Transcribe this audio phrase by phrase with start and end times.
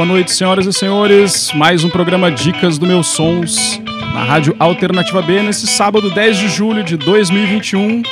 [0.00, 1.52] Boa noite, senhoras e senhores.
[1.52, 3.82] Mais um programa Dicas do Meus Sons
[4.14, 8.02] na Rádio Alternativa B nesse sábado 10 de julho de 2021.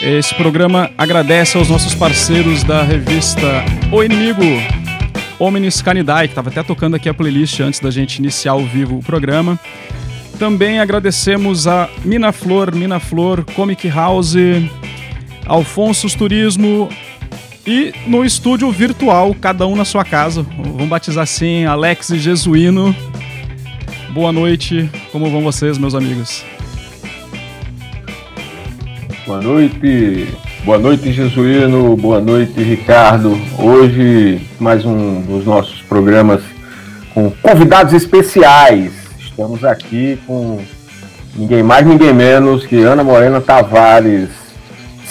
[0.00, 3.62] Esse programa agradece aos nossos parceiros da revista
[3.92, 4.42] O Inimigo,
[5.38, 8.96] Omnis Canidae, que estava até tocando aqui a playlist antes da gente iniciar ao vivo
[8.96, 9.60] o programa.
[10.38, 14.36] Também agradecemos a Mina Flor, Mina Flor, Comic House,
[15.44, 16.88] Alfonso's Turismo
[17.68, 20.42] e no estúdio virtual, cada um na sua casa.
[20.56, 22.96] Vamos batizar assim, Alex e Jesuíno.
[24.08, 26.42] Boa noite, como vão vocês, meus amigos?
[29.26, 30.28] Boa noite,
[30.64, 33.38] boa noite, Jesuíno, boa noite, Ricardo.
[33.58, 36.40] Hoje, mais um dos nossos programas
[37.12, 38.92] com convidados especiais.
[39.20, 40.58] Estamos aqui com
[41.36, 44.30] ninguém mais, ninguém menos que Ana Morena Tavares,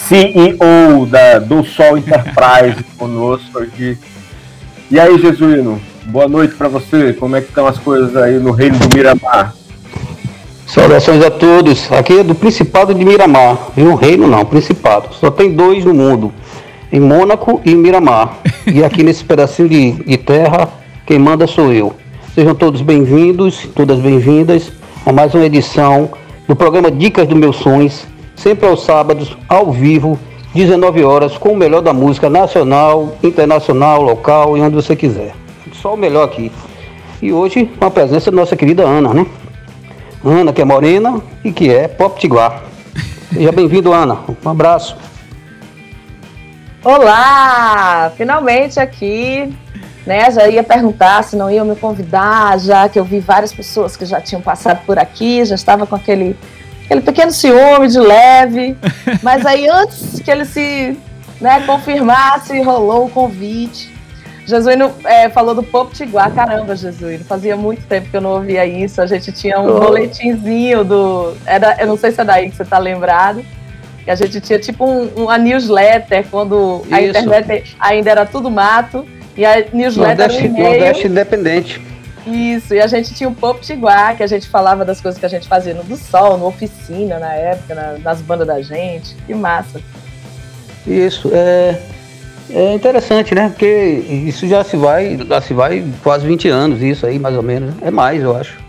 [0.06, 3.98] CEO da, do Sol Enterprise, conosco aqui.
[4.90, 7.12] E aí, Jesuíno, boa noite para você.
[7.12, 9.54] Como é que estão as coisas aí no reino do Miramar?
[10.66, 11.90] Saudações a todos.
[11.92, 13.70] Aqui é do Principado de Miramar.
[13.74, 13.94] Viu?
[13.94, 15.14] Reino não, Principado.
[15.14, 16.32] Só tem dois no mundo.
[16.92, 18.38] Em Mônaco e em Miramar.
[18.68, 20.68] E aqui nesse pedacinho de, de terra,
[21.06, 21.94] quem manda sou eu.
[22.34, 24.70] Sejam todos bem-vindos, todas bem-vindas
[25.06, 26.10] a mais uma edição
[26.46, 28.06] do programa Dicas dos Meus Sonhos,
[28.38, 30.18] sempre aos sábados, ao vivo,
[30.54, 35.34] 19 horas, com o melhor da música nacional, internacional, local e onde você quiser.
[35.72, 36.50] Só o melhor aqui.
[37.20, 39.26] E hoje, com a presença da nossa querida Ana, né?
[40.24, 42.62] Ana, que é morena e que é pop tiguar.
[43.32, 44.18] Seja bem-vindo, Ana.
[44.44, 44.96] Um abraço.
[46.82, 48.10] Olá!
[48.16, 49.52] Finalmente aqui
[50.08, 50.30] né?
[50.30, 54.06] Já ia perguntar se não iam me convidar, já que eu vi várias pessoas que
[54.06, 56.34] já tinham passado por aqui, já estava com aquele,
[56.88, 58.76] aquele pequeno ciúme de leve.
[59.22, 60.96] Mas aí, antes que ele se
[61.40, 63.94] né, confirmasse, rolou o convite.
[64.46, 66.30] Jesuíno é, falou do Pop Tiguá.
[66.30, 69.02] Caramba, Jesuíno, fazia muito tempo que eu não ouvia isso.
[69.02, 69.80] A gente tinha um oh.
[69.80, 71.34] boletinzinho do.
[71.44, 73.44] Era, eu não sei se é daí que você está lembrado.
[74.02, 76.94] Que a gente tinha tipo um, uma newsletter quando isso.
[76.94, 79.06] a internet ainda era tudo mato.
[79.36, 81.87] E a newsletter Nordeste, Nordeste Independente.
[82.28, 85.24] Isso, e a gente tinha o Pop Tiguá, que a gente falava das coisas que
[85.24, 89.14] a gente fazia no do Sol, no Oficina, na época, na, nas bandas da gente.
[89.26, 89.80] Que massa.
[90.86, 91.80] Isso, é,
[92.50, 93.48] é interessante, né?
[93.48, 93.66] Porque
[94.26, 97.74] isso já se vai, já se vai quase 20 anos, isso aí, mais ou menos.
[97.80, 98.67] É mais, eu acho.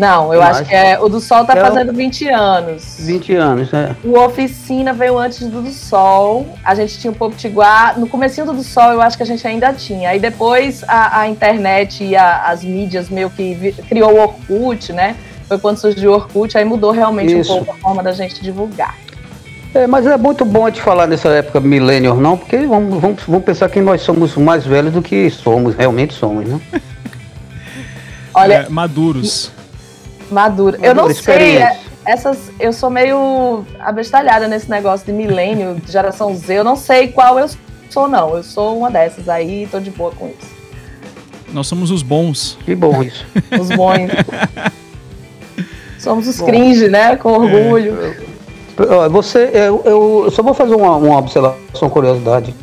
[0.00, 0.98] Não, eu, acho que é.
[0.98, 2.96] O do Sol tá é fazendo 20 anos.
[3.00, 3.94] 20 anos, é.
[4.02, 6.46] O Oficina veio antes do do Sol.
[6.64, 8.00] A gente tinha o Poptiguar.
[8.00, 10.10] No comecinho do do Sol, eu acho que a gente ainda tinha.
[10.10, 14.92] Aí depois a, a internet e a, as mídias meio que vi, criou o Orkut,
[14.92, 15.16] né?
[15.46, 17.52] Foi quando surgiu o Orkut, aí mudou realmente Isso.
[17.52, 18.96] um pouco a forma da gente divulgar.
[19.74, 23.44] É, mas é muito bom de falar nessa época millennial, não, porque vamos, vamos, vamos
[23.44, 26.60] pensar que nós somos mais velhos do que somos, realmente somos, né?
[28.34, 29.52] Olha, é, maduros.
[30.30, 30.78] Madura.
[30.82, 36.54] Eu não sei, é, essas, eu sou meio abestalhada nesse negócio de milênio, geração Z.
[36.54, 37.48] Eu não sei qual eu
[37.90, 38.36] sou, não.
[38.36, 40.60] Eu sou uma dessas aí e tô de boa com isso.
[41.52, 42.56] Nós somos os bons.
[42.64, 43.26] Que bom isso.
[43.60, 44.10] Os bons.
[45.98, 46.46] somos os Bom.
[46.46, 47.16] cringe, né?
[47.16, 47.98] Com orgulho.
[48.00, 49.08] É.
[49.10, 52.54] Você, eu, eu, só vou fazer uma, uma observação, curiosidade.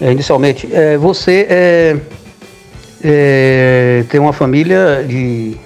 [0.00, 1.96] É, inicialmente, é, você é,
[3.02, 5.56] é, tem uma família de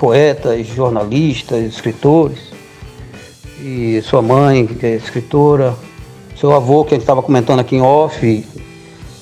[0.00, 2.38] poetas, jornalistas, escritores.
[3.60, 5.76] E sua mãe, que é escritora,
[6.34, 8.46] seu avô, que a gente estava comentando aqui em off,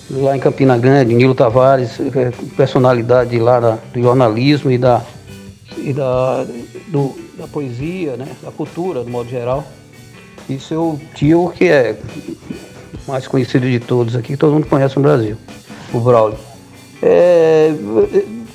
[0.09, 5.03] lá em Campina Grande, Nilo Tavares, é personalidade lá da, do jornalismo e da,
[5.77, 6.47] e da,
[6.87, 9.65] do, da poesia, né, da cultura, de modo geral.
[10.49, 11.99] E seu tio, que é
[13.09, 15.37] mais conhecido de todos aqui, que todo mundo conhece no Brasil,
[15.93, 16.39] o Braulio.
[17.03, 17.73] É,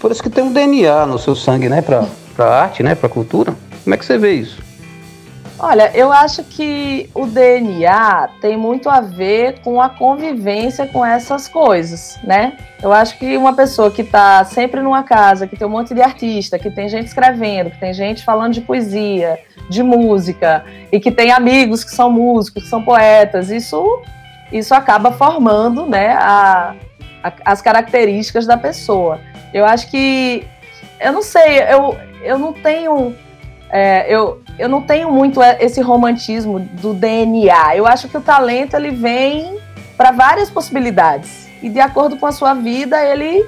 [0.04, 1.82] por isso que tem um DNA no seu sangue, né?
[1.82, 2.06] Pra,
[2.36, 2.94] pra arte, né?
[2.94, 3.56] Pra cultura.
[3.86, 4.62] Como é que você vê isso?
[5.58, 11.48] Olha, eu acho que o DNA tem muito a ver com a convivência com essas
[11.48, 12.58] coisas, né?
[12.82, 16.02] Eu acho que uma pessoa que está sempre numa casa, que tem um monte de
[16.02, 19.40] artista, que tem gente escrevendo, que tem gente falando de poesia,
[19.70, 24.02] de música, e que tem amigos que são músicos, que são poetas, isso,
[24.52, 26.76] isso acaba formando né, a,
[27.24, 29.20] a, as características da pessoa.
[29.54, 30.46] Eu acho que.
[31.00, 33.16] Eu não sei, eu, eu não tenho.
[33.70, 37.76] É, eu, eu não tenho muito esse romantismo do DNA.
[37.76, 39.58] Eu acho que o talento ele vem
[39.98, 41.48] para várias possibilidades.
[41.62, 43.44] E de acordo com a sua vida, ele,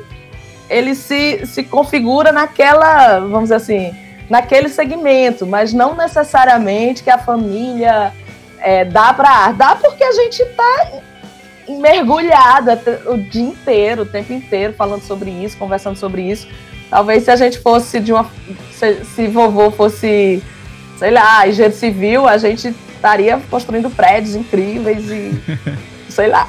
[0.70, 3.96] ele se, se configura naquela, vamos dizer assim,
[4.30, 8.12] naquele segmento, mas não necessariamente que a família
[8.60, 9.58] é, dá para arte.
[9.58, 10.92] Dá porque a gente está
[11.68, 16.48] mergulhada o dia inteiro, o tempo inteiro, falando sobre isso, conversando sobre isso.
[16.90, 18.30] Talvez se a gente fosse de uma.
[18.72, 20.42] Se, se vovô fosse,
[20.98, 25.32] sei lá, engenheiro civil, a gente estaria construindo prédios incríveis e.
[26.10, 26.48] sei lá.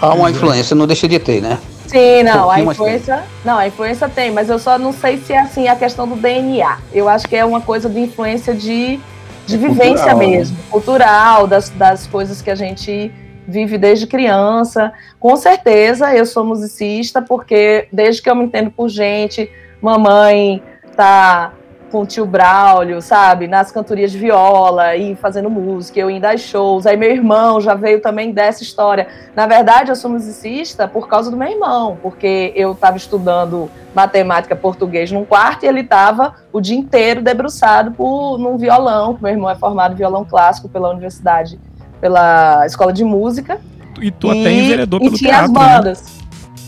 [0.00, 1.58] Há uma influência, não deixa de ter, né?
[1.86, 3.22] Sim, não, a influência.
[3.44, 6.16] Não, a influência tem, mas eu só não sei se é assim a questão do
[6.16, 6.78] DNA.
[6.92, 8.98] Eu acho que é uma coisa de influência de,
[9.46, 10.26] de vivência cultural, né?
[10.26, 13.12] mesmo, cultural, das, das coisas que a gente
[13.52, 14.92] vive desde criança.
[15.20, 19.48] Com certeza eu sou musicista, porque desde que eu me entendo por gente,
[19.80, 20.62] mamãe
[20.96, 21.52] tá
[21.92, 23.46] com o tio Braulio, sabe?
[23.46, 26.86] Nas cantorias de viola e fazendo música, eu indo às shows.
[26.86, 29.06] Aí meu irmão já veio também dessa história.
[29.36, 34.56] Na verdade, eu sou musicista por causa do meu irmão, porque eu estava estudando matemática
[34.56, 39.50] português num quarto e ele estava o dia inteiro debruçado por, num violão, meu irmão
[39.50, 41.60] é formado em violão clássico pela universidade,
[42.02, 43.60] pela escola de música.
[44.00, 45.74] E tu e, até enveredou pelo e tinha teatro, as né?
[45.76, 46.02] bandas.
[46.02, 46.08] Né?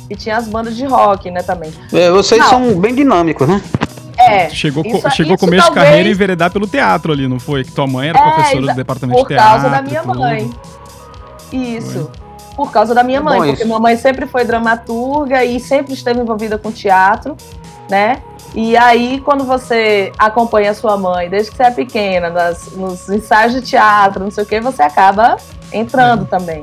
[0.09, 1.73] E tinha as bandas de rock, né, também.
[1.93, 2.49] É, vocês Não.
[2.49, 3.61] são bem dinâmicos, né?
[4.17, 4.49] É.
[4.49, 5.65] Chegou, isso, chegou isso começo talvez...
[5.65, 7.65] de carreira e enveredar pelo teatro ali, não foi?
[7.65, 9.45] Que tua mãe era é, professora do departamento de teatro.
[9.45, 10.19] Por causa da minha tudo.
[10.21, 10.51] mãe.
[11.53, 12.11] Isso.
[12.13, 12.25] Foi.
[12.55, 13.67] Por causa da minha mãe, porque isso.
[13.67, 17.37] minha mãe sempre foi dramaturga e sempre esteve envolvida com teatro,
[17.91, 18.23] né?
[18.55, 23.09] E aí, quando você acompanha a sua mãe, desde que você é pequena, nas, nos
[23.09, 25.37] ensaios de teatro, não sei o que, você acaba
[25.73, 26.27] entrando é.
[26.27, 26.63] também.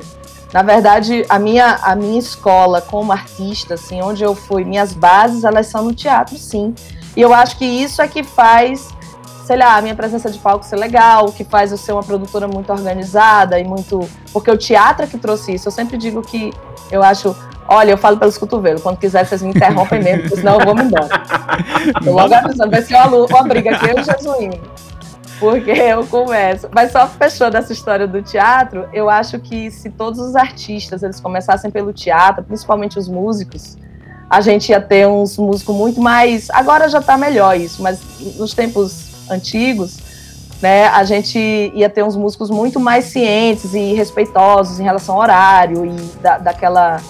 [0.54, 5.44] Na verdade, a minha, a minha escola como artista, assim, onde eu fui, minhas bases,
[5.44, 6.74] elas são no teatro, sim.
[7.14, 8.88] E eu acho que isso é que faz,
[9.44, 12.46] sei lá, a minha presença de palco ser legal, que faz eu ser uma produtora
[12.46, 14.08] muito organizada e muito.
[14.32, 15.68] Porque o teatro é que trouxe isso.
[15.68, 16.52] Eu sempre digo que
[16.90, 17.34] eu acho.
[17.68, 18.82] Olha, eu falo pelos cotovelos.
[18.82, 21.08] Quando quiser, vocês me interrompem mesmo, porque senão eu vou me embora.
[22.04, 24.60] Eu logo avisando, vai ser uma, uma briga aqui, eu e Jesuíno.
[25.38, 26.68] Porque eu começo.
[26.72, 31.20] Mas só fechando essa história do teatro, eu acho que se todos os artistas eles
[31.20, 33.76] começassem pelo teatro, principalmente os músicos,
[34.28, 36.48] a gente ia ter uns músicos muito mais.
[36.50, 38.00] Agora já está melhor isso, mas
[38.36, 39.98] nos tempos antigos,
[40.60, 41.38] né, a gente
[41.74, 46.38] ia ter uns músicos muito mais cientes e respeitosos em relação ao horário e da,
[46.38, 47.00] daquela.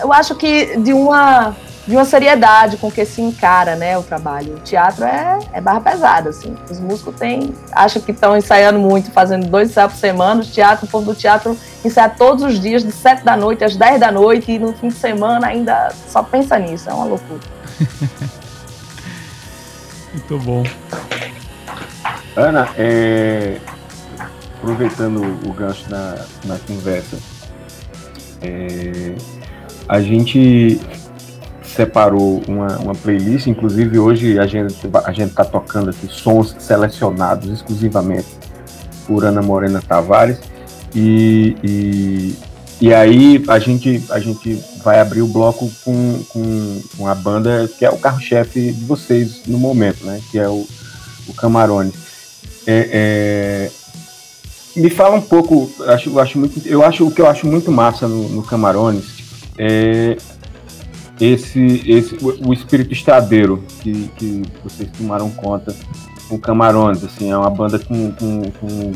[0.00, 1.56] Eu acho que de uma
[1.86, 4.54] de uma seriedade com que se encara né, o trabalho.
[4.54, 6.56] O teatro é, é barra pesada, assim.
[6.70, 10.40] Os músicos têm, acham que estão ensaiando muito, fazendo dois ensaios por semana.
[10.40, 13.76] O teatro, o povo do teatro ensaia todos os dias, de sete da noite às
[13.76, 16.88] dez da noite, e no fim de semana ainda só pensa nisso.
[16.88, 17.40] É uma loucura.
[20.14, 20.62] muito bom.
[22.36, 23.58] Ana, é...
[24.56, 27.18] aproveitando o gancho na, na conversa,
[28.42, 29.14] é...
[29.88, 30.80] a gente
[31.62, 37.50] separou uma, uma playlist, inclusive hoje a gente a gente está tocando aqui sons selecionados
[37.50, 38.28] exclusivamente
[39.08, 40.38] por Ana Morena Tavares
[40.94, 42.38] e, e,
[42.80, 47.84] e aí a gente a gente vai abrir o bloco com, com, a banda que
[47.84, 50.20] é o carro-chefe de vocês no momento, né?
[50.30, 50.66] Que é o,
[51.26, 51.92] o Camarone.
[52.66, 53.70] É,
[54.76, 57.46] é, me fala um pouco, acho, eu acho muito, eu acho o que eu acho
[57.46, 59.04] muito massa no, no Camarones
[59.58, 60.16] é
[61.20, 65.74] esse, esse o, o espírito estradeiro que, que vocês tomaram conta
[66.28, 68.92] com Camarões, assim, é uma banda com, com, com,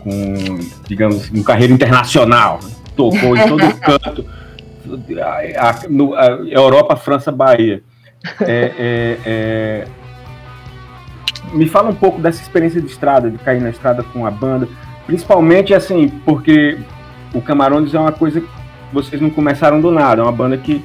[0.00, 2.60] com digamos, uma carreira internacional,
[2.96, 4.24] tocou em todo canto,
[5.20, 7.82] a, a, no, a Europa, França, Bahia.
[8.40, 9.84] É, é, é...
[11.52, 14.68] Me fala um pouco dessa experiência de estrada, de cair na estrada com a banda,
[15.06, 16.78] principalmente assim, porque
[17.32, 18.48] o Camarões é uma coisa que
[18.92, 20.84] vocês não começaram do nada, é uma banda que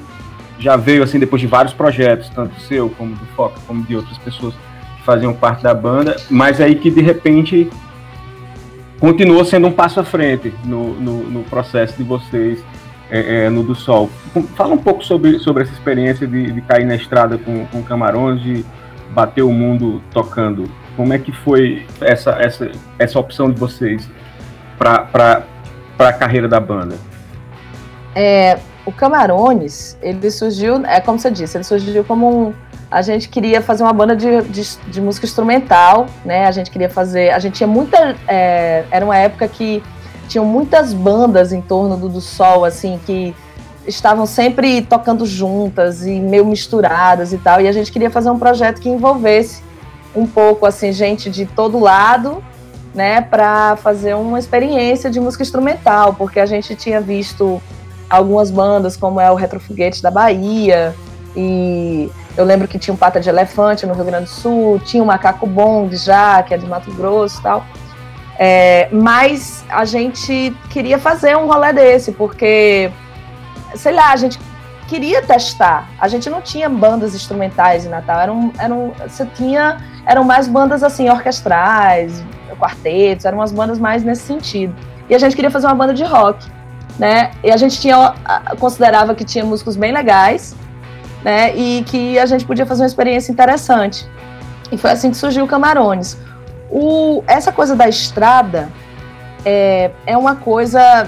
[0.60, 4.18] já veio assim depois de vários projetos, tanto seu como do Foca, como de outras
[4.20, 4.54] pessoas
[4.98, 7.68] que faziam parte da banda, mas aí que de repente
[9.00, 12.64] continuou sendo um passo à frente no, no, no processo de vocês
[13.12, 14.10] é, é, no do Sol.
[14.56, 18.42] Fala um pouco sobre, sobre essa experiência de, de cair na estrada com, com Camarões,
[18.42, 18.66] de
[19.10, 20.72] bater o mundo tocando.
[20.96, 24.10] Como é que foi essa, essa, essa opção de vocês
[24.78, 25.44] para
[26.00, 26.96] a carreira da banda?
[28.16, 32.54] É, o Camarones, ele surgiu, é como você disse, ele surgiu como um.
[32.90, 36.46] A gente queria fazer uma banda de, de, de música instrumental, né?
[36.46, 37.30] A gente queria fazer.
[37.30, 38.18] A gente tinha muita.
[38.28, 39.82] É, era uma época que
[40.32, 43.36] tinham muitas bandas em torno do, do Sol, assim, que
[43.86, 47.60] estavam sempre tocando juntas e meio misturadas e tal.
[47.60, 49.62] E a gente queria fazer um projeto que envolvesse
[50.16, 52.42] um pouco, assim, gente de todo lado,
[52.96, 53.20] né?
[53.20, 57.62] Para fazer uma experiência de música instrumental, porque a gente tinha visto
[58.10, 60.96] algumas bandas, como é o Retrofoguete da Bahia,
[61.36, 65.04] e eu lembro que tinha um Pata de Elefante no Rio Grande do Sul, tinha
[65.04, 67.66] o Macaco Bong já, que é de Mato Grosso e tal.
[68.44, 72.92] É, mas a gente queria fazer um rolê desse, porque,
[73.76, 74.40] sei lá, a gente
[74.88, 75.88] queria testar.
[76.00, 80.82] A gente não tinha bandas instrumentais em Natal, eram, eram, você tinha, eram mais bandas
[80.82, 82.24] assim, orquestrais,
[82.58, 84.74] quartetos, eram umas bandas mais nesse sentido.
[85.08, 86.44] E a gente queria fazer uma banda de rock,
[86.98, 87.30] né?
[87.44, 88.16] E a gente tinha,
[88.60, 90.56] considerava que tinha músicos bem legais,
[91.24, 91.56] né?
[91.56, 94.10] E que a gente podia fazer uma experiência interessante.
[94.72, 96.18] E foi assim que surgiu o Camarones.
[96.72, 98.70] O, essa coisa da estrada
[99.44, 101.08] é, é uma coisa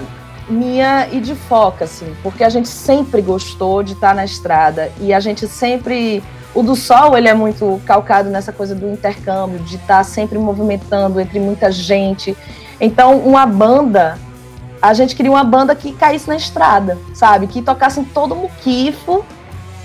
[0.49, 5.13] minha e de foca, assim, porque a gente sempre gostou de estar na estrada e
[5.13, 6.23] a gente sempre.
[6.53, 11.19] O do sol, ele é muito calcado nessa coisa do intercâmbio, de estar sempre movimentando
[11.19, 12.37] entre muita gente.
[12.79, 14.19] Então, uma banda,
[14.79, 17.47] a gente queria uma banda que caísse na estrada, sabe?
[17.47, 19.25] Que tocasse em todo muquifo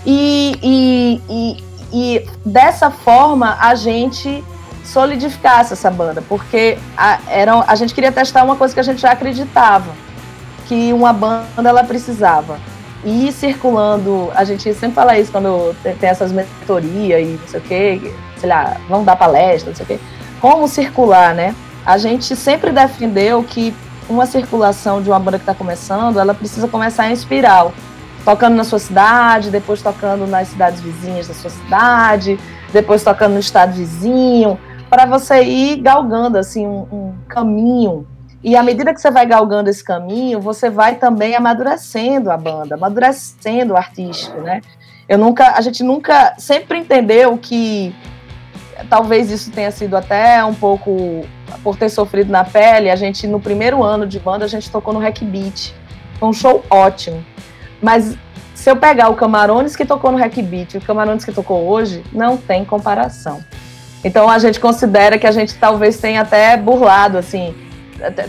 [0.04, 4.44] e, e, e, e dessa forma a gente
[4.88, 9.00] solidificasse essa banda, porque a, era, a gente queria testar uma coisa que a gente
[9.00, 9.92] já acreditava,
[10.66, 12.58] que uma banda ela precisava.
[13.04, 17.60] E ir circulando, a gente sempre fala isso quando tem essas mentorias e não sei
[17.60, 20.00] o quê, sei lá, vamos dar palestra, não sei o quê.
[20.40, 21.54] Como circular, né?
[21.86, 23.74] A gente sempre defendeu que
[24.08, 27.72] uma circulação de uma banda que está começando, ela precisa começar em espiral
[28.24, 32.38] tocando na sua cidade, depois tocando nas cidades vizinhas da sua cidade,
[32.72, 38.06] depois tocando no estado vizinho, para você ir galgando assim um, um, caminho.
[38.42, 42.76] E à medida que você vai galgando esse caminho, você vai também amadurecendo a banda,
[42.76, 44.60] amadurecendo o artístico, né?
[45.08, 47.94] Eu nunca, a gente nunca sempre entendeu que
[48.88, 51.26] talvez isso tenha sido até um pouco
[51.64, 52.90] por ter sofrido na pele.
[52.90, 55.72] A gente no primeiro ano de banda a gente tocou no Hack Beat,
[56.18, 57.24] foi um show ótimo.
[57.82, 58.16] Mas
[58.54, 61.66] se eu pegar o Camarones que tocou no Hack Beat e o Camarones que tocou
[61.68, 63.42] hoje, não tem comparação.
[64.04, 67.54] Então a gente considera que a gente talvez tenha até burlado, assim,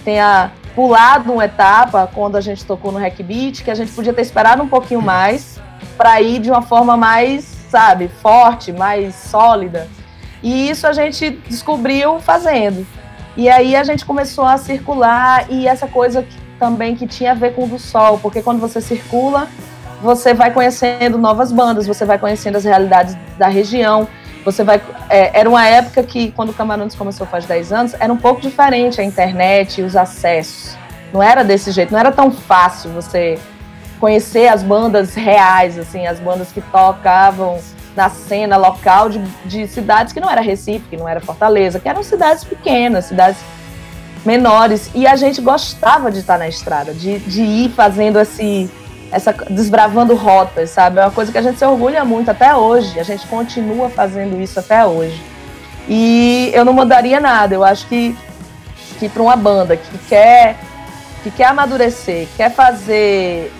[0.03, 4.13] tenha pulado uma etapa quando a gente tocou no Hack Beat, que a gente podia
[4.13, 5.59] ter esperado um pouquinho mais
[5.97, 9.87] para ir de uma forma mais, sabe, forte, mais sólida.
[10.41, 12.85] E isso a gente descobriu fazendo.
[13.35, 17.35] E aí a gente começou a circular e essa coisa que também que tinha a
[17.35, 19.47] ver com o do sol, porque quando você circula,
[20.01, 24.07] você vai conhecendo novas bandas, você vai conhecendo as realidades da região.
[24.51, 24.81] Você vai.
[25.09, 28.41] É, era uma época que, quando o Camarões começou faz 10 anos, era um pouco
[28.41, 30.75] diferente a internet e os acessos.
[31.13, 33.39] Não era desse jeito, não era tão fácil você
[33.99, 37.59] conhecer as bandas reais, assim, as bandas que tocavam
[37.95, 41.89] na cena local de, de cidades que não era Recife, que não era Fortaleza, que
[41.89, 43.39] eram cidades pequenas, cidades
[44.25, 44.89] menores.
[44.95, 48.69] E a gente gostava de estar na estrada, de, de ir fazendo esse,
[49.11, 50.99] essa desbravando rotas, sabe?
[50.99, 52.99] É uma coisa que a gente se orgulha muito até hoje.
[52.99, 55.21] A gente continua fazendo isso até hoje.
[55.87, 57.55] E eu não mudaria nada.
[57.55, 58.15] Eu acho que,
[58.99, 60.57] que para uma banda que quer
[61.23, 63.51] que quer amadurecer, quer fazer,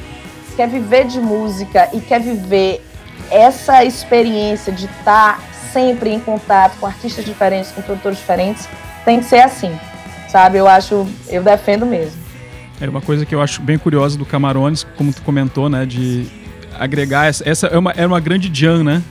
[0.56, 2.82] quer viver de música e quer viver
[3.30, 5.42] essa experiência de estar
[5.74, 8.70] sempre em contato com artistas diferentes, com produtores diferentes,
[9.04, 9.78] tem que ser assim
[10.30, 10.58] sabe?
[10.58, 12.29] Eu acho, eu defendo mesmo.
[12.80, 15.86] Era uma coisa que eu acho bem curiosa do Camarones, como tu comentou, né?
[15.86, 16.26] De
[16.78, 17.48] agregar essa.
[17.48, 19.02] Essa é uma, era uma grande jam, né?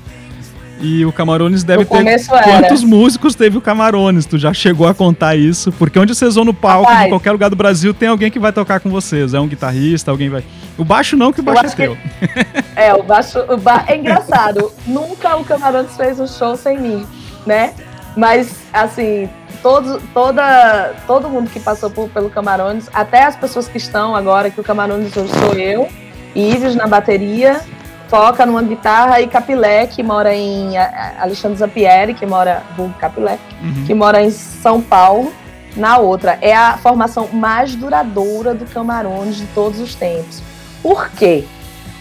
[0.80, 2.04] E o Camarones deve ter.
[2.28, 4.26] Quantos músicos teve o Camarones?
[4.26, 5.72] Tu já chegou a contar isso?
[5.72, 8.38] Porque onde vocês vão no palco, Rapaz, em qualquer lugar do Brasil, tem alguém que
[8.38, 9.34] vai tocar com vocês.
[9.34, 10.44] É um guitarrista, alguém vai.
[10.76, 11.96] O baixo não, que o baixo é teu.
[11.96, 12.54] Que...
[12.76, 13.40] É, o baixo.
[13.48, 13.84] O ba...
[13.88, 14.72] É engraçado.
[14.86, 17.04] Nunca o Camarones fez um show sem mim,
[17.44, 17.74] né?
[18.16, 19.28] Mas, assim,
[19.62, 24.50] todo, toda, todo mundo que passou por, pelo Camarones, até as pessoas que estão agora,
[24.50, 25.88] que o Camarones hoje sou eu,
[26.34, 27.60] Ives na bateria,
[28.08, 30.76] toca numa guitarra, e Capilé, que mora em
[31.18, 33.84] Alexandre Zampieri, que mora, do Capilé, uhum.
[33.86, 35.32] que mora em São Paulo,
[35.76, 36.38] na outra.
[36.40, 40.42] É a formação mais duradoura do Camarones de todos os tempos.
[40.82, 41.44] Por quê?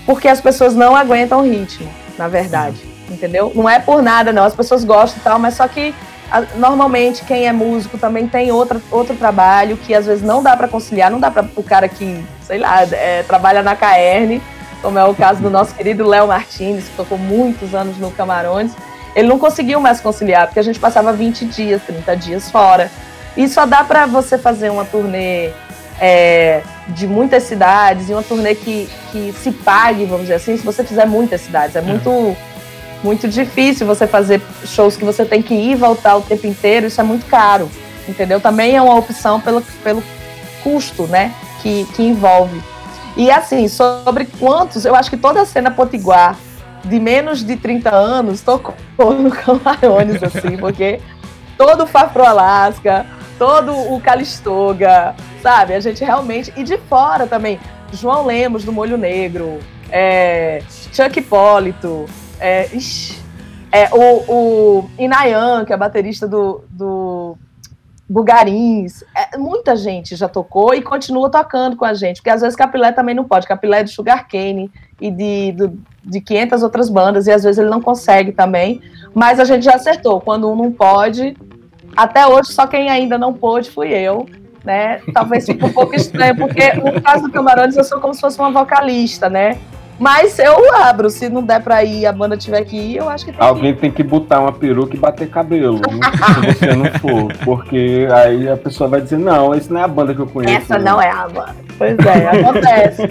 [0.05, 2.77] Porque as pessoas não aguentam o ritmo, na verdade.
[3.09, 3.51] Entendeu?
[3.55, 4.43] Não é por nada, não.
[4.43, 5.93] As pessoas gostam e tal, mas só que
[6.55, 10.67] normalmente quem é músico também tem outra, outro trabalho que às vezes não dá para
[10.67, 14.41] conciliar, não dá para o cara que, sei lá, é, trabalha na Caerne,
[14.81, 18.71] como é o caso do nosso querido Léo Martins, que tocou muitos anos no Camarões,
[19.15, 22.91] ele não conseguiu mais conciliar, porque a gente passava 20 dias, 30 dias fora.
[23.35, 25.51] E só dá para você fazer uma turnê
[25.99, 30.63] é, de muitas cidades e uma turnê que, que se pague, vamos dizer assim, se
[30.63, 31.75] você fizer muitas cidades.
[31.75, 32.35] É muito
[33.03, 36.87] muito difícil você fazer shows que você tem que ir e voltar o tempo inteiro,
[36.87, 37.69] isso é muito caro,
[38.07, 38.39] entendeu?
[38.39, 40.03] Também é uma opção pelo, pelo
[40.63, 42.61] custo, né, que, que envolve.
[43.15, 46.37] E assim, sobre quantos, eu acho que toda a cena potiguar
[46.83, 50.99] de menos de 30 anos tocou no Camarões, assim, porque
[51.57, 53.05] todo o Fafro Alaska,
[53.37, 55.73] todo o Calistoga, sabe?
[55.73, 56.53] A gente realmente.
[56.55, 57.59] E de fora também,
[57.91, 60.61] João Lemos do Molho Negro, é,
[60.93, 62.05] Chuck Hipólito,
[62.39, 63.17] é, ixi,
[63.71, 67.37] é, o, o Inayan, que é baterista do, do
[68.09, 72.55] Bugarins, é, muita gente já tocou e continua tocando com a gente, porque às vezes
[72.55, 75.71] Capilé também não pode, Capilé é de Sugar Cane e de, de,
[76.05, 78.81] de 500 outras bandas, e às vezes ele não consegue também,
[79.13, 81.35] mas a gente já acertou, quando um não pode,
[81.95, 84.25] até hoje só quem ainda não pôde fui eu,
[84.63, 88.21] né, talvez fique um pouco estranho, porque no caso do Camarões eu sou como se
[88.21, 89.59] fosse uma vocalista, né,
[89.99, 93.25] mas eu abro, se não der pra ir, a banda tiver que ir, eu acho
[93.25, 96.53] que tem Alguém que tem que botar uma peruca e bater cabelo, né?
[96.53, 97.33] se você não for.
[97.43, 100.55] Porque aí a pessoa vai dizer, não, essa não é a banda que eu conheço.
[100.55, 101.55] Essa não é a banda.
[101.77, 103.03] Pois é, acontece.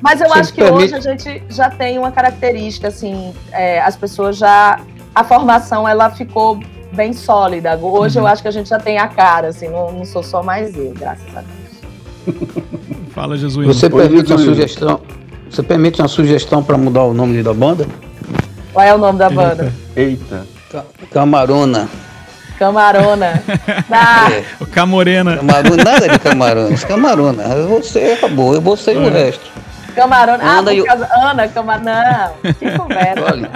[0.00, 3.96] Mas eu Você acho que hoje a gente já tem uma característica, assim, é, as
[3.96, 4.80] pessoas já.
[5.14, 6.58] A formação ela ficou
[6.92, 7.76] bem sólida.
[7.76, 8.24] Hoje Uhum.
[8.24, 10.76] eu acho que a gente já tem a cara, assim, não, não sou só mais
[10.76, 12.40] eu, graças a Deus.
[13.10, 13.72] Fala, Jesuíno.
[13.72, 15.00] Você permite uma sugestão?
[15.50, 17.86] Você permite uma sugestão para mudar o nome da banda?
[18.72, 19.72] Qual é o nome da banda?
[19.96, 20.46] Eita.
[20.70, 21.88] Ca- Camarona.
[22.58, 23.42] Camarona.
[23.90, 25.36] Ah, É, O Camorena.
[25.38, 26.76] Camarona, nada de Camarona.
[26.78, 27.42] Camarona.
[27.68, 29.50] Você acabou, eu vou ser o resto.
[29.94, 30.38] Camarona.
[30.44, 31.08] Ah, Ana por e o- causa.
[31.12, 31.84] Ana, Camarão.
[31.84, 33.24] Não, que conversa.
[33.32, 33.50] Olha,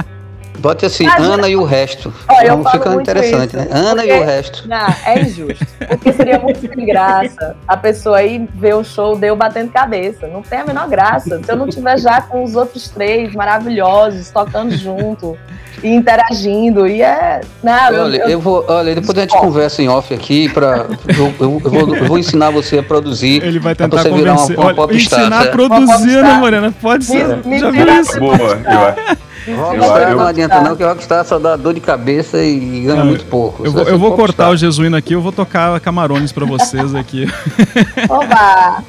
[0.64, 2.12] bote assim, Mas- Ana e o resto.
[2.28, 3.68] Olha, eu Então fica interessante, isso, né?
[3.70, 4.68] Ana e porque- o resto.
[4.68, 5.66] Não, é injusto.
[5.88, 10.26] Porque seria muito sem graça a pessoa aí ver o show deu batendo cabeça.
[10.26, 11.40] Não tem a menor graça.
[11.44, 15.36] Se eu não tiver já com os outros três maravilhosos, tocando junto
[15.82, 16.86] e interagindo.
[16.86, 17.40] E é.
[17.62, 19.40] Não, eu, Olha, eu- eu vou, olha, depois a gente Ó.
[19.40, 20.86] conversa em off aqui para
[21.16, 23.42] eu, eu- eu vou, eu vou ensinar você a produzir.
[23.42, 25.20] Ele vai pra tentar você virar uma, uma Olha, popstar.
[25.20, 26.32] ensinar a produzir, né.
[26.34, 26.74] Morena?
[26.80, 27.36] Pode ser.
[27.44, 28.18] Me- Já me viu tira- isso?
[28.18, 29.23] Boa, eu acho.
[29.52, 33.06] Rockstar eu- não adianta não, que Rockstar só dá dor de cabeça e ganha Não,
[33.06, 33.64] muito pouco.
[33.66, 34.56] Eu eu vou cortar o.
[34.56, 37.26] Jesuíno aqui, eu vou tocar Camarones pra vocês aqui.
[38.08, 38.82] Oba!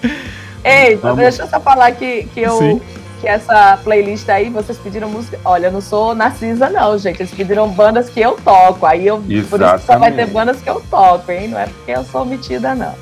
[0.64, 1.18] Ei, Vamos.
[1.18, 2.58] deixa eu só falar que, que eu.
[2.58, 2.82] Sim.
[3.22, 5.40] Que essa playlist aí, vocês pediram música.
[5.46, 7.22] Olha, eu não sou Narcisa, não, gente.
[7.22, 8.86] Eles pediram bandas que eu toco.
[8.86, 9.18] Aí eu.
[9.20, 10.32] Por isso que só vai ter Exatamente.
[10.32, 11.48] bandas que eu toco, hein?
[11.50, 12.94] Não é porque eu sou metida, não.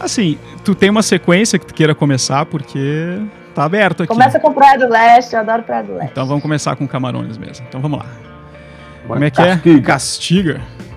[0.00, 3.18] Assim, tu tem uma sequência que tu queira começar, porque
[3.52, 4.08] tá aberto aqui.
[4.12, 6.10] Começa com Praia do Leste, eu adoro Praia do Leste.
[6.12, 7.64] Então vamos começar com Camarones mesmo.
[7.68, 8.06] Então vamos lá.
[9.06, 9.78] Como é que Castiga.
[9.78, 9.82] é?
[9.82, 10.60] Castiga.
[10.60, 10.91] Camarões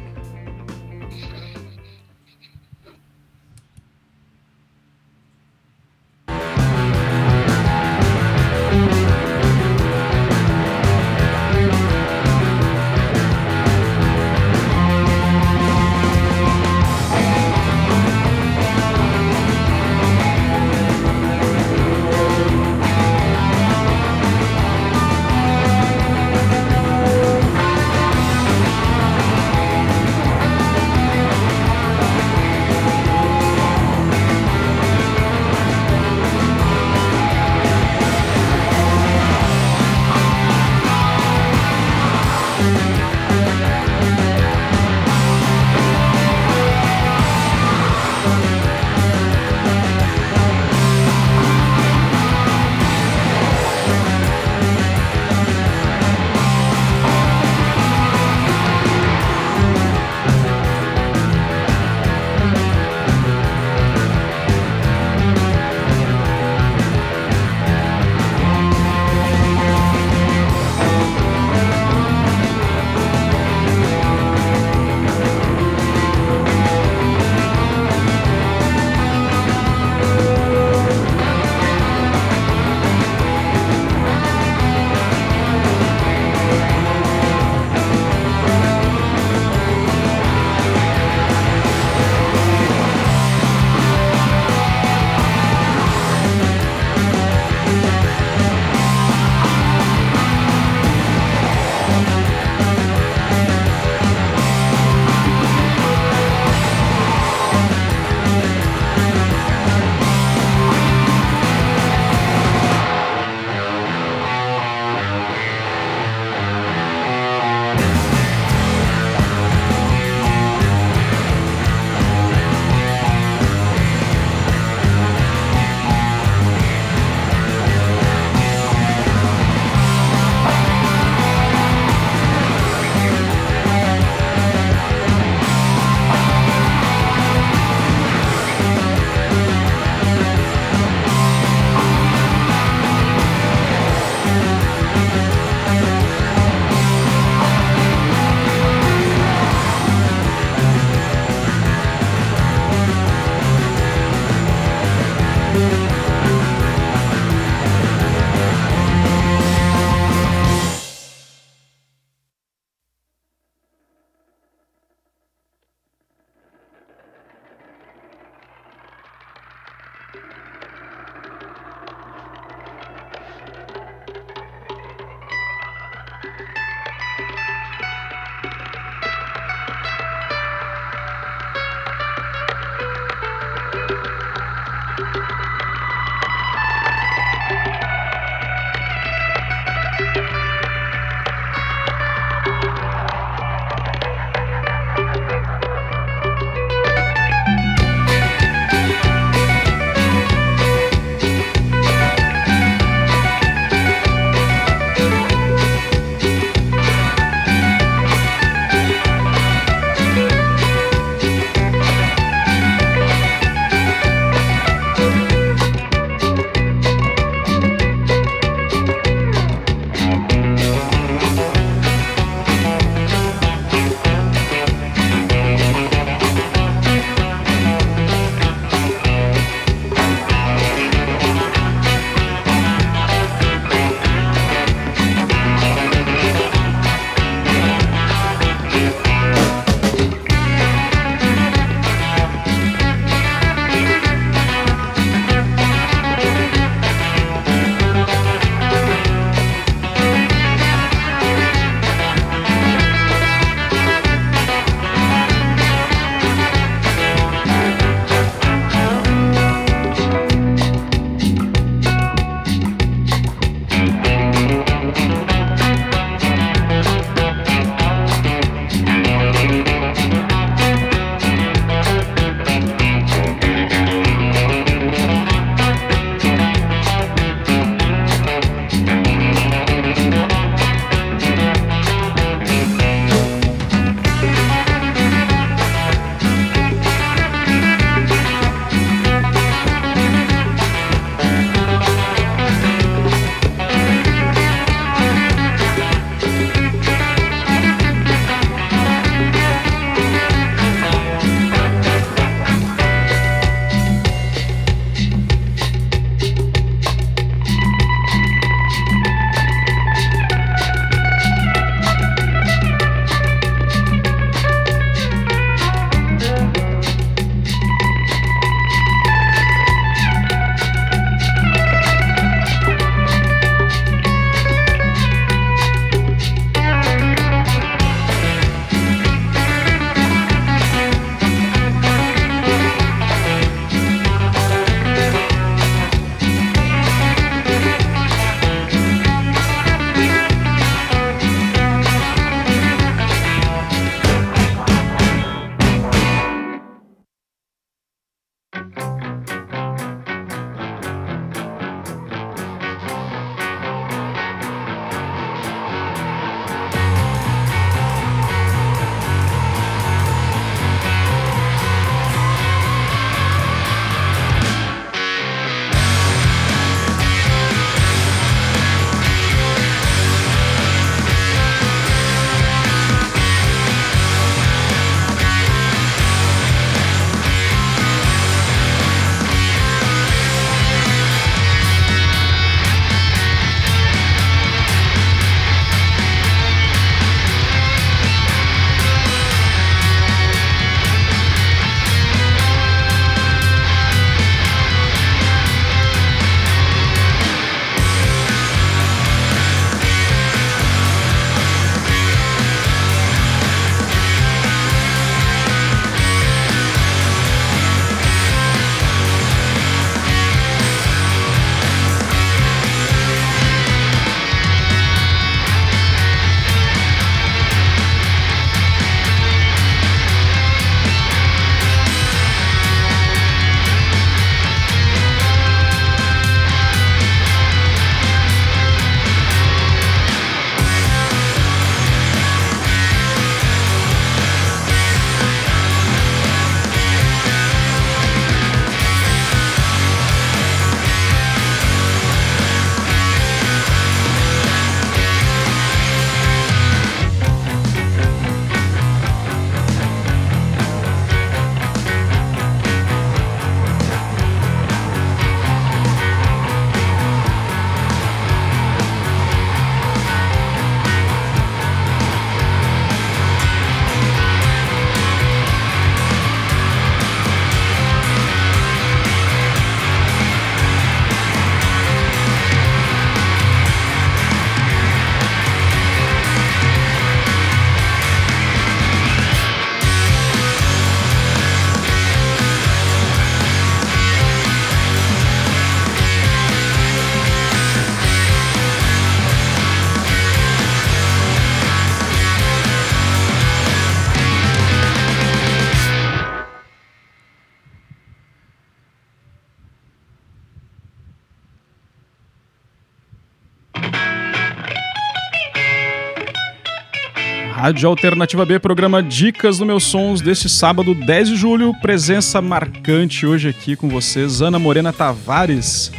[507.66, 511.74] Rádio Alternativa B, programa Dicas do Meus Sons deste sábado, 10 de julho.
[511.82, 515.92] Presença marcante hoje aqui com vocês, Ana Morena Tavares.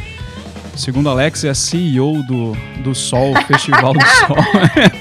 [0.77, 4.37] Segundo Alex, é a CEO do, do Sol, Festival do Sol.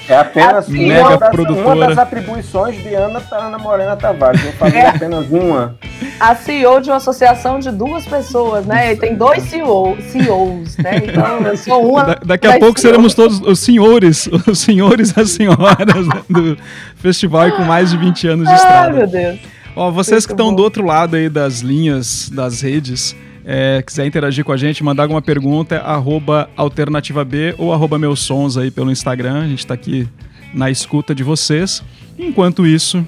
[0.09, 1.75] É apenas mega uma, das, produtora.
[1.77, 4.45] uma das atribuições de Ana, Ana Morena Tavares.
[4.45, 4.89] Eu falei É.
[4.91, 5.77] apenas uma.
[6.19, 8.93] A CEO de uma associação de duas pessoas, né?
[8.93, 10.97] E tem dois CEO, CEOs, né?
[11.05, 12.05] Então eu sou uma.
[12.05, 12.81] Da- daqui a pouco CEOs.
[12.81, 16.57] seremos todos os senhores, os senhores e as senhoras do
[16.97, 18.93] festival e com mais de 20 anos de Ai, estrada.
[18.97, 19.39] meu Deus.
[19.75, 20.57] Ó, vocês que Muito estão bom.
[20.57, 25.03] do outro lado aí das linhas, das redes, é, quiser interagir com a gente, mandar
[25.03, 29.43] alguma pergunta, é arroba alternativa B ou arroba meus sons aí pelo Instagram.
[29.45, 30.09] A gente tá aqui
[30.55, 31.83] na escuta de vocês.
[32.19, 33.07] Enquanto isso,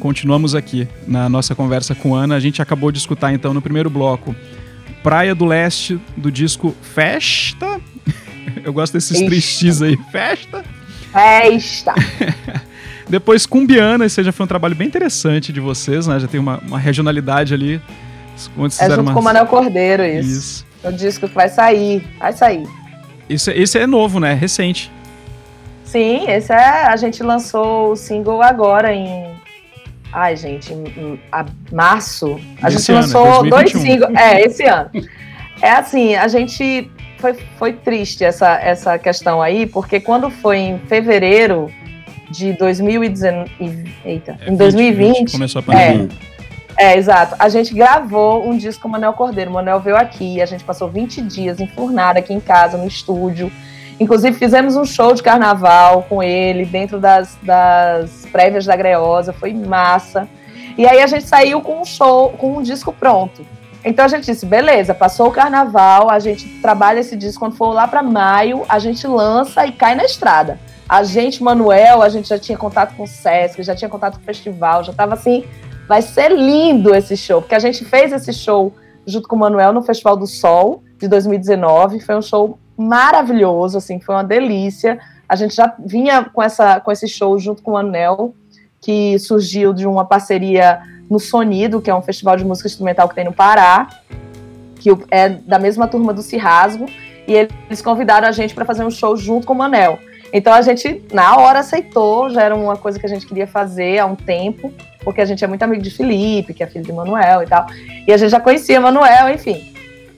[0.00, 2.34] continuamos aqui na nossa conversa com Ana.
[2.34, 4.34] A gente acabou de escutar então no primeiro bloco
[5.02, 7.80] Praia do Leste do disco Festa.
[8.64, 9.96] Eu gosto desses X aí.
[10.10, 10.64] Festa.
[11.12, 11.94] Festa.
[13.08, 16.18] Depois Cumbiana, esse já foi um trabalho bem interessante de vocês, né?
[16.18, 17.80] Já tem uma, uma regionalidade ali.
[18.56, 20.30] Onde É junto umas- com o Manel Cordeiro, isso.
[20.30, 20.66] Isso.
[20.82, 22.02] O disco que vai sair.
[22.18, 22.66] Vai sair.
[23.28, 24.32] Isso, esse é novo, né?
[24.32, 24.90] Recente.
[25.84, 26.86] Sim, esse é.
[26.86, 29.28] A gente lançou o single agora em.
[30.12, 32.40] Ai, gente, em, em a- março.
[32.62, 33.50] A Desse gente ano, lançou 2021.
[33.50, 34.18] dois singles.
[34.18, 34.90] É, esse ano.
[35.62, 36.90] É assim, a gente.
[37.18, 41.70] Foi, foi triste essa, essa questão aí, porque quando foi em fevereiro
[42.30, 43.50] de 2019.
[44.04, 45.32] Eita, É, em 20, 2020.
[45.32, 46.08] Começou a pandemia.
[46.78, 47.36] É, exato.
[47.38, 49.50] A gente gravou um disco com o Manel Cordeiro.
[49.50, 53.52] O Manel veio aqui, a gente passou 20 dias enfurnado aqui em casa, no estúdio.
[54.00, 59.52] Inclusive, fizemos um show de carnaval com ele, dentro das, das prévias da Greosa, foi
[59.52, 60.26] massa.
[60.78, 63.44] E aí a gente saiu com um show, com um disco pronto.
[63.84, 67.74] Então a gente disse, beleza, passou o carnaval, a gente trabalha esse disco, quando for
[67.74, 70.58] lá para maio, a gente lança e cai na estrada.
[70.88, 74.22] A gente, Manuel, a gente já tinha contato com o Sesc, já tinha contato com
[74.22, 75.44] o festival, já tava assim,
[75.86, 78.72] vai ser lindo esse show, porque a gente fez esse show
[79.06, 84.00] junto com o Manuel no Festival do Sol de 2019, foi um show maravilhoso, assim,
[84.00, 84.98] foi uma delícia.
[85.28, 88.34] A gente já vinha com, essa, com esse show junto com o Manuel,
[88.80, 93.14] que surgiu de uma parceria no Sonido, que é um festival de música instrumental que
[93.14, 93.88] tem no Pará,
[94.76, 96.86] que é da mesma turma do Cirrasgo,
[97.28, 99.98] e eles convidaram a gente para fazer um show junto com o Manel.
[100.32, 103.98] Então a gente, na hora, aceitou, já era uma coisa que a gente queria fazer
[103.98, 104.72] há um tempo,
[105.04, 107.66] porque a gente é muito amigo de Felipe, que é filho de Manuel e tal,
[108.06, 109.69] e a gente já conhecia Manuel, enfim.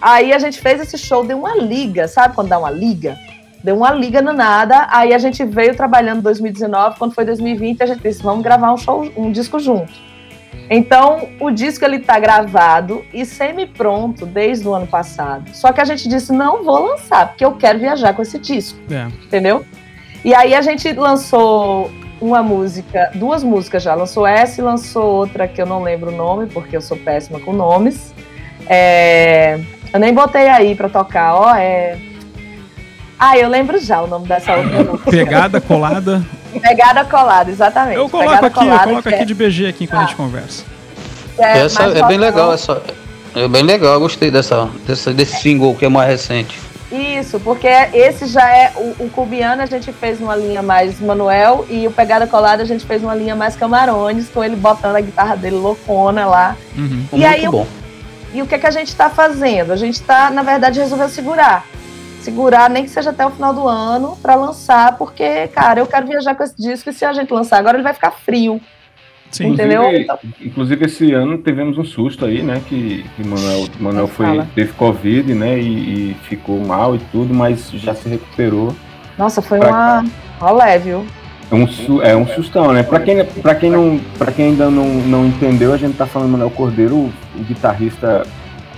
[0.03, 3.17] Aí a gente fez esse show, deu uma liga, sabe quando dá uma liga?
[3.63, 7.81] Deu uma liga no nada, aí a gente veio trabalhando em 2019, quando foi 2020,
[7.81, 9.93] a gente disse, vamos gravar um show, um disco junto.
[10.69, 15.51] Então, o disco ele tá gravado e semi-pronto desde o ano passado.
[15.55, 18.79] Só que a gente disse, não vou lançar, porque eu quero viajar com esse disco,
[18.91, 19.07] É.
[19.25, 19.65] entendeu?
[20.25, 21.89] E aí a gente lançou
[22.21, 23.95] uma música, duas músicas já.
[23.95, 27.39] Lançou essa e lançou outra que eu não lembro o nome, porque eu sou péssima
[27.41, 28.13] com nomes.
[28.69, 29.61] É,
[29.93, 31.97] Eu nem botei aí pra tocar, ó, é...
[33.19, 35.11] Ah, eu lembro já o nome dessa outra música.
[35.11, 36.25] Pegada, colada.
[36.61, 37.97] Pegada colada, exatamente.
[37.97, 40.05] Eu coloco Pegada aqui, eu colada, coloco que aqui de BG aqui enquanto Ah.
[40.05, 40.65] a gente conversa.
[41.39, 42.83] é, essa é bem legal, essa.
[43.35, 46.59] É bem legal, eu gostei dessa, dessa, desse single que é mais recente.
[46.91, 48.73] Isso, porque esse já é.
[48.77, 52.67] O, o Cubiano a gente fez uma linha mais Manuel e o Pegada Colada a
[52.67, 56.55] gente fez uma linha mais Camarões, com ele botando a guitarra dele loucona lá.
[56.77, 57.07] Uhum.
[57.13, 57.67] E Muito aí eu- bom.
[58.33, 59.73] E o que, é que a gente está fazendo?
[59.73, 61.67] A gente está, na verdade, resolveu segurar.
[62.21, 66.07] Segurar, nem que seja até o final do ano, para lançar, porque, cara, eu quero
[66.07, 68.61] viajar com esse disco e se a gente lançar agora, ele vai ficar frio.
[69.31, 69.49] Sim.
[69.49, 69.83] Entendeu?
[69.83, 72.61] Inclusive, Então- inclusive, esse ano tivemos um susto aí, né?
[72.69, 74.49] Que, que Manuel, Manuel foi, Fala.
[74.55, 75.59] teve Covid, né?
[75.59, 78.75] E, e ficou mal e tudo, mas já se recuperou.
[79.19, 80.05] Nossa, foi Pra uma
[80.39, 81.05] rolé, viu?
[81.51, 82.83] É um, é um sustão, né?
[82.83, 86.29] Pra quem, pra quem, não, pra quem ainda não, não entendeu, a gente tá falando
[86.29, 88.23] do Manuel Cordeiro, guitarrista,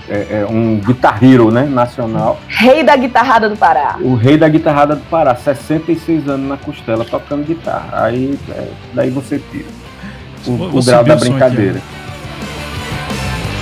[0.09, 1.63] é, é um guitar hero, né?
[1.63, 2.39] Nacional.
[2.49, 3.97] Rei da guitarrada do Pará.
[4.01, 8.05] O rei da guitarrada do Pará, 66 anos na costela tocando guitarra.
[8.05, 9.65] Aí, é, daí você tira
[10.47, 11.81] o, Vou- o grau da brincadeira.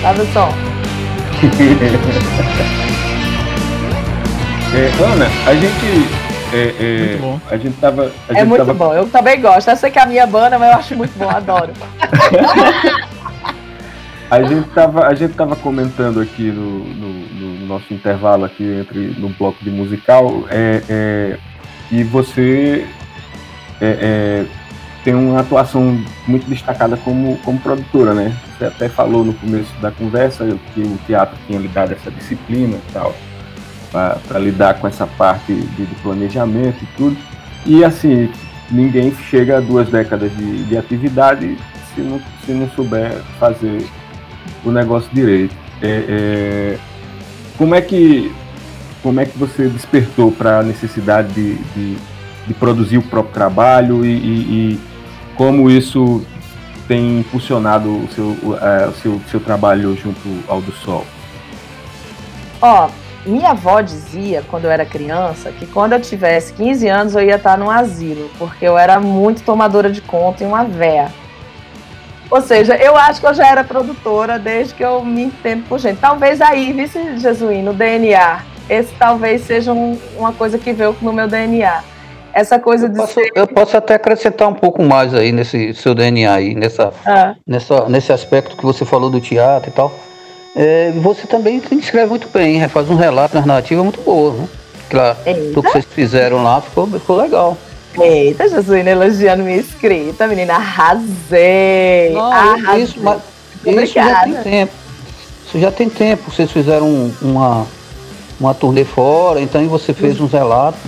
[0.02, 0.52] Sabe o som?
[4.74, 6.08] É, Ana, a gente.
[6.52, 7.40] É, é, Muito bom.
[7.50, 8.12] a gente tava.
[8.28, 8.94] A É gente muito tava, bom.
[8.94, 9.68] Eu também gosto.
[9.68, 11.72] Eu sei que é a minha banda, mas eu acho muito bom, adoro.
[14.32, 17.28] A gente tava, a gente tava comentando aqui no, no-
[17.60, 21.38] no nosso intervalo aqui entre no bloco de musical, é, é,
[21.90, 22.86] e você
[23.78, 24.46] é, é,
[25.04, 28.34] tem uma atuação muito destacada como, como produtora, né?
[28.56, 32.76] Você até falou no começo da conversa que o teatro tinha lhe dado essa disciplina
[32.78, 33.14] e tal,
[33.90, 37.18] para lidar com essa parte de, de planejamento e tudo.
[37.66, 38.30] E assim,
[38.70, 41.58] ninguém chega a duas décadas de, de atividade
[41.94, 43.84] se não, se não souber fazer
[44.64, 45.54] o negócio direito.
[45.80, 46.78] É, é,
[47.58, 48.32] como é que
[49.02, 51.98] como é que você despertou para a necessidade de, de,
[52.46, 54.80] de, produzir o próprio trabalho e, e, e,
[55.36, 56.24] como isso
[56.86, 61.04] tem impulsionado o seu, é, o seu, seu trabalho junto ao do Sol?
[62.60, 62.88] Ó,
[63.26, 67.36] minha avó dizia, quando eu era criança, que quando eu tivesse 15 anos eu ia
[67.36, 71.10] estar num asilo, porque eu era muito tomadora de conta e uma véia.
[72.32, 75.78] Ou seja, eu acho que eu já era produtora desde que eu me entendo por
[75.78, 76.00] gente.
[76.00, 78.40] Talvez aí, vice Jesuíno, DNA,
[78.70, 81.84] esse talvez seja um, uma coisa que veio no meu DNA.
[82.32, 83.30] Essa coisa de eu posso, ser...
[83.34, 87.34] eu posso até acrescentar um pouco mais aí nesse seu DNA aí, nessa, ah.
[87.46, 89.92] nessa, nesse aspecto que você falou do teatro e tal.
[90.56, 94.32] É, você também escreve muito bem, faz um relato, uma narrativa muito boa.
[94.32, 94.48] Né?
[94.88, 95.18] Claro,
[95.54, 97.58] o que vocês fizeram lá ficou, ficou legal.
[98.00, 102.12] Eita, Jesuína elogiando minha escrita, menina, arrasei.
[102.12, 102.84] Não, arrasei.
[102.84, 103.20] Isso, mas
[103.64, 104.72] isso já tem tempo.
[105.46, 106.30] Isso já tem tempo.
[106.30, 107.66] Vocês fizeram uma,
[108.40, 110.80] uma turnê fora, então você fez uns relatos.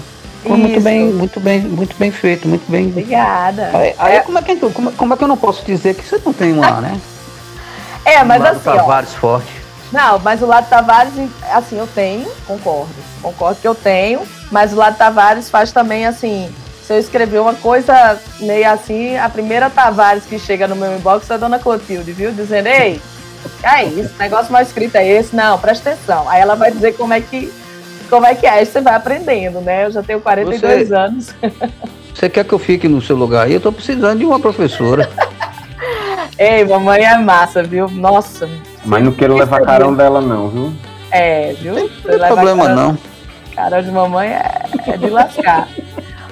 [0.43, 2.87] Foi muito bem, muito bem, muito bem feito, muito bem.
[2.87, 3.71] Obrigada.
[3.73, 4.21] Aí, aí é.
[4.21, 6.53] Como, é que, como, como, é que eu não posso dizer que você não tem
[6.53, 7.01] uma, né?
[8.07, 8.65] É, mas um assim.
[8.65, 9.51] Tavares ó, forte.
[9.91, 11.15] Não, mas o lado Tavares,
[11.51, 12.93] assim, eu tenho, concordo.
[13.23, 16.53] Concordo que eu tenho, mas o lado Tavares faz também assim
[16.87, 21.31] se eu escrever uma coisa meio assim, a primeira Tavares que chega no meu inbox
[21.31, 22.31] é a dona Clotilde, viu?
[22.31, 23.01] Dizendo, ei,
[23.63, 26.29] é isso, negócio mal escrito é esse, não, presta atenção.
[26.29, 27.51] Aí ela vai dizer como é que,
[28.11, 29.87] como é que é, aí você vai aprendendo, né?
[29.87, 31.35] Eu já tenho 42 você, anos.
[32.15, 33.55] Você quer que eu fique no seu lugar aí?
[33.55, 35.09] Eu tô precisando de uma professora.
[36.39, 37.89] ei, mamãe é massa, viu?
[37.89, 38.49] Nossa.
[38.85, 40.73] Mas não quero levar carão dela não, viu?
[41.11, 41.75] É, viu?
[41.75, 42.99] Não tem problema carão, não.
[43.55, 45.67] Carão de mamãe é, é de lascar.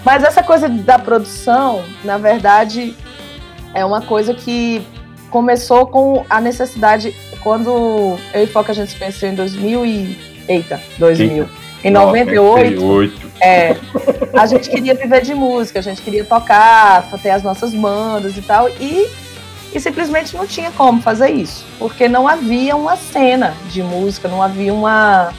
[0.04, 2.94] Mas essa coisa da produção, na verdade,
[3.74, 4.82] é uma coisa que
[5.30, 7.14] começou com a necessidade.
[7.42, 10.18] Quando eu e Foca a gente se conheceu em 2000 e.
[10.48, 11.36] Eita, 2000.
[11.36, 11.62] Eita.
[11.84, 13.32] Em 98, 98.
[13.40, 13.76] É,
[14.38, 18.42] a gente queria viver de música, a gente queria tocar, ter as nossas bandas e
[18.42, 19.08] tal, e,
[19.74, 24.40] e simplesmente não tinha como fazer isso, porque não havia uma cena de música, não
[24.40, 25.32] havia uma,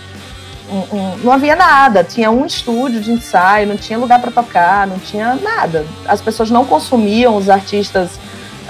[0.74, 2.04] um, não havia nada.
[2.04, 5.86] Tinha um estúdio de ensaio, não tinha lugar para tocar, não tinha nada.
[6.08, 8.12] As pessoas não consumiam os artistas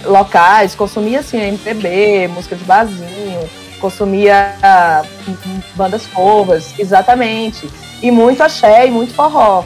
[0.04, 5.08] locais, consumia assim MPB, música de barzinho, consumia uh,
[5.76, 7.70] bandas covas, exatamente.
[8.02, 9.64] E muito axé e muito forró.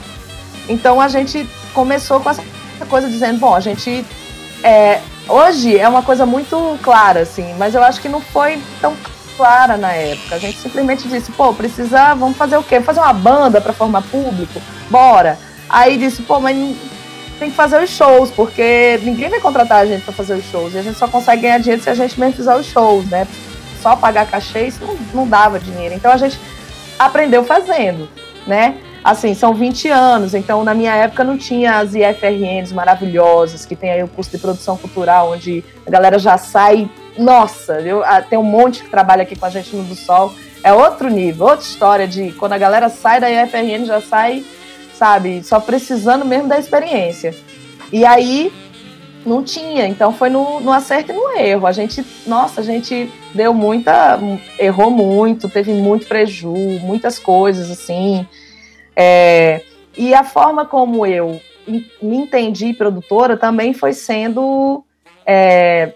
[0.69, 2.43] Então a gente começou com essa
[2.87, 4.05] coisa dizendo, bom, a gente
[4.63, 8.95] é, hoje é uma coisa muito clara, assim, mas eu acho que não foi tão
[9.37, 10.35] clara na época.
[10.35, 12.81] A gente simplesmente disse, pô, precisa, vamos fazer o quê?
[12.81, 14.61] Fazer uma banda para formar público?
[14.89, 15.37] Bora.
[15.69, 16.57] Aí disse, pô, mas
[17.37, 20.73] tem que fazer os shows, porque ninguém vai contratar a gente para fazer os shows.
[20.73, 23.27] E a gente só consegue ganhar dinheiro se a gente mesmo fizer os shows, né?
[23.81, 25.93] Só pagar cachê, isso não, não dava dinheiro.
[25.93, 26.39] Então a gente
[26.97, 28.09] aprendeu fazendo,
[28.47, 28.77] né?
[29.03, 33.91] Assim, são 20 anos, então na minha época não tinha as IFRNs maravilhosas, que tem
[33.91, 38.37] aí o curso de produção cultural, onde a galera já sai nossa, eu, ah, tem
[38.37, 40.33] um monte que trabalha aqui com a gente no do Sol.
[40.63, 44.45] É outro nível, outra história de quando a galera sai da IFRN, já sai,
[44.93, 47.35] sabe, só precisando mesmo da experiência.
[47.91, 48.51] E aí
[49.25, 51.67] não tinha, então foi no, no acerto e no erro.
[51.67, 54.19] A gente, nossa, a gente deu muita,
[54.57, 58.25] errou muito, teve muito preju, muitas coisas assim.
[58.95, 59.61] É,
[59.97, 61.39] e a forma como eu
[62.01, 64.83] me entendi produtora também foi sendo
[65.25, 65.93] é,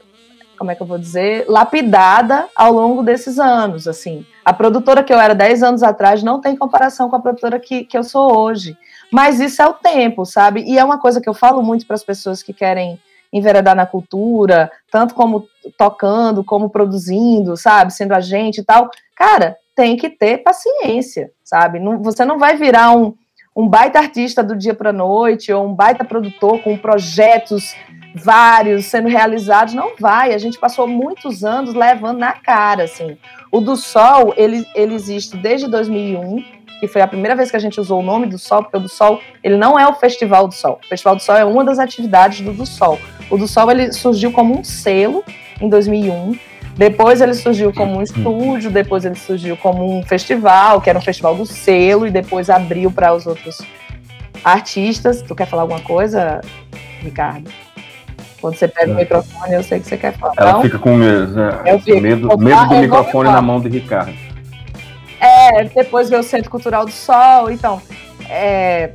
[0.61, 4.23] como é que eu vou dizer, lapidada ao longo desses anos, assim.
[4.45, 7.83] A produtora que eu era 10 anos atrás não tem comparação com a produtora que,
[7.83, 8.77] que eu sou hoje.
[9.11, 10.63] Mas isso é o tempo, sabe?
[10.67, 12.99] E é uma coisa que eu falo muito para as pessoas que querem
[13.33, 17.91] enveredar na cultura, tanto como tocando, como produzindo, sabe?
[17.91, 18.91] Sendo agente e tal.
[19.15, 21.79] Cara, tem que ter paciência, sabe?
[21.79, 23.15] Não, você não vai virar um,
[23.55, 27.73] um baita artista do dia para noite ou um baita produtor com projetos
[28.15, 30.33] vários sendo realizados, não vai.
[30.33, 33.17] A gente passou muitos anos levando na cara, assim.
[33.51, 36.43] O do Sol, ele, ele existe desde 2001,
[36.79, 38.81] que foi a primeira vez que a gente usou o nome do Sol, porque o
[38.81, 40.79] do Sol, ele não é o Festival do Sol.
[40.83, 42.99] O Festival do Sol é uma das atividades do do Sol.
[43.29, 45.23] O do Sol, ele surgiu como um selo
[45.61, 46.37] em 2001,
[46.75, 51.01] depois ele surgiu como um estúdio, depois ele surgiu como um festival, que era um
[51.01, 53.61] festival do selo, e depois abriu para os outros
[54.43, 55.21] artistas.
[55.21, 56.41] Tu quer falar alguma coisa,
[57.01, 57.51] Ricardo?
[58.41, 60.33] Quando você pega o microfone, eu sei que você quer falar.
[60.35, 60.61] Ela não?
[60.63, 61.61] fica com medo, né?
[61.65, 62.01] Eu fico.
[62.01, 64.13] Medo, medo do microfone na mão de Ricardo.
[65.19, 67.79] É, depois veio o Centro Cultural do Sol, então.
[68.27, 68.89] É,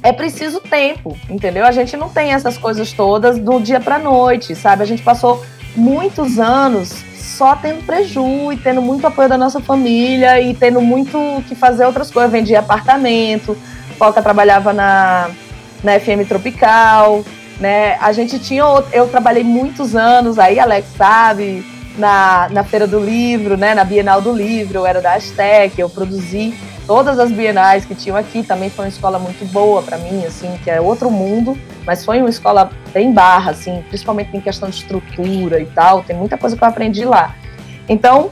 [0.00, 1.66] é preciso tempo, entendeu?
[1.66, 4.84] A gente não tem essas coisas todas do dia para noite, sabe?
[4.84, 10.40] A gente passou muitos anos só tendo prejuízo e tendo muito apoio da nossa família
[10.40, 11.18] e tendo muito
[11.48, 12.30] que fazer outras coisas.
[12.30, 13.56] Vendia apartamento,
[13.98, 15.30] Foca trabalhava na,
[15.82, 17.24] na FM Tropical,
[17.60, 17.96] né?
[18.00, 21.64] A gente tinha, eu trabalhei muitos anos, aí Alex sabe,
[21.96, 23.74] na, na Feira do Livro, né?
[23.74, 26.54] Na Bienal do Livro, eu era da Aztec, eu produzi
[26.86, 30.58] todas as bienais que tinham aqui, também foi uma escola muito boa para mim, assim,
[30.64, 34.76] que é outro mundo, mas foi uma escola bem barra, assim, principalmente em questão de
[34.76, 37.34] estrutura e tal, tem muita coisa que eu aprendi lá.
[37.86, 38.30] Então,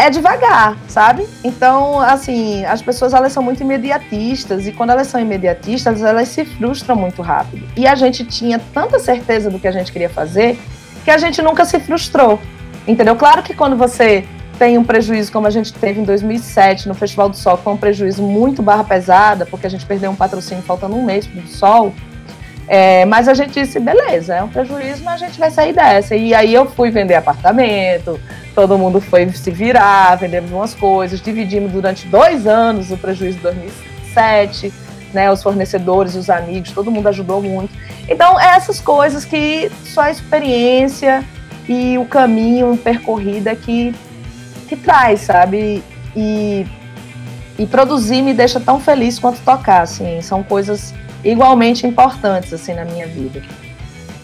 [0.00, 1.28] é devagar, sabe?
[1.44, 6.44] Então, assim, as pessoas elas são muito imediatistas e quando elas são imediatistas, elas se
[6.44, 7.68] frustram muito rápido.
[7.76, 10.58] E a gente tinha tanta certeza do que a gente queria fazer
[11.04, 12.40] que a gente nunca se frustrou.
[12.88, 13.14] Entendeu?
[13.14, 14.24] Claro que quando você
[14.58, 17.72] tem um prejuízo como a gente teve em 2007 no Festival do Sol, que foi
[17.72, 21.42] um prejuízo muito barra pesada, porque a gente perdeu um patrocínio faltando um mês para
[21.42, 21.94] o Sol.
[22.72, 26.14] É, mas a gente disse, beleza, é um prejuízo, mas a gente vai sair dessa.
[26.14, 28.20] E aí eu fui vender apartamento,
[28.54, 33.42] todo mundo foi se virar, vendemos umas coisas, dividimos durante dois anos o prejuízo de
[33.42, 34.72] 2007,
[35.12, 37.76] né, os fornecedores, os amigos, todo mundo ajudou muito.
[38.08, 41.24] Então, é essas coisas que só a experiência
[41.68, 43.92] e o caminho percorrido é que,
[44.68, 45.82] que traz, sabe?
[46.14, 46.64] E,
[47.58, 50.94] e produzir me deixa tão feliz quanto tocar, assim, são coisas
[51.24, 53.42] igualmente importantes, assim, na minha vida.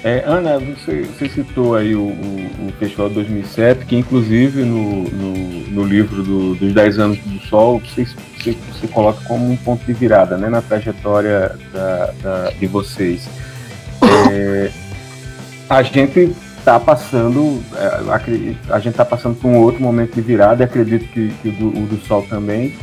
[0.05, 5.33] É, Ana, você, você, citou aí o, o, o, Festival 2007, que inclusive no, no,
[5.69, 9.85] no livro do, dos 10 anos do Sol, você, você, você, coloca como um ponto
[9.85, 13.29] de virada né, na trajetória da, da de vocês.
[14.31, 14.71] É,
[15.69, 20.63] a gente está passando, é, a gente está passando por um outro momento de virada,
[20.63, 22.75] acredito que, que o, do, o do Sol também.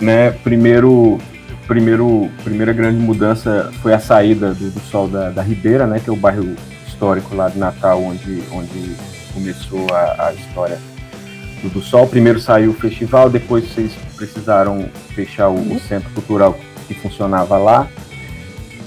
[0.00, 0.32] Né?
[0.42, 1.20] Primeiro,
[1.72, 6.10] primeiro, primeira grande mudança foi a saída do, do Sol da, da, Ribeira, né, que
[6.10, 6.54] é o bairro
[6.86, 8.94] histórico lá de Natal, onde, onde
[9.32, 10.78] começou a, a história
[11.62, 12.06] do, do, Sol.
[12.06, 17.88] Primeiro saiu o festival, depois vocês precisaram fechar o, o centro cultural que funcionava lá.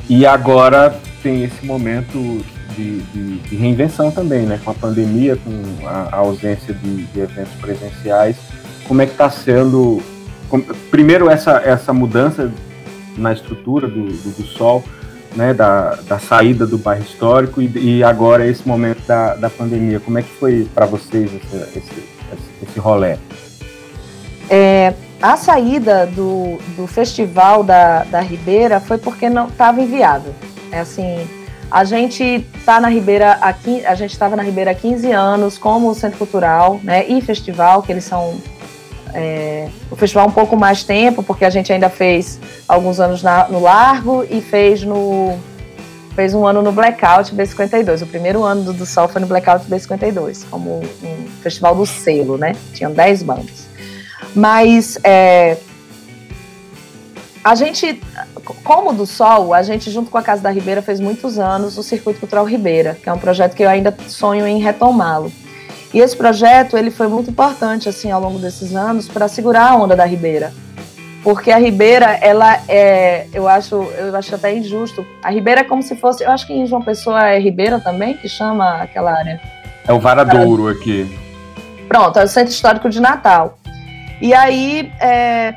[0.08, 4.60] E agora tem esse momento de, de, de, reinvenção também, né?
[4.64, 8.36] Com a pandemia, com a, a ausência de, de, eventos presenciais.
[8.88, 10.04] Como é que está sendo,
[10.92, 12.52] primeiro, essa, essa mudança
[13.18, 14.84] na estrutura do, do, do Sol,
[15.36, 20.00] né, da, da saída do bairro histórico e, e agora esse momento da, da pandemia.
[20.00, 22.04] Como é que foi para vocês esse, esse,
[22.64, 23.18] esse, rolê?
[24.50, 30.34] É, a saída do, do festival da, da Ribeira foi porque não estava inviável.
[30.72, 31.28] É assim,
[31.70, 35.94] a gente está na Ribeira aqui, a gente estava na Ribeira há 15 anos como
[35.94, 38.38] centro cultural, né, e festival, que eles são
[39.16, 43.48] é, o festival um pouco mais tempo, porque a gente ainda fez alguns anos na,
[43.48, 45.38] no Largo e fez no
[46.14, 48.04] fez um ano no Blackout B52.
[48.04, 52.38] O primeiro ano do, do Sol foi no Blackout B52, como um festival do selo,
[52.38, 52.56] né?
[52.74, 53.68] Tinham 10 bandas.
[54.34, 55.58] Mas é,
[57.44, 58.02] a gente,
[58.64, 61.84] como do Sol, a gente, junto com a Casa da Ribeira, fez muitos anos o
[61.84, 65.32] Circuito Cultural Ribeira, que é um projeto que eu ainda sonho em retomá-lo.
[65.96, 69.76] E esse projeto ele foi muito importante assim ao longo desses anos para segurar a
[69.78, 70.52] onda da Ribeira.
[71.24, 75.08] Porque a Ribeira, ela é, eu acho, eu acho até injusto.
[75.24, 78.14] A Ribeira é como se fosse, eu acho que em João Pessoa é Ribeira também
[78.18, 79.40] que chama aquela área.
[79.88, 81.18] É o Varadouro aqui.
[81.88, 83.58] Pronto, é o Centro Histórico de Natal.
[84.22, 85.56] E aí, é,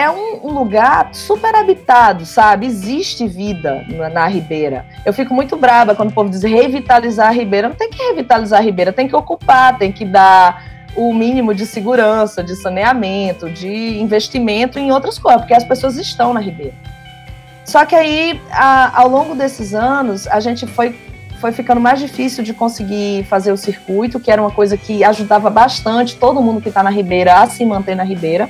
[0.00, 2.66] é um, lugar super habitado, sabe?
[2.66, 4.86] Existe vida na, na, Ribeira.
[5.04, 7.68] Eu fico muito brava quando o povo diz revitalizar a Ribeira.
[7.68, 10.64] Não tem que revitalizar a Ribeira, tem que ocupar, tem que dar
[10.96, 16.32] o mínimo de segurança, de saneamento, de investimento em outras coisas, porque as pessoas estão
[16.32, 16.74] na Ribeira.
[17.64, 20.98] Só que aí, a, ao longo desses anos, a gente foi,
[21.40, 25.50] foi ficando mais difícil de conseguir fazer o circuito, que era uma coisa que ajudava
[25.50, 28.48] bastante todo mundo que está na Ribeira a se manter na Ribeira.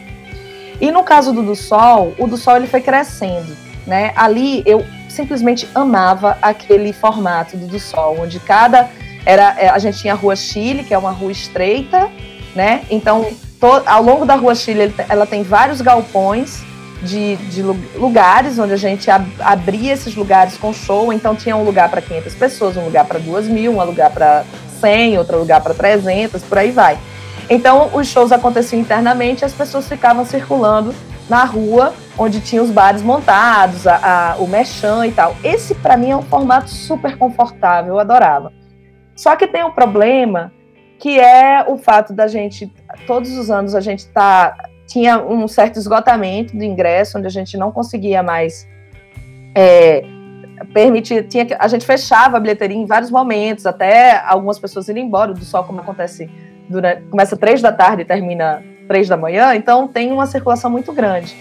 [0.81, 3.57] E no caso do do Sol, o do Sol ele foi crescendo,
[3.87, 4.13] né?
[4.17, 8.89] Ali eu simplesmente amava aquele formato do do Sol, onde cada
[9.25, 12.09] era é, a gente tinha a Rua Chile, que é uma rua estreita,
[12.55, 12.83] né?
[12.91, 13.27] Então,
[13.61, 16.63] to, ao longo da Rua Chile, ela tem vários galpões
[17.03, 21.13] de, de lugares onde a gente ab, abria esses lugares com show.
[21.13, 24.45] Então, tinha um lugar para 500 pessoas, um lugar para 2 mil, um lugar para
[24.81, 26.99] 100, outro lugar para 300, por aí vai.
[27.51, 30.95] Então, os shows aconteciam internamente as pessoas ficavam circulando
[31.29, 35.35] na rua, onde tinha os bares montados, a, a, o mechan e tal.
[35.43, 38.53] Esse, para mim, é um formato super confortável, eu adorava.
[39.17, 40.53] Só que tem um problema,
[40.99, 42.73] que é o fato da gente,
[43.05, 47.57] todos os anos, a gente tá, tinha um certo esgotamento do ingresso, onde a gente
[47.57, 48.69] não conseguia mais
[49.57, 50.05] é,
[50.73, 55.33] permitir, tinha a gente fechava a bilheteria em vários momentos, até algumas pessoas irem embora
[55.33, 56.31] do sol, como acontece
[56.71, 60.93] durante, começa três da tarde e termina três da manhã, então tem uma circulação muito
[60.93, 61.37] grande.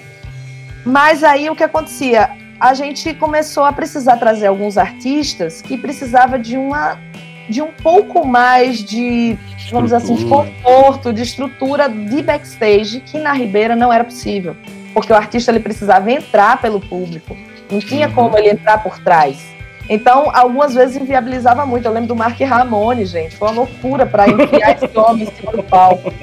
[0.83, 2.29] Mas aí o que acontecia?
[2.59, 6.97] A gente começou a precisar trazer alguns artistas que precisava de uma
[7.49, 9.35] de um pouco mais de,
[9.71, 14.55] vamos dizer assim, de conforto, de estrutura de backstage, que na Ribeira não era possível.
[14.93, 17.35] Porque o artista ele precisava entrar pelo público,
[17.71, 18.13] não tinha uhum.
[18.13, 19.58] como ele entrar por trás.
[19.89, 21.85] Então, algumas vezes inviabilizava muito.
[21.85, 23.35] Eu lembro do Mark Ramone, gente.
[23.35, 26.13] Foi uma loucura para enfiar esse homem em cima do palco.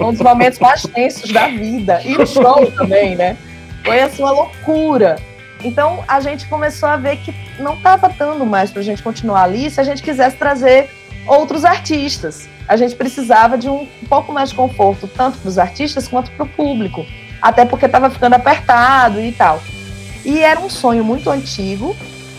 [0.00, 2.02] Um dos momentos mais tensos da vida.
[2.04, 3.36] E o show também, né?
[3.84, 5.16] Foi assim uma loucura.
[5.62, 9.44] Então, a gente começou a ver que não estava dando mais para a gente continuar
[9.44, 10.90] ali se a gente quisesse trazer
[11.28, 12.48] outros artistas.
[12.66, 16.44] A gente precisava de um pouco mais de conforto, tanto para os artistas quanto para
[16.44, 17.06] o público.
[17.40, 19.62] Até porque estava ficando apertado e tal.
[20.24, 21.94] E era um sonho muito antigo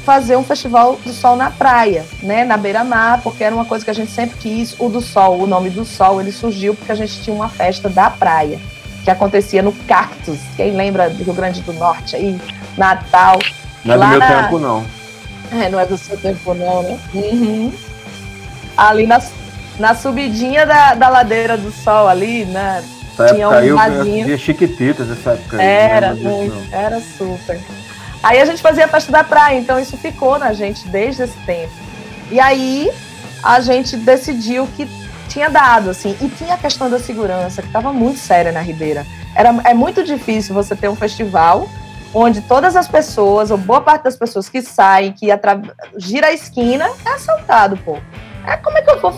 [0.07, 3.91] fazer um festival do sol na praia, né, na beira-mar, porque era uma coisa que
[3.91, 4.73] a gente sempre quis.
[4.79, 7.89] O do sol, o nome do sol, ele surgiu porque a gente tinha uma festa
[7.89, 8.57] da praia
[9.03, 10.39] que acontecia no Cactus.
[10.55, 12.39] Quem lembra do Rio Grande do Norte aí,
[12.77, 13.37] Natal.
[13.83, 14.43] Não é do meu na...
[14.43, 14.85] tempo não.
[15.51, 16.97] É, não é do seu tempo não, né?
[17.13, 17.73] Uhum.
[18.77, 19.21] Ali na,
[19.77, 22.81] na subidinha da, da ladeira do sol ali, né?
[23.11, 24.29] Essa tinha um vasinho.
[24.29, 25.61] Eu chiquititas essa época.
[25.61, 27.59] Era, muito, era super.
[28.23, 31.37] Aí a gente fazia a festa da praia, então isso ficou na gente desde esse
[31.39, 31.73] tempo.
[32.31, 32.91] E aí
[33.43, 34.87] a gente decidiu que
[35.29, 39.05] tinha dado, assim, e tinha a questão da segurança, que estava muito séria na Ribeira.
[39.35, 41.67] Era, é muito difícil você ter um festival
[42.13, 45.27] onde todas as pessoas, ou boa parte das pessoas que saem, que
[45.97, 47.97] gira a esquina, é assaltado, pô.
[48.45, 49.13] É, como é que eu vou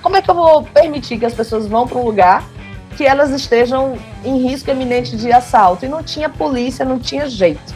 [0.00, 2.44] como é que eu vou permitir que as pessoas vão para um lugar
[2.96, 5.84] que elas estejam em risco eminente de assalto.
[5.84, 7.74] E não tinha polícia, não tinha jeito.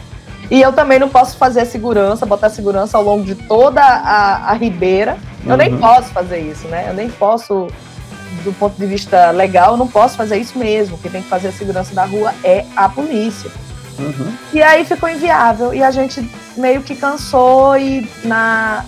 [0.51, 4.51] E eu também não posso fazer a segurança, botar segurança ao longo de toda a,
[4.51, 5.17] a ribeira.
[5.45, 5.57] Eu uhum.
[5.57, 6.89] nem posso fazer isso, né?
[6.89, 7.67] Eu nem posso,
[8.43, 10.97] do ponto de vista legal, eu não posso fazer isso mesmo.
[10.97, 13.49] Quem tem que fazer a segurança da rua é a polícia.
[13.97, 14.33] Uhum.
[14.53, 15.73] E aí ficou inviável.
[15.73, 18.83] E a gente meio que cansou e na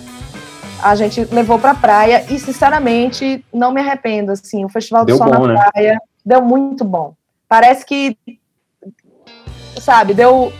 [0.82, 5.26] a gente levou para praia e sinceramente não me arrependo assim o festival do sol
[5.30, 5.70] bom, na né?
[5.72, 7.14] praia deu muito bom.
[7.48, 8.18] Parece que,
[9.80, 10.52] sabe, deu,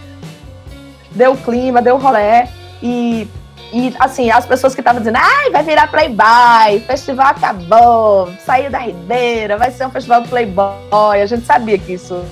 [1.15, 2.49] deu clima, deu rolé
[2.83, 3.29] e,
[3.73, 8.79] e assim, as pessoas que estavam dizendo, ai, vai virar Playboy, festival acabou, saiu da
[8.79, 11.23] Ribeira, vai ser um festival Playboy.
[11.23, 12.25] A gente sabia que isso,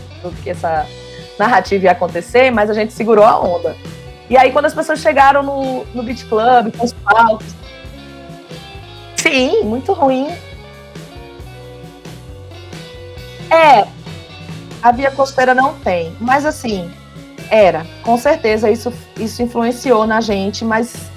[0.42, 0.86] que essa
[1.38, 3.76] narrativa ia acontecer, mas a gente segurou a onda.
[4.28, 7.46] E aí, quando as pessoas chegaram no, no Beach Club, com os palcos,
[9.16, 10.28] sim, muito ruim,
[13.52, 13.86] É,
[14.82, 16.90] a via costeira não tem, mas assim,
[17.52, 17.86] era.
[18.02, 21.10] Com certeza isso, isso influenciou na gente, mas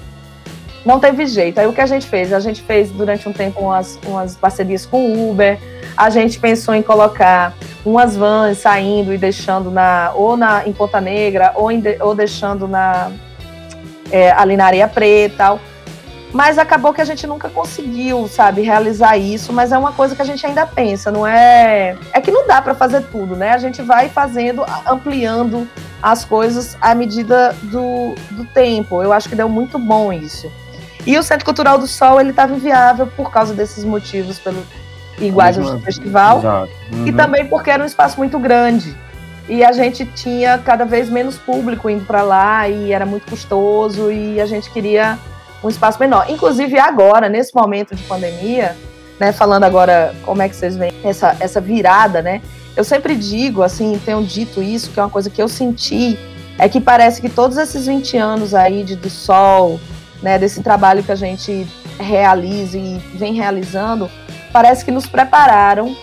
[0.84, 1.58] não teve jeito.
[1.58, 2.32] Aí o que a gente fez?
[2.32, 5.58] A gente fez durante um tempo umas, umas parcerias com o Uber,
[5.96, 11.00] a gente pensou em colocar umas vans saindo e deixando na ou na em Ponta
[11.00, 13.10] Negra ou, em, ou deixando na
[14.12, 15.60] é, ali na areia preta tal
[16.36, 20.20] mas acabou que a gente nunca conseguiu, sabe, realizar isso, mas é uma coisa que
[20.20, 23.52] a gente ainda pensa, não é, é que não dá para fazer tudo, né?
[23.52, 25.66] A gente vai fazendo, ampliando
[26.02, 29.02] as coisas à medida do, do tempo.
[29.02, 30.52] Eu acho que deu muito bom isso.
[31.06, 34.62] E o Centro Cultural do Sol, ele estava inviável por causa desses motivos, pelo
[35.18, 36.42] iguais do festival,
[36.92, 37.06] uhum.
[37.06, 38.94] e também porque era um espaço muito grande.
[39.48, 44.12] E a gente tinha cada vez menos público indo para lá e era muito custoso
[44.12, 45.18] e a gente queria
[45.66, 46.26] um espaço menor.
[46.28, 48.76] Inclusive agora, nesse momento de pandemia,
[49.18, 52.40] né, falando agora como é que vocês veem essa, essa virada, né?
[52.76, 56.18] Eu sempre digo, assim, tenho dito isso, que é uma coisa que eu senti,
[56.58, 59.80] é que parece que todos esses 20 anos aí de, do sol,
[60.22, 61.66] né, desse trabalho que a gente
[61.98, 64.10] realiza e vem realizando,
[64.52, 65.96] parece que nos prepararam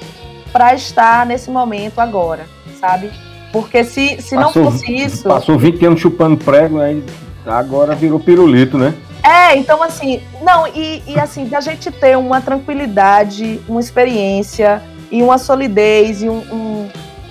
[0.51, 2.45] para estar nesse momento agora,
[2.79, 3.11] sabe?
[3.51, 5.27] Porque se, se passou, não fosse isso.
[5.27, 7.03] Passou 20 anos chupando prego, aí
[7.45, 8.95] agora virou pirulito, né?
[9.23, 15.23] É, então assim, não, e, e assim, da gente ter uma tranquilidade, uma experiência e
[15.23, 16.89] uma solidez e um, um,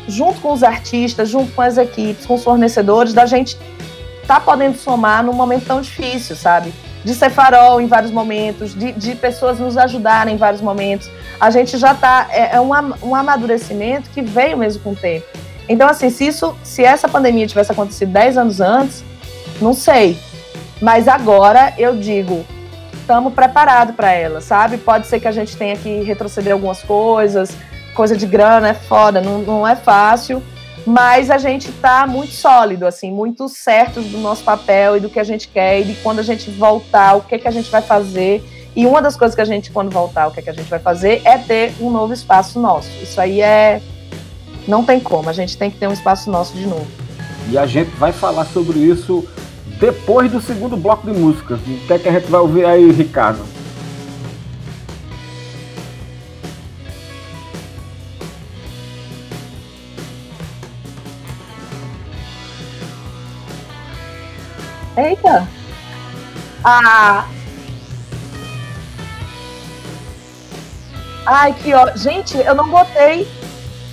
[0.09, 3.59] junto com os artistas, junto com as equipes, com os fornecedores, da gente
[4.27, 6.73] tá podendo somar num momento tão difícil, sabe?
[7.05, 11.11] De ser farol em vários momentos, de, de pessoas nos ajudarem em vários momentos.
[11.39, 12.29] A gente já tá.
[12.31, 12.71] É, é um,
[13.03, 15.27] um amadurecimento que veio mesmo com o tempo.
[15.69, 19.05] Então, assim, se isso, se essa pandemia tivesse acontecido 10 anos antes,
[19.61, 20.17] não sei.
[20.83, 22.45] Mas agora eu digo,
[22.93, 24.77] estamos preparados para ela, sabe?
[24.77, 27.57] Pode ser que a gente tenha que retroceder algumas coisas,
[27.95, 30.43] coisa de grana é foda, não, não é fácil,
[30.85, 35.21] mas a gente está muito sólido, assim, muito certo do nosso papel e do que
[35.21, 37.81] a gente quer e de quando a gente voltar, o que, que a gente vai
[37.81, 38.43] fazer.
[38.75, 40.81] E uma das coisas que a gente, quando voltar, o que, que a gente vai
[40.81, 42.91] fazer é ter um novo espaço nosso.
[43.01, 43.81] Isso aí é.
[44.67, 46.87] Não tem como, a gente tem que ter um espaço nosso de novo.
[47.49, 49.29] E a gente vai falar sobre isso
[49.79, 51.61] depois do segundo bloco de músicas.
[51.61, 53.45] O que é que a gente vai ouvir aí, Ricardo?
[64.97, 65.49] Eita!
[66.65, 67.27] Ah!
[71.27, 71.95] Ai, que ó.
[71.97, 73.27] Gente, eu não botei.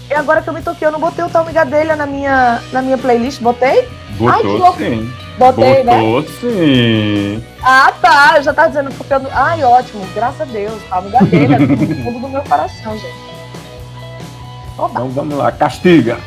[0.10, 2.82] E agora que eu me toquei, eu não botei o Tal Migadelha na minha, na
[2.82, 3.42] minha playlist.
[3.42, 3.88] Botei?
[4.18, 5.14] Botou Ai, sim.
[5.40, 6.28] Botei, Botou né?
[6.42, 7.44] sim.
[7.64, 8.42] Ah, tá.
[8.42, 9.22] Já tá dizendo porque eu...
[9.32, 10.06] Ai, ótimo.
[10.14, 10.82] Graças a Deus.
[10.90, 13.30] Tal Migadelha no fundo do meu coração, gente.
[14.78, 14.92] Oba.
[14.92, 15.50] Então vamos lá.
[15.52, 16.18] Castiga.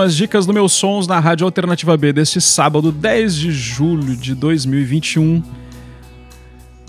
[0.00, 4.34] As Dicas do Meus Sons na Rádio Alternativa B deste sábado, 10 de julho de
[4.34, 5.42] 2021.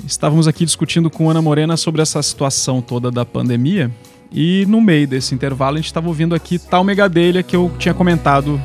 [0.05, 3.91] Estávamos aqui discutindo com Ana Morena sobre essa situação toda da pandemia.
[4.31, 7.93] E no meio desse intervalo a gente estava ouvindo aqui tal megadelha que eu tinha
[7.93, 8.61] comentado.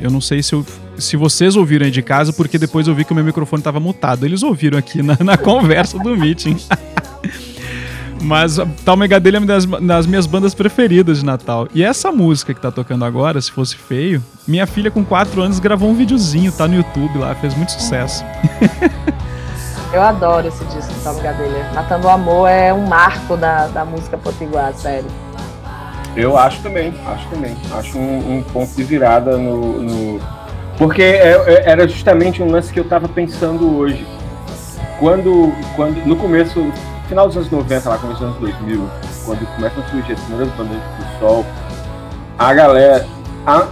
[0.00, 0.64] Eu não sei se, eu,
[0.98, 3.78] se vocês ouviram aí de casa, porque depois eu vi que o meu microfone estava
[3.78, 4.26] mutado.
[4.26, 6.56] Eles ouviram aqui na, na conversa do meeting.
[8.22, 11.68] Mas Tal Megadelha é uma das, das minhas bandas preferidas de Natal.
[11.74, 15.58] E essa música que tá tocando agora, Se Fosse Feio, minha filha com 4 anos
[15.60, 18.24] gravou um videozinho, tá no YouTube lá, fez muito sucesso.
[19.92, 21.70] Eu adoro esse disco do Tom Gadelha.
[21.74, 25.06] Matando o Amor é um marco da, da música potiguar, sério.
[26.16, 27.54] Eu acho também, acho também.
[27.72, 29.82] Acho um, um ponto de virada no.
[29.82, 30.20] no-
[30.76, 34.04] Porque é- é- era justamente um lance que eu tava pensando hoje.
[34.98, 36.72] Quando, quando no começo,
[37.08, 38.90] final dos anos 90, lá, começo dos anos 2000,
[39.24, 41.46] quando começam a surgir as primeiras bandas do sol,
[42.38, 43.06] a galera.
[43.46, 43.66] Há,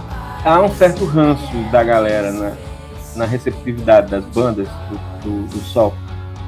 [0.45, 2.55] há um certo ranço da galera né,
[3.15, 5.93] na receptividade das bandas do, do, do sol.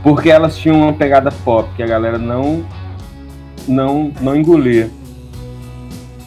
[0.02, 2.66] Porque elas tinham uma pegada pop que a galera não,
[3.68, 4.90] não, não engolia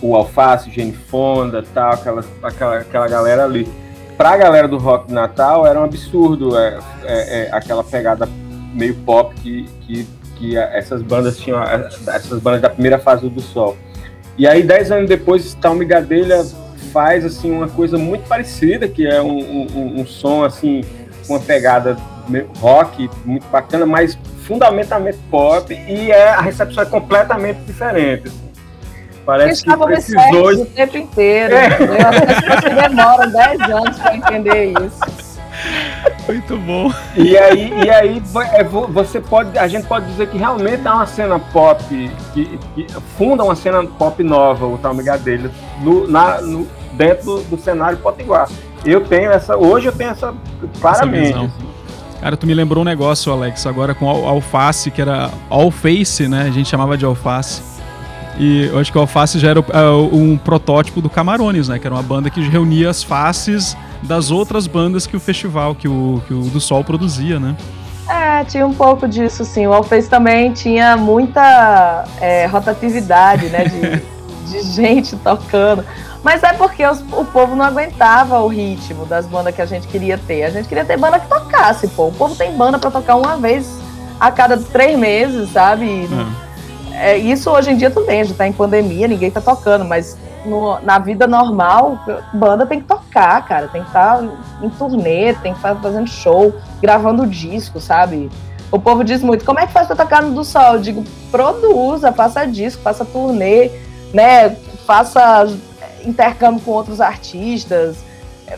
[0.02, 3.68] o Alface, Jane Fonda, tal, aquela, aquela, aquela galera ali.
[4.16, 8.28] Pra galera do rock Natal era um absurdo é, é, é, aquela pegada
[8.74, 10.06] meio pop que, que,
[10.40, 13.76] que essas bandas tinham, essas bandas da primeira fase do Sol.
[14.38, 16.42] E aí, dez anos depois, Talme Gadelha
[16.94, 20.82] faz assim uma coisa muito parecida, que é um, um- um, som assim
[21.26, 21.96] com uma pegada
[22.58, 28.28] rock muito bacana, mas fundamentalmente pop e é, a recepção é completamente diferente.
[28.28, 28.50] assim.
[29.26, 31.54] Parece que precisou o tempo inteiro.
[31.54, 31.66] É.
[31.66, 35.38] As pessoas demoram 10 anos para entender isso.
[36.32, 36.92] Muito bom.
[37.16, 38.22] E aí, e aí
[38.52, 41.82] é, vo- você pode, a gente pode dizer que realmente é uma cena pop,
[42.34, 45.50] que, que funda uma cena pop nova, o Tal Gadelha,
[45.82, 48.48] no, na, no, dentro do, do cenário potiguar.
[48.84, 50.32] Eu tenho essa, hoje eu tenho essa
[50.80, 51.32] claramente.
[52.20, 56.42] Cara, tu me lembrou um negócio, Alex, agora com al- alface, que era alface, né?
[56.42, 57.62] A gente chamava de alface.
[58.38, 61.78] E eu acho que o alface já era o- é, um protótipo do Camarones, né?
[61.78, 65.86] Que era uma banda que reunia as faces das outras bandas que o festival, que
[65.88, 67.56] o, que o do Sol produzia, né?
[68.08, 69.66] É, tinha um pouco disso, sim.
[69.66, 73.64] O Alface também tinha muita é, rotatividade, né?
[73.64, 74.02] De,
[74.50, 75.84] de gente tocando.
[76.22, 79.86] Mas é porque os- o povo não aguentava o ritmo das bandas que a gente
[79.86, 80.42] queria ter.
[80.44, 82.08] A gente queria ter banda que tocasse, pô.
[82.08, 83.78] O povo tem banda pra tocar uma vez
[84.18, 85.84] a cada três meses, sabe?
[85.84, 86.08] E
[86.46, 86.50] É.
[87.12, 89.84] É, isso hoje em dia tudo bem, a gente tá em pandemia, ninguém tá tocando,
[89.86, 91.98] mas no- na vida normal,
[92.32, 94.22] banda tem que tocar, cara, tem que estar
[94.62, 98.30] em turnê, tem que estar fazendo show, gravando disco, sabe?
[98.72, 100.74] O povo diz muito, como é que faz pra tocar no do sol?
[100.74, 103.70] Eu digo, produza, faça disco, faça turnê,
[104.14, 104.50] né?
[104.86, 105.46] Faça
[106.04, 107.96] intercâmbio com outros artistas,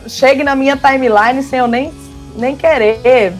[0.07, 1.91] chegue na minha timeline sem eu nem,
[2.35, 3.33] nem querer,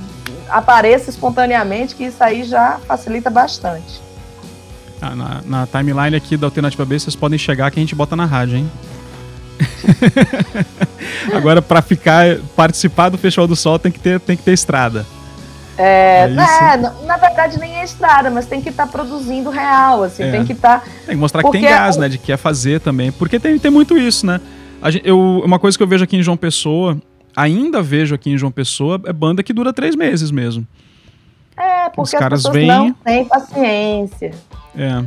[0.49, 4.01] apareça espontaneamente, que isso aí já facilita bastante.
[5.05, 8.15] Ah, na, na timeline aqui da Alternativa B, vocês podem chegar que a gente bota
[8.15, 8.71] na rádio, hein?
[11.33, 15.05] Agora, pra ficar, participar do Festival do Sol, tem que ter, tem que ter estrada.
[15.77, 20.23] É, É é, na, verdade nem é estrada, mas tem que estar produzindo real, assim,
[20.23, 20.31] É.
[20.31, 20.81] tem que estar.
[21.05, 22.07] Tem que mostrar que tem Porque gás, né?
[22.07, 23.11] De que quer fazer também.
[23.11, 24.39] Porque tem, tem muito isso, né?
[24.85, 26.97] Gente- eu, uma coisa que eu vejo aqui em João Pessoa,
[27.35, 30.65] ainda vejo aqui em João Pessoa, é banda que dura três meses mesmo.
[31.57, 34.31] É, porque Os caras as pessoas vêm- não têm paciência.
[34.77, 35.03] É.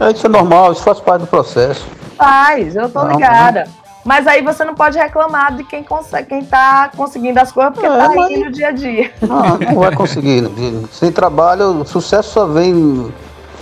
[0.00, 1.86] É, isso é normal, isso faz parte do processo.
[2.16, 3.64] Faz, eu tô Não, ligada.
[4.04, 7.86] Mas aí você não pode reclamar de quem consegue, quem tá conseguindo as coisas, porque
[7.86, 9.10] É, tá mas- indo dia a dia.
[9.22, 10.50] Não, não vai conseguir.
[10.92, 13.10] Sem trabalho, o sucesso só vem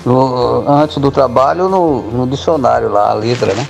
[0.05, 3.65] no- antes do trabalho no, no dicionário lá, a letra, né?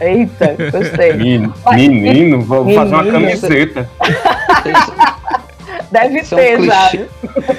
[0.00, 1.12] Eita, gostei.
[1.18, 1.76] Men- Vai.
[1.76, 3.12] Menino, vou fazer uma Menino.
[3.12, 3.90] camiseta.
[5.90, 6.88] Deve Isso é ter um já.
[6.88, 7.08] clichê,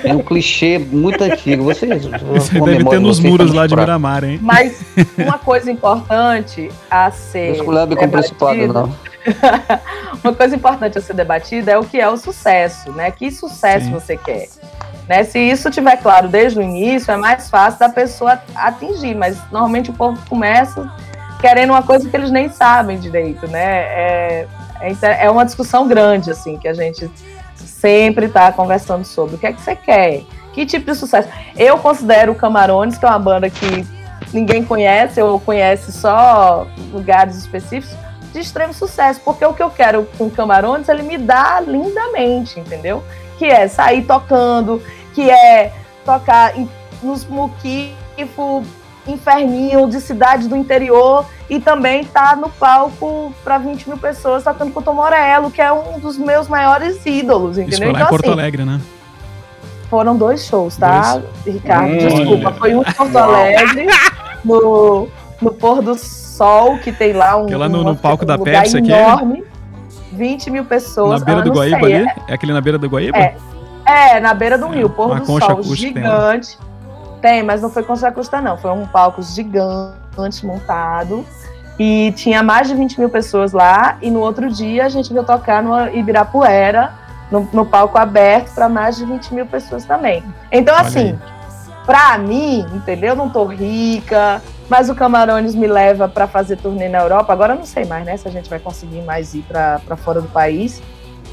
[0.04, 1.64] é um clichê muito antigo.
[1.64, 1.86] Você,
[2.36, 4.40] Isso aí deve ter nos muros lá de Miramar, hein?
[4.42, 4.82] Mas
[5.18, 7.54] uma coisa importante a ser.
[7.54, 9.10] Esculhambe com principado, não.
[10.24, 13.12] Uma coisa importante a ser debatida é o que é o sucesso, né?
[13.12, 13.92] Que sucesso Sim.
[13.92, 14.48] você quer?
[15.08, 15.24] Né?
[15.24, 19.90] Se isso tiver claro desde o início, é mais fácil da pessoa atingir, mas normalmente
[19.90, 20.90] o povo começa
[21.40, 23.64] querendo uma coisa que eles nem sabem direito, né?
[23.64, 24.48] É,
[24.82, 27.10] é, é uma discussão grande, assim, que a gente
[27.80, 29.36] sempre está conversando sobre.
[29.36, 30.24] O que é que você quer?
[30.54, 31.30] Que tipo de sucesso?
[31.56, 33.88] Eu considero o Camarones, que é uma banda que
[34.34, 37.96] ninguém conhece, ou conhece só lugares específicos,
[38.34, 42.60] de extremo sucesso, porque o que eu quero com o Camarones, ele me dá lindamente,
[42.60, 43.04] entendeu?
[43.38, 44.82] Que é sair tocando,
[45.16, 45.72] que é
[46.06, 46.54] tocar
[47.02, 48.64] nos muquifo,
[49.08, 54.72] inferninho de cidade do interior e também tá no palco para 20 mil pessoas tocando
[54.72, 57.78] com o Tom Morello, que é um dos meus maiores ídolos, Isso entendeu?
[57.80, 58.80] foi lá em Então, Porto assim, Alegre, né?
[59.90, 61.94] foram dois shows, tá, Ricardo?
[61.94, 63.88] Hum, Desculpa, foi um em Porto Alegre,
[64.46, 65.08] no,
[65.42, 68.28] no pôr do sol, que tem lá um, Que é lá no- no palco um
[68.28, 68.92] da Pepsi aqui?
[68.92, 69.44] enorme,
[70.12, 71.20] 20 mil pessoas.
[71.20, 72.08] na beira ah, do Guaíba sei, ali?
[72.28, 73.18] É aquele na beira do Guaíba?
[73.18, 73.36] É.
[73.86, 76.04] É, na beira do É, rio, pôr do sol acústica tem.
[77.22, 78.58] Tem, mas não foi com José Custa, não.
[78.58, 81.26] Foi um palco gigante montado.
[81.78, 83.98] E tinha mais de 20 mil pessoas lá.
[84.02, 86.94] E no outro dia a gente veio tocar no Ibirapuera,
[87.32, 90.24] no, no palco aberto, para mais de 20 mil pessoas também.
[90.52, 91.20] Então, Olha assim,
[91.86, 93.16] pra mim, entendeu?
[93.16, 97.32] Não tô rica, mas o Camarones me leva para fazer turnê na Europa.
[97.32, 98.18] Agora eu não sei mais, né?
[98.18, 100.82] Se a gente vai conseguir mais ir para fora do país.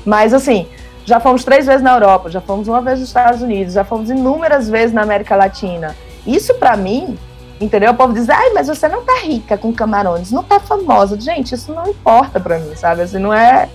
[0.04, 0.68] Mas, assim,
[1.06, 4.10] já fomos três vezes na Europa, já fomos uma vez nos Estados Unidos, já fomos
[4.10, 5.96] inúmeras vezes na América Latina.
[6.26, 7.16] Isso pra mim,
[7.60, 7.92] entendeu?
[7.92, 11.18] O povo diz, ai, mas você não tá rica com Camarones, não tá famosa.
[11.18, 13.02] Gente, isso não importa pra mim, sabe?
[13.02, 13.68] Assim, não é.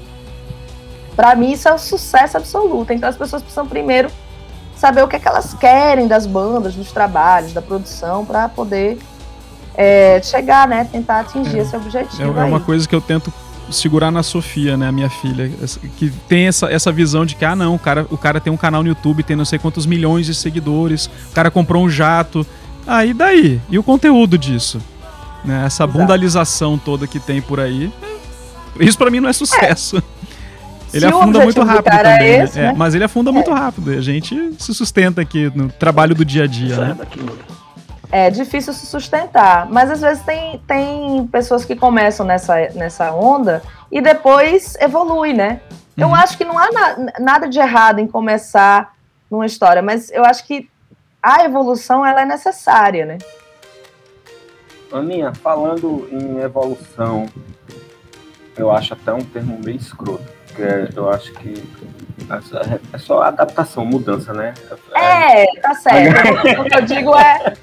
[1.15, 2.91] Pra mim, isso é um sucesso absoluto.
[2.93, 4.09] Então as pessoas precisam primeiro
[4.75, 8.97] saber o que, é que elas querem das bandas, dos trabalhos, da produção, pra poder
[9.75, 10.85] é, chegar, né?
[10.91, 11.61] Tentar atingir É.
[11.61, 12.37] esse É, objetivo.
[12.39, 12.49] é aí.
[12.49, 13.31] uma coisa que eu tento
[13.71, 15.49] segurar na Sofia, né, a minha filha,
[15.97, 18.57] que tem essa, essa visão de que, ah, não, o cara, o cara tem um
[18.57, 22.45] canal no YouTube, tem não sei quantos milhões de seguidores, o cara comprou um jato.
[22.85, 23.59] Ah, e daí?
[23.69, 24.79] E o conteúdo disso?
[25.45, 25.97] Né, essa Exato.
[25.97, 27.91] bundalização toda que tem por aí.
[28.79, 30.01] Isso pra mim não é sucesso.
[30.93, 32.37] Ele Se afunda muito rápido é também.
[32.37, 32.43] né?
[32.43, 32.73] esse, É, né?
[32.75, 33.91] Mas ele afunda muito rápido.
[33.91, 36.97] A gente se sustenta aqui no trabalho do dia a dia, né?
[38.11, 39.67] É difícil se sustentar.
[39.69, 45.61] Mas às vezes tem, tem pessoas que começam nessa, nessa onda e depois evolui, né?
[45.97, 46.15] Eu Uhum.
[46.15, 48.93] acho que não há na- nada de errado em começar
[49.29, 50.69] numa história, mas eu acho que
[51.23, 53.17] a evolução ela é necessária, né?
[54.91, 57.27] Aninha, falando em evolução,
[58.57, 60.63] eu acho até um termo meio escroto, porque
[60.97, 61.53] eu acho que
[62.93, 64.53] é só adaptação, mudança, né?
[64.95, 66.61] É, tá certo.
[66.61, 67.53] o que eu digo é,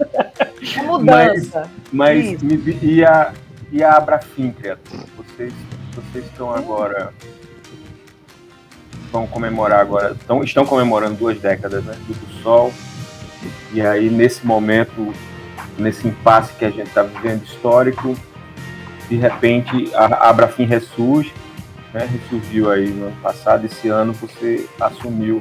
[0.76, 1.70] é mudança.
[1.92, 2.44] Mas Isso.
[2.44, 3.32] me e a,
[3.70, 5.04] e a Abrafim, criatura?
[5.16, 5.52] Vocês,
[5.94, 7.12] vocês estão agora.
[9.10, 10.12] Vão comemorar agora.
[10.12, 11.94] Estão, estão comemorando duas décadas, né?
[12.06, 12.72] Do Sol.
[13.72, 15.14] E aí, nesse momento,
[15.78, 18.16] nesse impasse que a gente está vivendo histórico,
[19.08, 21.32] de repente a, a Abrafim ressurge,
[21.92, 22.06] né?
[22.10, 25.40] Ressurgiu aí no ano passado, esse ano você assumiu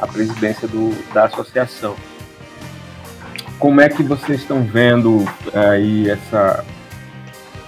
[0.00, 1.94] a presidência do, da associação
[3.58, 6.64] como é que vocês estão vendo aí essa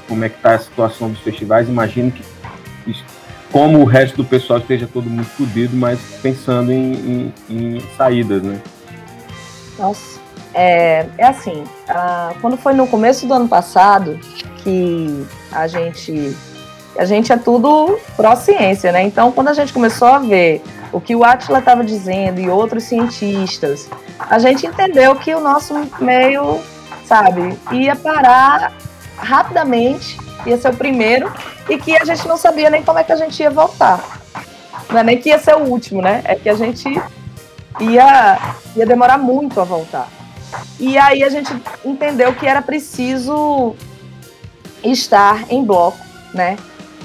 [0.08, 2.22] como é que está a situação dos festivais imagino que
[3.52, 8.42] como o resto do pessoal esteja todo mundo fudido mas pensando em, em- em saídas
[8.42, 8.60] né
[9.78, 10.18] Nossa.
[10.52, 14.18] É, é assim, ah, quando foi no começo do ano passado
[14.64, 16.34] que a gente.
[16.98, 19.02] A gente é tudo pró-ciência, né?
[19.02, 22.84] Então, quando a gente começou a ver o que o Atila estava dizendo e outros
[22.84, 23.88] cientistas,
[24.18, 26.60] a gente entendeu que o nosso meio,
[27.04, 28.72] sabe, ia parar
[29.16, 31.30] rapidamente, ia ser o primeiro,
[31.68, 34.20] e que a gente não sabia nem como é que a gente ia voltar.
[34.90, 36.22] Não é nem que ia ser o último, né?
[36.24, 36.88] É que a gente
[37.80, 38.38] ia,
[38.74, 40.08] ia demorar muito a voltar.
[40.78, 41.52] E aí a gente
[41.84, 43.74] entendeu que era preciso
[44.84, 45.98] estar em bloco,
[46.32, 46.56] né?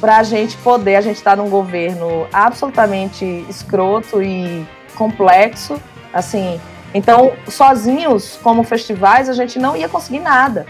[0.01, 5.79] Para a gente poder, a gente está num governo absolutamente escroto e complexo,
[6.11, 6.59] assim.
[6.93, 10.65] Então, sozinhos, como festivais, a gente não ia conseguir nada.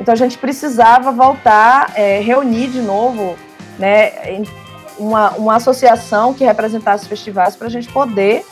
[0.00, 3.36] Então, a gente precisava voltar, é, reunir de novo,
[3.78, 4.12] né,
[4.98, 8.46] uma, uma associação que representasse festivais para a gente poder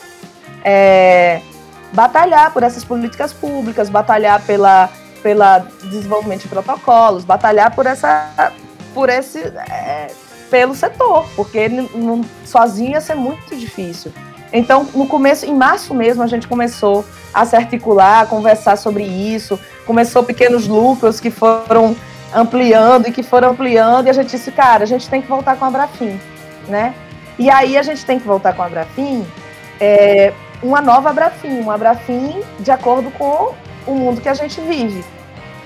[0.63, 1.39] é,
[1.93, 4.89] batalhar por essas políticas públicas, batalhar pela,
[5.23, 8.51] pela desenvolvimento de protocolos, batalhar por essa,
[8.93, 10.07] por esse, é,
[10.49, 11.67] pelo setor, porque
[12.45, 14.11] sozinho ia ser muito difícil.
[14.53, 19.03] Então, no começo, em março mesmo, a gente começou a se articular, a conversar sobre
[19.03, 21.95] isso, começou pequenos lucros que foram
[22.33, 25.57] ampliando e que foram ampliando, e a gente disse, cara, a gente tem que voltar
[25.57, 26.19] com a Brafim,
[26.67, 26.93] né?
[27.37, 29.25] E aí a gente tem que voltar com a Brafim
[29.79, 30.33] é,
[30.63, 33.53] uma nova Abrafim, uma Abrafim de acordo com
[33.85, 35.03] o mundo que a gente vive.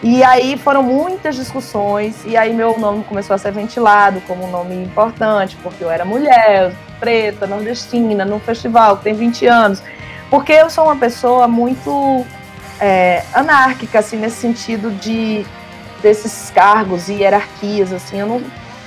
[0.02, 4.52] E aí foram muitas discussões, e aí meu nome começou a ser ventilado como um
[4.52, 9.84] nome importante, porque eu era mulher, preta, nordestina, num festival que tem 20 anos.
[10.30, 12.26] Porque eu sou uma pessoa muito
[12.80, 15.46] é, anárquica, assim, nesse sentido de
[16.02, 18.42] desses cargos e hierarquias, assim, eu não,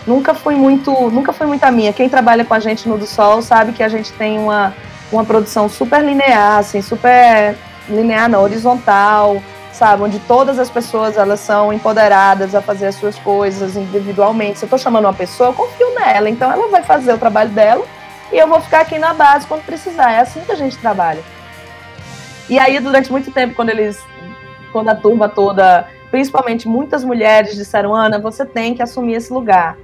[0.07, 1.93] nunca fui muito, nunca foi muito a minha.
[1.93, 4.73] Quem trabalha com a gente no do Sol sabe que a gente tem uma
[5.13, 7.55] uma produção super linear, assim, super
[7.89, 9.43] linear, não, horizontal,
[9.73, 10.03] sabe?
[10.03, 14.59] Onde todas as pessoas elas são empoderadas a fazer as suas coisas individualmente.
[14.59, 17.51] Se eu tô chamando uma pessoa, eu confio nela, então ela vai fazer o trabalho
[17.51, 17.85] dela
[18.33, 20.13] e eu vou ficar aqui na base quando precisar.
[20.13, 21.23] É assim que a gente trabalha.
[22.49, 23.99] E aí, durante muito tempo, quando eles,
[24.73, 29.79] quando a turma toda, principalmente muitas mulheres disseram, Ana, você tem que assumir esse lugar,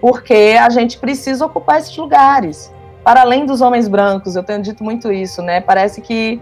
[0.00, 2.72] porque a gente precisa ocupar esses lugares
[3.04, 5.60] para além dos homens brancos, eu tenho dito muito isso, né?
[5.60, 6.40] Parece que,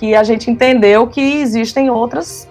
[0.00, 2.48] que a gente entendeu que existem outras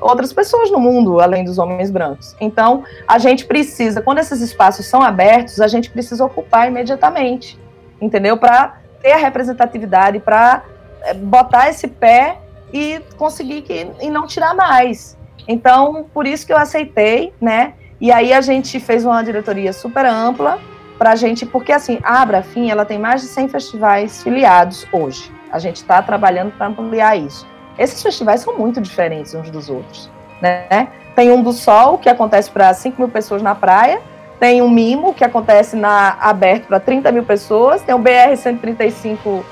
[0.00, 2.36] outras pessoas no mundo além dos homens brancos.
[2.40, 7.58] Então, a gente precisa, quando esses espaços são abertos, a gente precisa ocupar imediatamente,
[8.00, 8.36] entendeu?
[8.36, 10.62] Para ter a representatividade, para
[11.02, 12.38] é, botar esse pé
[12.72, 15.18] e conseguir que e não tirar mais.
[15.48, 17.74] Então, por isso que eu aceitei, né?
[18.00, 20.60] E aí a gente fez uma diretoria super ampla
[20.98, 25.35] para a gente, porque assim, a Abrafim, ela tem mais de 100 festivais filiados hoje.
[25.50, 27.46] A gente está trabalhando para ampliar isso.
[27.78, 30.88] Esses festivais são muito diferentes uns dos outros, né?
[31.14, 34.00] Tem um do Sol, que acontece para 5 mil pessoas na praia,
[34.38, 39.42] tem um Mimo, que acontece na aberto para 30 mil pessoas, tem o BR-135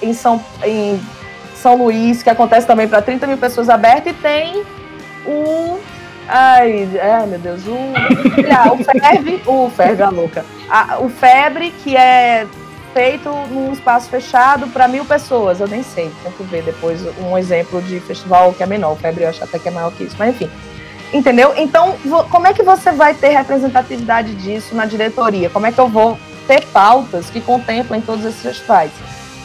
[0.00, 1.00] em São, em
[1.54, 4.62] São Luís, que acontece também para 30 mil pessoas aberto, e tem
[5.26, 5.80] o
[6.28, 6.88] Ai,
[7.28, 7.74] meu Deus, o,
[8.72, 10.44] o Febre, o Febre, a louca.
[10.68, 12.46] A, o Febre, que é
[12.92, 17.80] feito num espaço fechado para mil pessoas, eu nem sei, que ver depois um exemplo
[17.82, 20.16] de festival que é menor, o Febre eu acho até que é maior que isso,
[20.18, 20.50] mas enfim.
[21.12, 21.52] Entendeu?
[21.56, 21.96] Então,
[22.30, 25.50] como é que você vai ter representatividade disso na diretoria?
[25.50, 28.90] Como é que eu vou ter pautas que contemplem todos esses festivais?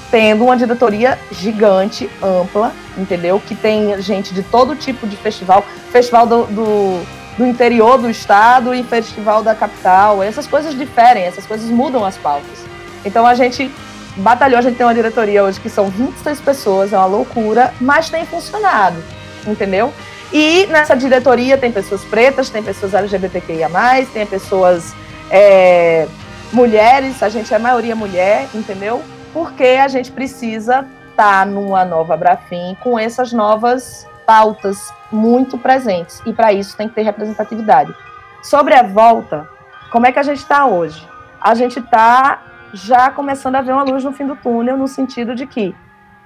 [0.10, 3.42] tendo uma diretoria gigante, ampla, entendeu?
[3.46, 7.06] Que tem gente de todo tipo de festival, festival do, do,
[7.38, 10.24] do, interior do estado e festival da capital.
[10.24, 12.66] Essas coisas diferem, essas coisas mudam as pautas.
[13.08, 13.72] Então a gente
[14.18, 18.10] batalhou, a gente tem uma diretoria hoje que são 26 pessoas, é uma loucura, mas
[18.10, 19.04] tem funcionado,
[19.46, 19.94] entendeu?
[20.32, 23.70] E nessa diretoria tem pessoas pretas, tem pessoas LGBTQIA,
[24.14, 24.94] tem pessoas
[25.32, 26.08] é,
[26.52, 29.02] mulheres, a gente é a maioria mulher, entendeu?
[29.38, 30.80] porque a gente precisa
[31.12, 36.24] estar tá numa nova Brafim com essas novas pautas muito presentes.
[36.26, 37.94] E para isso tem que ter representatividade.
[38.42, 39.48] Sobre a volta,
[39.92, 41.08] como é que a gente está hoje?
[41.40, 42.42] A gente está
[42.74, 45.76] já começando a ver uma luz no fim do túnel, no sentido de que,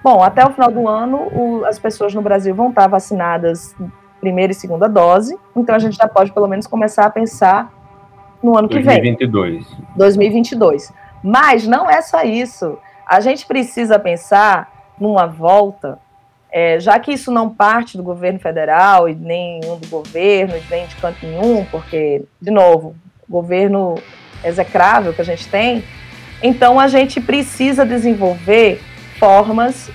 [0.02, 3.74] bom, até o final do ano, o, as pessoas no Brasil vão estar vacinadas
[4.20, 7.72] primeira e segunda dose, então a gente já pode pelo menos começar a pensar
[8.42, 9.66] no ano 2022.
[9.66, 9.86] que vem.
[9.96, 10.92] 2022.
[11.24, 15.98] Mas não é só isso a gente precisa pensar numa volta,
[16.50, 20.86] é, já que isso não parte do governo federal e nem do governo e nem
[20.86, 22.94] de canto nenhum, porque, de novo,
[23.28, 23.96] governo
[24.42, 25.84] execrável que a gente tem,
[26.42, 28.80] então a gente precisa desenvolver
[29.18, 29.90] formas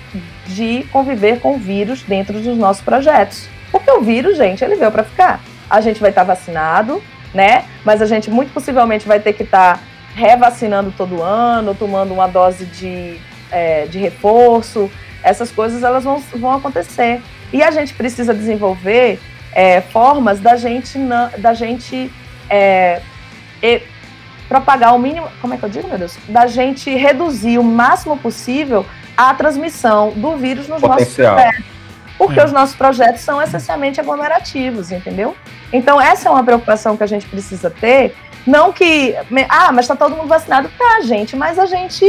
[0.46, 3.48] de conviver com o vírus dentro dos nossos projetos.
[3.70, 5.40] Porque o vírus, gente, ele veio para ficar.
[5.68, 7.02] A gente vai estar tá vacinado,
[7.34, 7.64] né?
[7.84, 9.82] Mas a gente muito possivelmente vai ter que estar tá
[10.14, 13.18] revacinando todo ano, tomando uma dose de,
[13.52, 14.90] é, de reforço,
[15.22, 17.20] essas coisas elas vão, vão acontecer.
[17.52, 19.20] E a gente precisa desenvolver
[19.52, 20.98] é, formas da gente,
[21.38, 22.10] da gente
[22.48, 23.00] é,
[24.48, 26.16] e, propagar o mínimo, como é que eu digo, meu Deus?
[26.28, 28.84] Da gente reduzir o máximo possível
[29.16, 31.34] a transmissão do vírus nos Potencial.
[31.34, 31.78] nossos projetos.
[32.16, 32.44] Porque é.
[32.44, 35.36] os nossos projetos são essencialmente aglomerativos, entendeu?
[35.72, 38.14] Então, essa é uma preocupação que a gente precisa ter
[38.48, 39.14] não que.
[39.48, 40.70] Ah, mas tá todo mundo vacinado.
[40.76, 42.04] Tá, gente, mas a gente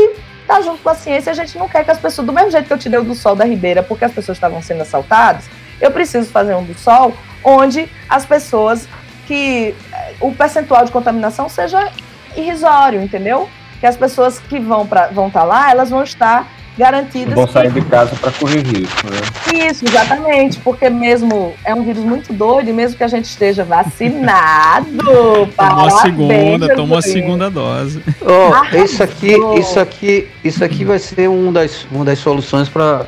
[0.47, 2.65] tá junto com a ciência, a gente não quer que as pessoas, do mesmo jeito
[2.65, 5.45] que eu te dei o do sol da Ribeira, porque as pessoas estavam sendo assaltadas,
[5.79, 7.13] eu preciso fazer um do sol
[7.43, 8.87] onde as pessoas
[9.27, 11.91] que eh, o percentual de contaminação seja
[12.39, 13.49] irrisório, entendeu?
[13.79, 16.47] Que as pessoas que vão para vão estar tá lá, elas vão estar
[16.79, 17.35] garantidas.
[17.35, 17.81] Vão sair que...
[17.81, 19.67] de casa para correr risco, né?
[19.67, 23.65] Isso, exatamente, porque mesmo é um vírus muito doido, e mesmo que a gente esteja
[23.65, 24.87] vacinado,
[25.57, 28.01] tomou a segunda, tomou a segunda dose.
[28.21, 33.05] Oh, isso aqui, isso aqui, isso aqui vai ser um das, uma das soluções para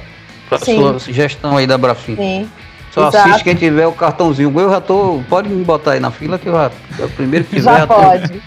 [0.52, 2.16] a sua sugestão aí da Brafim.
[2.18, 2.49] Sim.
[2.91, 3.30] Só Exato.
[3.30, 4.52] assiste quem tiver o cartãozinho.
[4.60, 5.22] Eu já tô.
[5.30, 6.70] Pode me botar aí na fila que eu já.
[6.99, 7.72] É o primeiro que quiser.
[7.72, 8.28] Já, já pode.
[8.28, 8.40] Tô,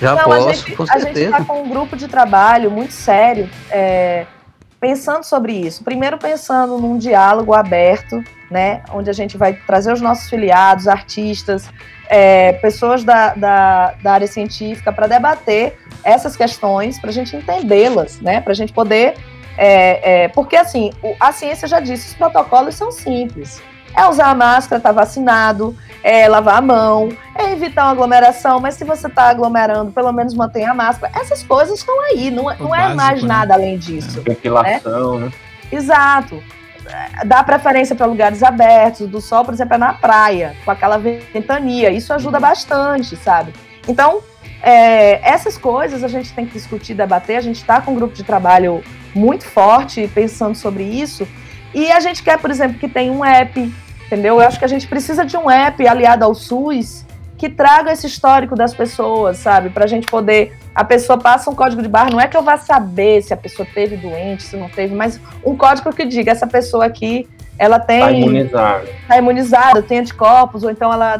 [0.00, 1.08] já Não, posso, a gente, com certeza.
[1.08, 3.48] A gente está com um grupo de trabalho muito sério.
[3.70, 4.26] É,
[4.80, 5.84] pensando sobre isso.
[5.84, 11.68] Primeiro, pensando num diálogo aberto, né, onde a gente vai trazer os nossos filiados, artistas,
[12.08, 18.20] é, pessoas da, da, da, área científica para debater essas questões, para a gente entendê-las,
[18.20, 19.14] né, para a gente poder.
[19.56, 20.90] É, é, porque, assim,
[21.20, 23.62] a ciência já disse, os protocolos são simples.
[23.96, 28.60] É usar a máscara, estar tá vacinado, é lavar a mão, é evitar uma aglomeração,
[28.60, 31.12] mas se você está aglomerando, pelo menos mantenha a máscara.
[31.18, 33.28] Essas coisas estão aí, não, é, não básico, é mais né?
[33.28, 34.22] nada além disso.
[34.22, 35.26] Ventilação, né?
[35.26, 35.32] né?
[35.70, 36.42] Exato.
[37.24, 41.90] Dá preferência para lugares abertos, do sol, por exemplo, é na praia, com aquela ventania.
[41.90, 43.52] Isso ajuda bastante, sabe?
[43.86, 44.20] Então,
[44.62, 47.36] é, essas coisas a gente tem que discutir, debater.
[47.36, 48.82] A gente está com um grupo de trabalho
[49.14, 51.26] muito forte pensando sobre isso.
[51.74, 53.72] E a gente quer, por exemplo, que tenha um app
[54.10, 54.40] entendeu?
[54.40, 57.06] Eu acho que a gente precisa de um app aliado ao SUS
[57.38, 59.70] que traga esse histórico das pessoas, sabe?
[59.70, 60.58] Pra gente poder.
[60.74, 63.36] A pessoa passa um código de barra, não é que eu vá saber se a
[63.36, 67.78] pessoa teve doente, se não teve, mas um código que diga, essa pessoa aqui, ela
[67.78, 68.00] tem.
[68.00, 68.88] Tá imunizada.
[69.08, 71.18] Tá imunizada, tem anticorpos, ou então ela.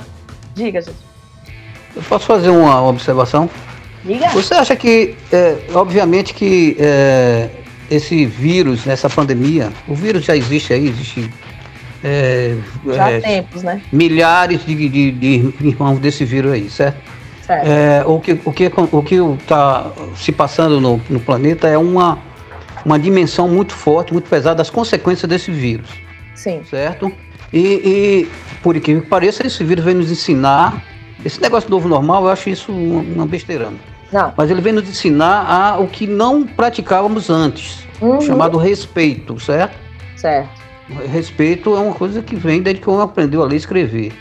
[0.54, 0.98] Diga, gente.
[1.96, 3.48] Eu posso fazer uma observação?
[4.04, 4.28] Diga.
[4.30, 7.48] Você acha que, é, obviamente, que é,
[7.90, 11.28] esse vírus, essa pandemia, o vírus já existe aí, existe
[12.02, 12.54] é,
[12.86, 13.82] Já há é, tempos, né?
[13.92, 16.98] Milhares de, de, de, irmãos desse vírus aí, certo?
[17.44, 17.66] certo.
[17.66, 22.18] É, o que o que o que está se passando no, no planeta é uma
[22.84, 25.90] uma dimensão muito forte, muito pesada das consequências desse vírus.
[26.34, 26.62] Sim.
[26.68, 27.12] Certo?
[27.52, 28.28] E, e
[28.62, 30.82] por incrível que pareça, esse vírus vem nos ensinar.
[31.22, 33.70] Esse negócio do novo normal, eu acho isso uma besteira.
[34.12, 34.32] Não.
[34.36, 38.20] Mas ele vem nos ensinar a o que não praticávamos antes, uhum.
[38.20, 39.78] chamado respeito, certo?
[40.16, 40.60] Certo.
[41.08, 44.12] Respeito é uma coisa que vem desde que o homem aprendeu a ler e escrever.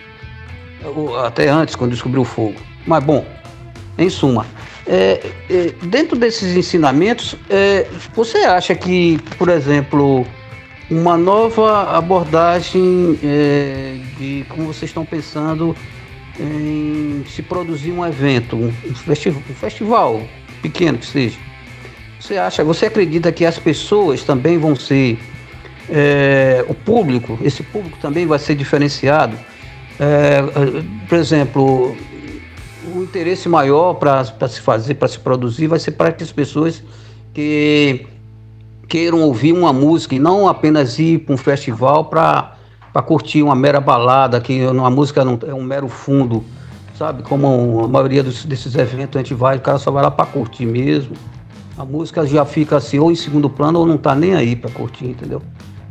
[1.26, 2.56] Até antes, quando descobriu o fogo.
[2.86, 3.26] Mas, bom,
[3.98, 4.46] em suma,
[4.88, 10.26] é, é, dentro desses ensinamentos, é, você acha que, por exemplo,
[10.90, 15.76] uma nova abordagem é, de como vocês estão pensando
[16.40, 20.22] em se produzir um evento, um, festi um festival
[20.62, 21.38] pequeno que seja,
[22.20, 25.18] você acha, você acredita que as pessoas também vão ser
[25.90, 29.38] é, o público, esse público também vai ser diferenciado.
[30.00, 30.42] É,
[31.08, 31.96] por exemplo,
[32.96, 36.84] o interesse maior para se fazer, para se produzir, vai ser para aquelas pessoas
[37.34, 38.06] que
[38.88, 42.58] queiram ouvir uma música e não apenas ir para um festival para
[43.02, 46.44] curtir uma mera balada, que uma música não, é um mero fundo,
[46.98, 47.24] sabe?
[47.24, 50.26] Como a maioria dos, desses eventos a gente vai, o cara só vai lá para
[50.26, 51.16] curtir mesmo.
[51.78, 54.70] A música já fica assim, ou em segundo plano, ou não está nem aí para
[54.70, 55.42] curtir, entendeu?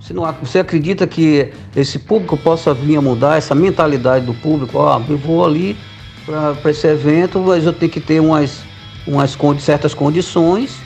[0.00, 4.78] Você, não, você acredita que esse público possa vir a mudar essa mentalidade do público?
[4.78, 5.76] Ó, eu vou ali
[6.24, 8.62] para esse evento, mas eu tenho que ter umas,
[9.06, 10.78] umas certas condições.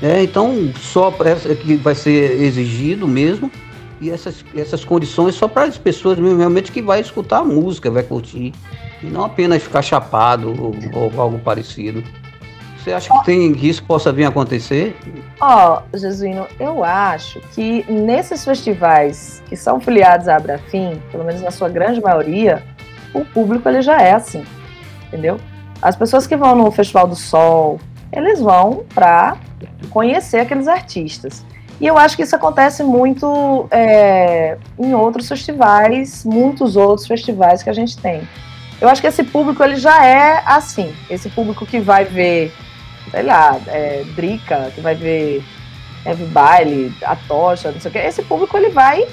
[0.00, 0.22] Né?
[0.22, 3.50] Então, só essa que vai ser exigido mesmo.
[4.00, 8.02] E essas, essas condições só para as pessoas realmente que vai escutar a música, vai
[8.02, 8.52] curtir.
[9.02, 12.02] E não apenas ficar chapado ou, ou algo parecido.
[12.84, 14.94] Você acha que tem que isso possa vir a acontecer?
[15.40, 21.40] Ó, oh, Jesuíno, eu acho que nesses festivais que são filiados à Abrafim, pelo menos
[21.40, 22.62] na sua grande maioria,
[23.14, 24.44] o público ele já é assim,
[25.06, 25.40] entendeu?
[25.80, 27.80] As pessoas que vão no Festival do Sol,
[28.12, 29.38] eles vão para
[29.88, 31.42] conhecer aqueles artistas.
[31.84, 37.68] E eu acho que isso acontece muito é, em outros festivais, muitos outros festivais que
[37.68, 38.26] a gente tem.
[38.80, 42.50] Eu acho que esse público ele já é assim, esse público que vai ver
[43.10, 45.44] sei lá, é, Drica, que vai ver
[46.06, 47.98] Heavy Baile, a Tocha, não sei o que.
[47.98, 49.06] Esse público ele vai.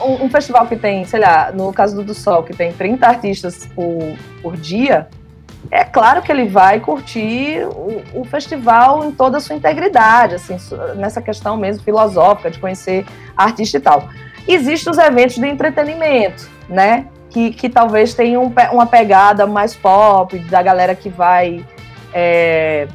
[0.00, 3.06] Um, um, festival que tem, sei lá, no caso do Do Sol, que tem 30
[3.06, 5.06] artistas por, por dia,
[5.70, 10.56] é claro que ele vai curtir o, o, festival em toda a sua integridade, assim,
[10.96, 14.08] nessa questão mesmo filosófica de conhecer artista e tal.
[14.46, 17.06] Existem os eventos de entretenimento, né?
[17.30, 21.64] Que, que talvez tenham uma pegada mais pop, da galera que vai
[22.12, 22.86] é,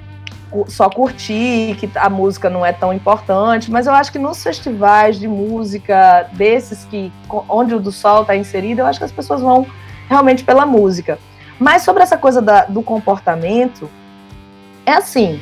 [0.67, 5.19] só curtir, que a música não é tão importante, mas eu acho que nos festivais
[5.19, 7.11] de música desses que
[7.49, 9.67] onde o do sol está inserido, eu acho que as pessoas vão
[10.07, 11.19] realmente pela música.
[11.59, 13.89] Mas sobre essa coisa da, do comportamento,
[14.85, 15.41] é assim.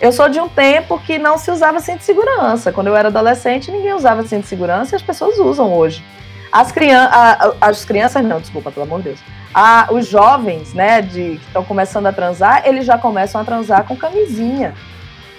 [0.00, 2.72] Eu sou de um tempo que não se usava cinto de segurança.
[2.72, 6.04] Quando eu era adolescente, ninguém usava cinto de segurança e as pessoas usam hoje.
[6.50, 7.08] As, crian
[7.60, 9.20] as crianças, não, desculpa, pelo amor de Deus
[9.54, 13.84] a, os jovens, né, de, que estão começando a transar, eles já começam a transar
[13.84, 14.74] com camisinha.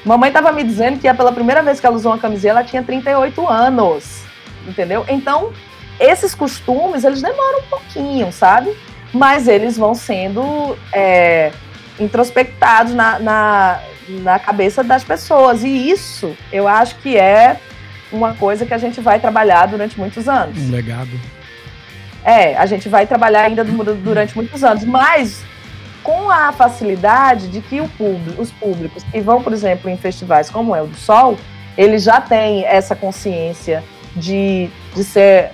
[0.06, 2.64] Mamãe estava me dizendo que é pela primeira vez que ela usou uma camisinha, ela
[2.64, 4.24] tinha 38 anos,
[4.66, 5.04] entendeu?
[5.10, 5.52] Então,
[6.00, 8.74] esses costumes, eles demoram um pouquinho, sabe?
[9.14, 11.52] Mas eles vão sendo é,
[12.00, 13.80] introspectados na, na,
[14.10, 15.64] na cabeça das pessoas.
[15.64, 17.60] E isso, eu acho que é
[18.12, 20.58] uma coisa que a gente vai trabalhar durante muitos anos.
[20.58, 21.12] Um legado.
[22.24, 25.44] É, a gente vai trabalhar ainda durante muitos anos, mas
[26.02, 30.76] com a facilidade de que público, os públicos que vão, por exemplo, em festivais como
[30.76, 31.38] é o do Sol,
[31.78, 33.84] eles já têm essa consciência
[34.16, 35.52] de, de ser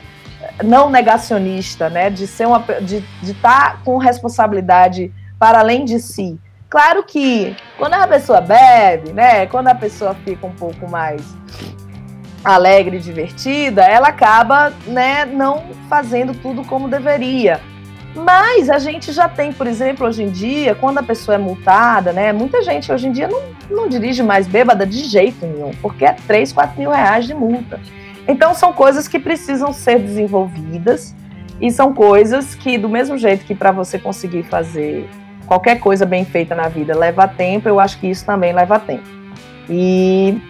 [0.63, 2.09] não negacionista, né?
[2.09, 6.39] De ser uma de estar tá com responsabilidade para além de si.
[6.69, 9.45] Claro que quando a pessoa bebe, né?
[9.47, 11.21] Quando a pessoa fica um pouco mais
[12.43, 17.59] alegre divertida, ela acaba né, não fazendo tudo como deveria.
[18.15, 22.11] Mas a gente já tem, por exemplo, hoje em dia, quando a pessoa é multada,
[22.11, 22.33] né?
[22.33, 26.13] Muita gente hoje em dia não, não dirige mais bêbada de jeito nenhum, porque é
[26.27, 27.79] 3, 4 mil reais de multa.
[28.27, 31.15] Então são coisas que precisam ser desenvolvidas
[31.61, 35.07] E são coisas que, do mesmo jeito que para você conseguir fazer
[35.45, 39.07] qualquer coisa bem feita na vida leva tempo, eu acho que isso também leva tempo.
[39.69, 40.41] E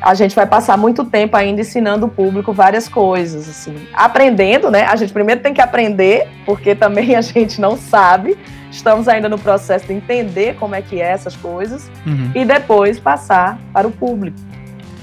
[0.00, 4.84] a gente vai passar muito tempo ainda ensinando o público várias coisas, assim, aprendendo, né?
[4.84, 8.38] A gente primeiro tem que aprender, porque também a gente não sabe.
[8.70, 12.30] Estamos ainda no processo de entender como é que é essas coisas uhum.
[12.34, 14.38] e depois passar para o público.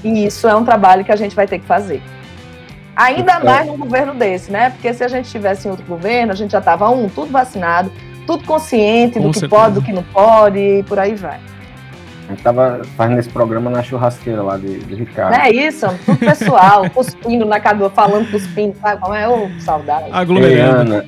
[0.04, 2.02] E isso é um trabalho que a gente vai ter que fazer.
[2.94, 4.70] Ainda então, mais num governo desse, né?
[4.70, 7.90] Porque se a gente tivesse em outro governo, a gente já estava, um, tudo vacinado,
[8.26, 9.62] tudo consciente do que certeza.
[9.62, 11.40] pode, do que não pode, e por aí vai.
[12.26, 15.34] A gente tava fazendo esse programa na churrasqueira lá de, de Ricardo.
[15.34, 19.28] É isso, tudo pessoal, cuspindo na cadeira, falando cuspindo, sabe como é?
[19.28, 20.08] Ô, saudade.
[20.10, 20.94] Aglomerando.
[20.94, 21.04] Ana,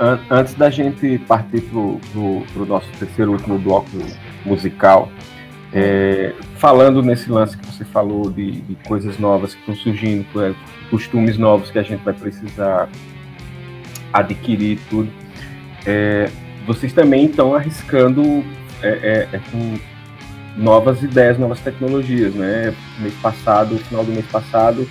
[0.00, 3.88] an antes da gente partir pro, pro, pro nosso terceiro último bloco
[4.44, 5.08] musical,
[5.74, 10.54] é, falando nesse lance que você falou de, de coisas novas que estão surgindo, é,
[10.90, 12.90] costumes novos que a gente vai precisar
[14.12, 15.10] adquirir tudo,
[15.86, 16.30] é,
[16.66, 18.22] vocês também estão arriscando
[18.82, 19.78] é, é, é, com
[20.56, 22.74] novas ideias, novas tecnologias, né?
[22.98, 24.86] Mês passado, final do mês passado,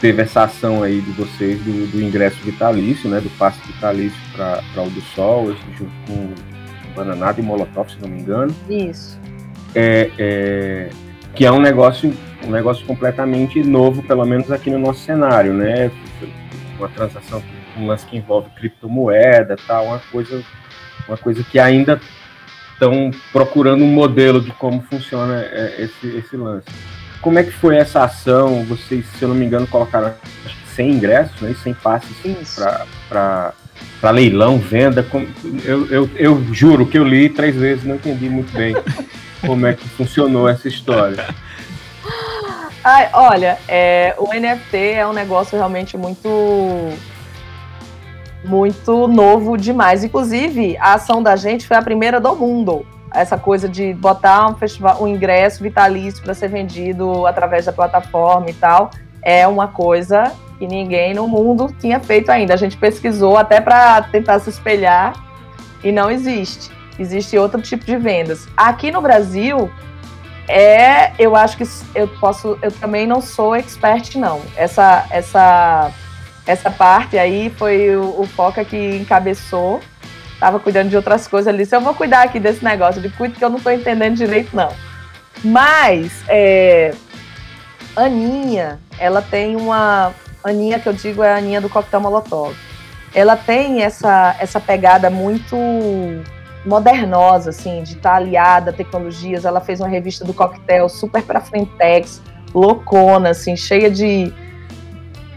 [0.00, 3.20] teve essa ação aí de vocês do, do ingresso vitalício, né?
[3.20, 6.49] Do passe vitalício para o do Sol, junto com
[6.90, 8.54] Bananada e Molotov, se não me engano.
[8.68, 9.18] Isso.
[9.74, 10.90] É, é,
[11.34, 12.12] que é um negócio,
[12.44, 15.90] um negócio completamente novo, pelo menos aqui no nosso cenário, né?
[16.78, 17.42] Uma transação,
[17.76, 20.42] um lance que envolve criptomoeda, tal, uma coisa,
[21.06, 22.00] uma coisa que ainda
[22.72, 26.66] estão procurando um modelo de como funciona é, esse, esse lance.
[27.20, 28.64] Como é que foi essa ação?
[28.64, 30.14] Vocês, se eu não me engano, colocaram
[30.74, 32.58] 100 ingressos, né, 100 passes
[33.08, 33.52] para
[34.10, 35.06] leilão, venda.
[35.64, 38.74] Eu, eu, eu juro que eu li três vezes, não entendi muito bem
[39.46, 41.26] como é que funcionou essa história.
[42.82, 46.28] Ai, olha, é, o NFT é um negócio realmente muito
[48.42, 50.02] muito novo demais.
[50.02, 52.86] Inclusive, a ação da gente foi a primeira do mundo.
[53.12, 58.48] Essa coisa de botar um festival, um ingresso vitalício para ser vendido através da plataforma
[58.48, 58.90] e tal,
[59.22, 62.52] é uma coisa que ninguém no mundo tinha feito ainda.
[62.52, 65.14] A gente pesquisou até para tentar se espelhar
[65.82, 66.70] e não existe.
[66.98, 68.46] Existe outro tipo de vendas.
[68.54, 69.70] Aqui no Brasil,
[70.46, 71.64] é, eu acho que
[71.94, 74.42] eu posso, eu também não sou expert não.
[74.54, 75.90] Essa essa
[76.46, 79.80] essa parte aí foi o, o Foca que encabeçou.
[80.38, 81.64] Tava cuidando de outras coisas ali.
[81.64, 84.54] Se eu vou cuidar aqui desse negócio de cuido que eu não tô entendendo direito,
[84.54, 84.74] não.
[85.42, 86.94] Mas, é,
[87.96, 90.12] Aninha, ela tem uma.
[90.42, 92.54] Aninha, que eu digo, é a Aninha do Coquetel Molotov.
[93.14, 95.56] Ela tem essa, essa pegada muito
[96.64, 99.44] modernosa, assim, de estar tá aliada a tecnologias.
[99.44, 102.22] Ela fez uma revista do coquetel super pra frentex,
[102.54, 104.32] loucona, assim, cheia de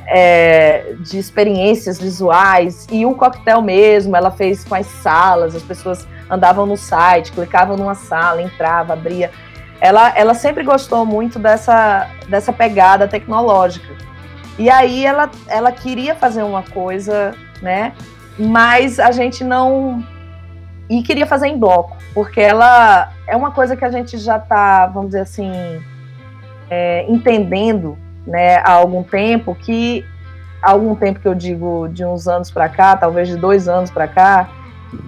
[0.05, 6.05] é, de experiências visuais e o coquetel mesmo, ela fez com as salas, as pessoas
[6.29, 9.31] andavam no site, clicavam numa sala, entrava, abria.
[9.79, 13.93] Ela, ela sempre gostou muito dessa, dessa pegada tecnológica.
[14.57, 17.93] E aí ela, ela queria fazer uma coisa, né?
[18.37, 20.03] Mas a gente não.
[20.89, 24.85] E queria fazer em bloco, porque ela é uma coisa que a gente já está,
[24.87, 25.51] vamos dizer assim,
[26.69, 27.97] é, entendendo
[28.27, 30.05] né, há algum tempo, que
[30.61, 33.89] há algum tempo que eu digo de uns anos para cá, talvez de dois anos
[33.89, 34.49] para cá,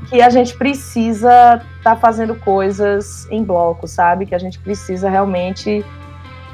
[0.09, 4.25] que a gente precisa tá fazendo coisas em bloco, sabe?
[4.25, 5.85] Que a gente precisa realmente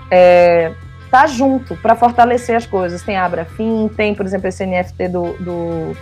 [0.10, 0.74] é,
[1.12, 3.04] tá junto para fortalecer as coisas.
[3.04, 5.98] Tem a Abrafim, tem, por exemplo, esse NFT do, do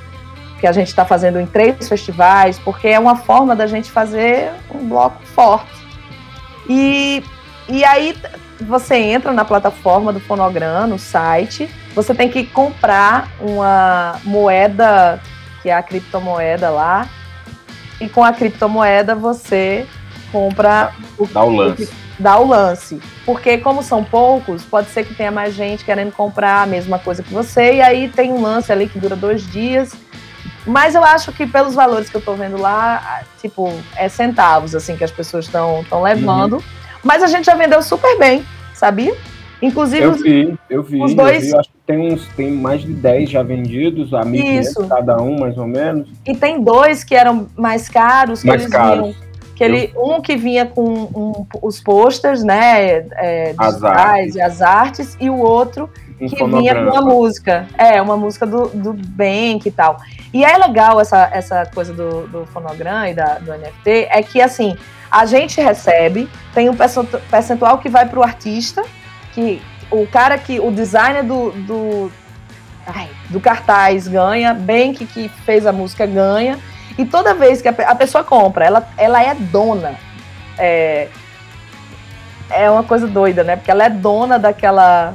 [0.60, 4.52] que a gente está fazendo em três festivais, porque é uma forma da gente fazer
[4.73, 5.72] um bloco forte.
[6.69, 7.23] E,
[7.68, 8.15] e aí
[8.61, 15.19] você entra na plataforma do Fonogram, no site, você tem que comprar uma moeda,
[15.61, 17.07] que é a criptomoeda lá,
[17.99, 19.88] e com a criptomoeda você
[20.31, 21.90] compra o, dá o lance.
[22.20, 23.00] Dá o lance.
[23.26, 27.24] Porque como são poucos, pode ser que tenha mais gente querendo comprar a mesma coisa
[27.24, 29.94] que você, e aí tem um lance ali que dura dois dias.
[30.66, 34.98] Mas eu acho que pelos valores que eu tô vendo lá, tipo, é centavos, assim,
[34.98, 36.54] que as pessoas estão levando.
[36.54, 36.64] Uhum.
[37.04, 38.44] Mas a gente já vendeu super bem,
[38.74, 39.16] sabia?
[39.62, 40.04] Inclusive.
[40.04, 41.02] Eu vi, eu vi.
[41.02, 41.46] Os dois...
[41.46, 44.88] Eu vi, acho que tem, uns, tem mais de 10 já vendidos, a Isso.
[44.88, 46.10] cada um, mais ou menos.
[46.26, 48.44] E tem dois que eram mais caros.
[48.44, 49.16] mais caros.
[49.16, 49.28] Vinham,
[49.60, 50.06] que ele, eu...
[50.06, 53.03] Um que vinha com um, os posters, né?
[53.18, 54.36] É, as artes.
[54.36, 55.90] e as artes, e o outro
[56.22, 57.68] um que vinha com uma música.
[57.77, 59.98] É, uma música do, do Bank e tal.
[60.34, 64.41] E é legal essa, essa coisa do, do fonograma e da, do NFT, é que
[64.41, 64.77] assim
[65.11, 66.76] a gente recebe, tem um
[67.30, 68.81] percentual que vai para o artista,
[69.34, 69.61] que
[69.91, 72.11] o cara que, o designer do, do,
[72.88, 74.56] ai, do cartaz ganha,
[74.95, 76.57] que, que fez a música ganha.
[76.98, 79.95] E toda vez que a, a pessoa compra, ela, ela é dona.
[80.57, 81.07] É,
[82.49, 83.56] é uma coisa doida, né?
[83.56, 85.14] Porque ela é dona daquela,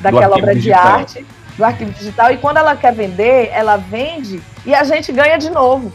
[0.00, 0.84] daquela obra digital.
[0.84, 1.26] de arte,
[1.56, 5.50] do arquivo digital, e quando ela quer vender, ela vende e a gente ganha de
[5.50, 5.92] novo.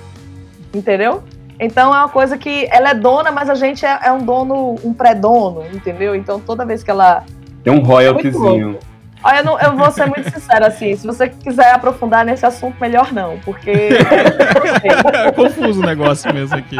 [0.73, 1.23] Entendeu?
[1.59, 4.75] Então é uma coisa que ela é dona, mas a gente é, é um dono,
[4.83, 6.15] um pré-dono, entendeu?
[6.15, 7.23] Então toda vez que ela.
[7.63, 8.79] Tem um royaltyzinho.
[8.81, 8.92] É
[9.23, 12.75] Olha, eu, não, eu, vou ser muito sincera, assim, se você quiser aprofundar nesse assunto,
[12.79, 13.71] melhor não, porque...
[15.13, 16.77] é confuso o negócio mesmo aqui.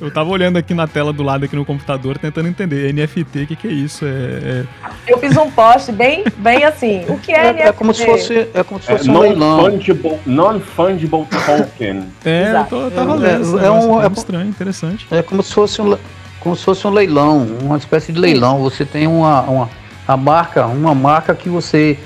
[0.00, 3.46] Eu tava olhando aqui na tela do lado aqui no computador, tentando entender NFT, o
[3.48, 4.04] que, que é isso?
[4.04, 4.64] É, é...
[5.08, 7.68] Eu fiz um post bem, bem assim, o que é, é NFT?
[7.68, 12.04] É como se fosse, é como se fosse é um non-fungible non -fungible token.
[12.24, 15.06] É, eu, tô, tava lendo, é, um, é, estranho, interessante.
[15.10, 15.98] É como se fosse um,
[16.38, 18.60] como se fosse um leilão, uma espécie de leilão.
[18.60, 19.70] Você tem uma, uma
[20.08, 21.98] a marca, uma marca que você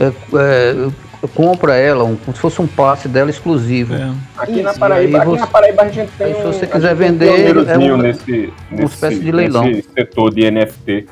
[0.00, 3.94] é, é, compra ela, um, como se fosse um passe dela exclusivo.
[3.94, 4.10] É.
[4.38, 6.34] Aqui, na Paraíba, aqui você, na Paraíba a gente tem.
[6.34, 9.64] se você quiser vender, é um, nesse, uma espécie de leilão.
[9.64, 11.06] Nesse setor de NFT,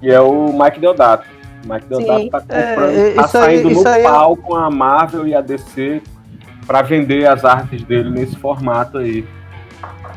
[0.00, 1.26] que é o Mike Deodato.
[1.62, 5.28] O Mike Deodato está comprando, é, tá saindo aí, no é pau com a Marvel
[5.28, 6.00] e a DC
[6.66, 9.26] para vender as artes dele nesse formato aí.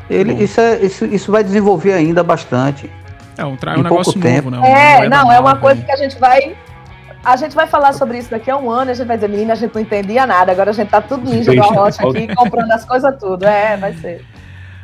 [0.08, 2.90] Ele, isso, é, isso, isso vai desenvolver ainda bastante.
[3.38, 4.50] É um, é um negócio tempo.
[4.50, 5.00] novo, né?
[5.00, 6.56] É, é não, é uma coisa que a gente vai.
[7.24, 9.52] A gente vai falar sobre isso daqui a um ano, a gente vai dizer, menina,
[9.52, 12.70] a gente não entendia nada, agora a gente tá tudo ninja do rocha aqui, comprando
[12.72, 13.44] as coisas tudo.
[13.44, 14.24] É, vai ser.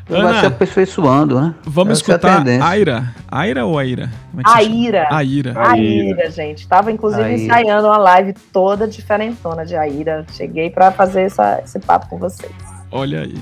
[0.08, 1.54] Ana, vai se aperfeiçoando, né?
[1.64, 3.14] Vamos Essa escutar é a Aira.
[3.26, 4.10] Aira ou Aira?
[4.30, 5.08] Como é Aira.
[5.10, 5.54] Aira.
[5.56, 6.68] Aira, gente.
[6.68, 7.36] Tava inclusive Aira.
[7.36, 10.26] ensaiando uma live toda diferentona de Aira.
[10.32, 12.52] Cheguei para fazer essa, esse papo com vocês.
[12.92, 13.34] Olha aí.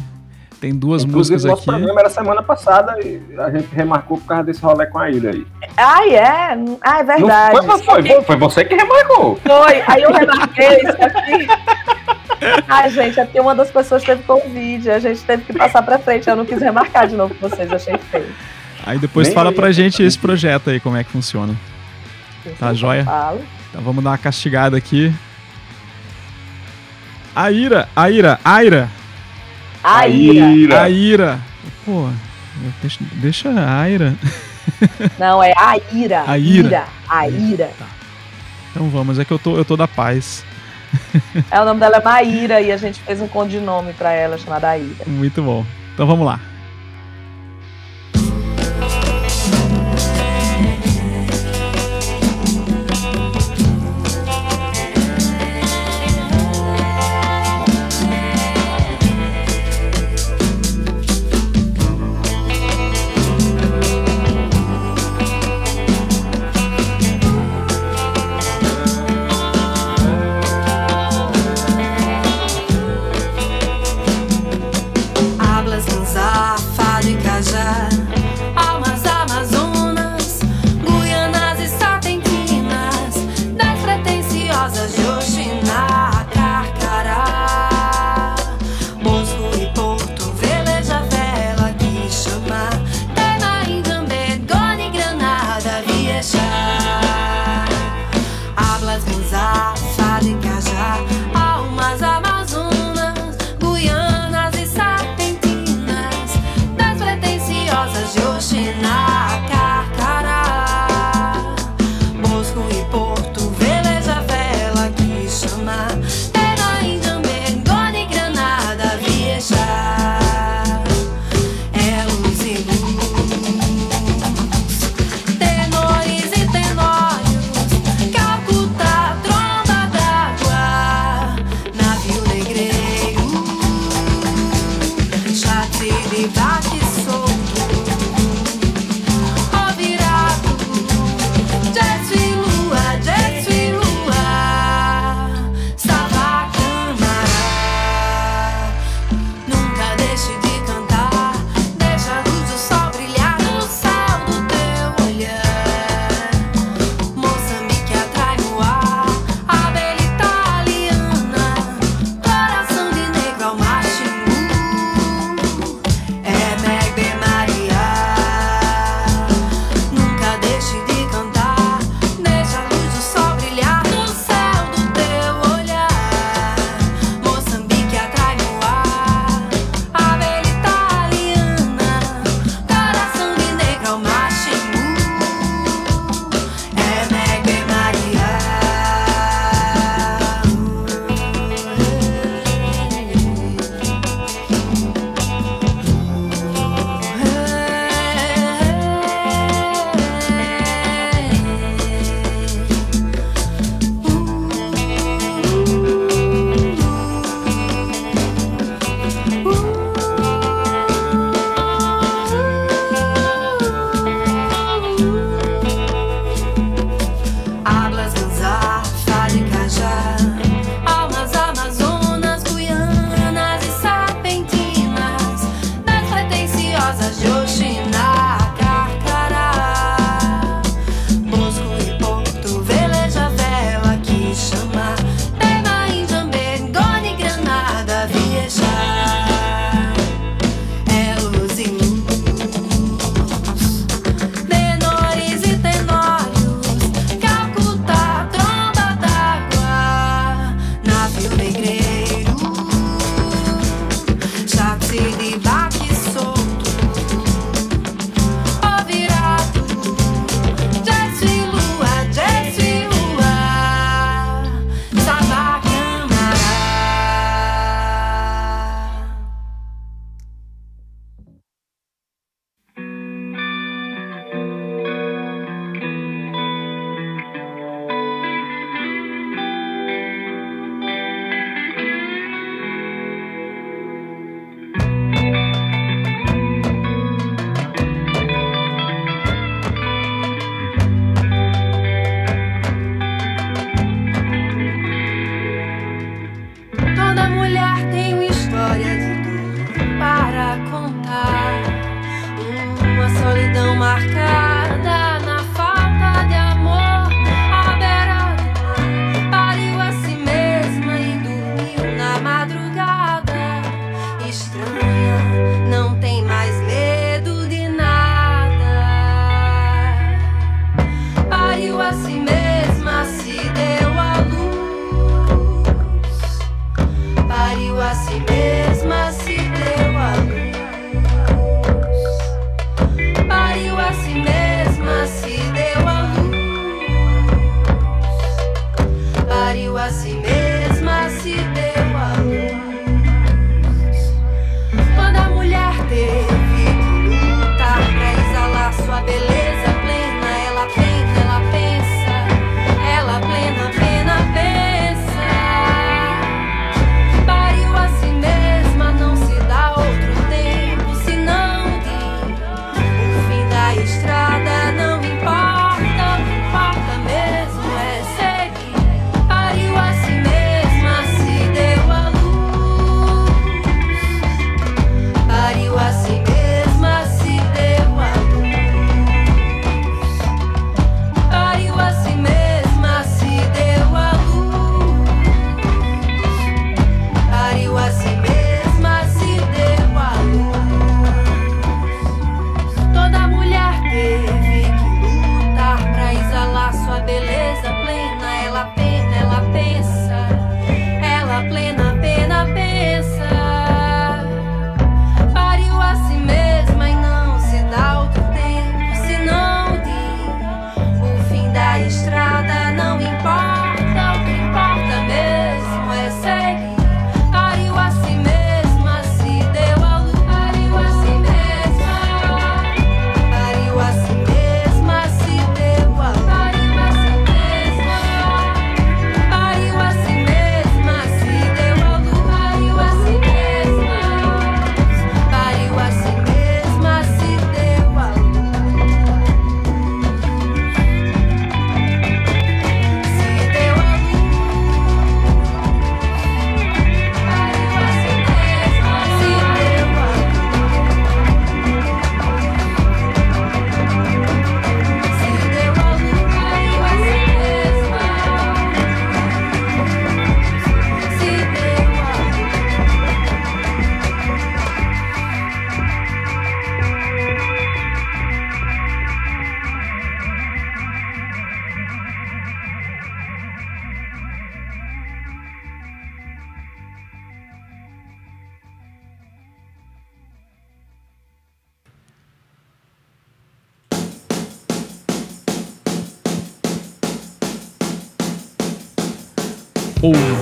[0.63, 4.45] Tem duas Inclusive, músicas nosso programa era semana passada e a gente remarcou por causa
[4.45, 5.45] desse rolê com a ilha aí.
[5.77, 6.57] Ah, é?
[6.81, 7.67] Ah, é verdade.
[7.67, 9.41] Não, foi, foi, foi, você que remarcou.
[9.45, 11.49] Foi, aí eu remarquei isso aqui.
[12.69, 15.99] Ai, gente, é porque uma das pessoas teve Covid, a gente teve que passar pra
[15.99, 16.31] frente.
[16.31, 18.33] Eu não quis remarcar de novo com vocês, achei feio.
[18.87, 19.57] Aí depois Nem fala aí.
[19.57, 21.57] pra gente esse projeto aí, como é que funciona.
[22.61, 23.05] Tá joia?
[23.69, 25.13] Então vamos dar uma castigada aqui.
[27.35, 29.02] Aira, Aira, Aira.
[29.83, 30.83] A Ira.
[30.83, 31.41] A Ira.
[31.85, 32.09] Pô,
[32.81, 34.15] deixa, deixa a Ira.
[35.19, 36.25] Não, é a Ira.
[36.27, 36.69] A Ira.
[36.69, 36.85] Ira.
[37.09, 37.71] A Ira.
[37.79, 37.87] Tá.
[38.71, 40.45] Então vamos, é que eu tô, eu tô da paz.
[41.51, 44.69] É, o nome dela é Maíra e a gente fez um codinome pra ela chamada
[44.69, 45.05] Aira.
[45.07, 45.65] Muito bom.
[45.95, 46.39] Então vamos lá.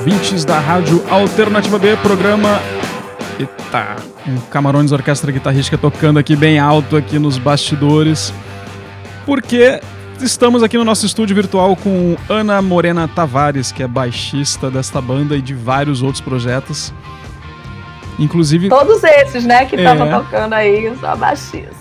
[0.01, 2.59] Ouvintes da Rádio Alternativa B, programa.
[3.39, 3.97] Eita,
[4.27, 8.33] um Camarões Orquestra Guitarrística tocando aqui bem alto aqui nos bastidores.
[9.27, 9.79] Porque
[10.19, 15.37] estamos aqui no nosso estúdio virtual com Ana Morena Tavares, que é baixista desta banda
[15.37, 16.95] e de vários outros projetos.
[18.19, 18.71] Inclusive.
[18.71, 20.13] Todos esses, né, que estavam é.
[20.13, 21.77] tocando aí, eu sou baixista.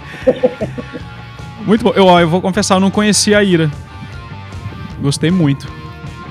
[1.66, 1.92] muito bom.
[1.94, 3.70] Eu, ó, eu vou confessar, eu não conhecia a Ira.
[5.02, 5.81] Gostei muito.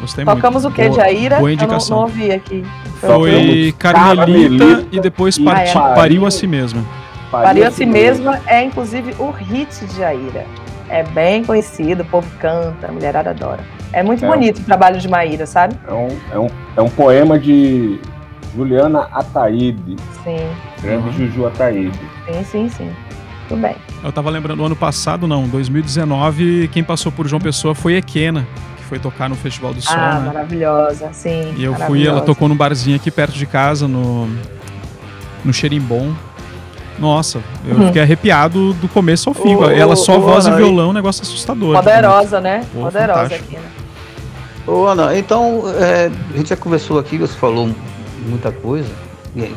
[0.01, 0.73] Gostei Tocamos muito.
[0.73, 1.37] o que de Aira?
[1.37, 1.97] Boa indicação.
[1.97, 2.65] Eu não, não ouvi aqui.
[2.99, 5.95] Foi, Carmelita, e depois parti, é.
[5.95, 6.83] Pariu a Si Mesma.
[7.29, 10.45] Pariu a Si Mesma é inclusive o hit de Aira.
[10.89, 13.63] É bem conhecido, o povo canta, a mulherada adora.
[13.93, 15.75] É muito é bonito um, o trabalho de Maíra, sabe?
[15.87, 16.47] É um, é, um,
[16.77, 17.99] é um poema de
[18.55, 19.95] Juliana Ataíde.
[20.23, 20.49] Sim.
[20.81, 21.13] Grande uhum.
[21.13, 21.99] Juju Ataíde.
[22.25, 22.91] Sim, sim, sim.
[23.47, 23.75] Tudo bem.
[24.03, 28.45] Eu tava lembrando, ano passado, não, 2019, quem passou por João Pessoa foi Equena
[28.91, 29.95] foi tocar no Festival do Sol.
[29.97, 30.25] Ah, né?
[30.25, 31.53] maravilhosa, sim.
[31.55, 34.27] E eu fui, ela tocou num barzinho aqui perto de casa, no,
[35.45, 36.13] no Xerimbom.
[36.99, 37.87] Nossa, eu uhum.
[37.87, 39.53] fiquei arrepiado do começo ao fim.
[39.73, 41.73] ela só voz e violão, um negócio assustador.
[41.77, 42.65] Poderosa, né?
[42.73, 43.63] Pô, Poderosa aqui, né?
[44.67, 47.73] Ô, Ana, então, é, a gente já conversou aqui, você falou
[48.27, 48.89] muita coisa.
[49.33, 49.49] E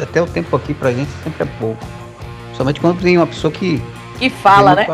[0.00, 1.84] até o tempo aqui pra gente sempre é pouco.
[2.56, 3.82] Somente quando tem uma pessoa que
[4.18, 4.86] que fala, né?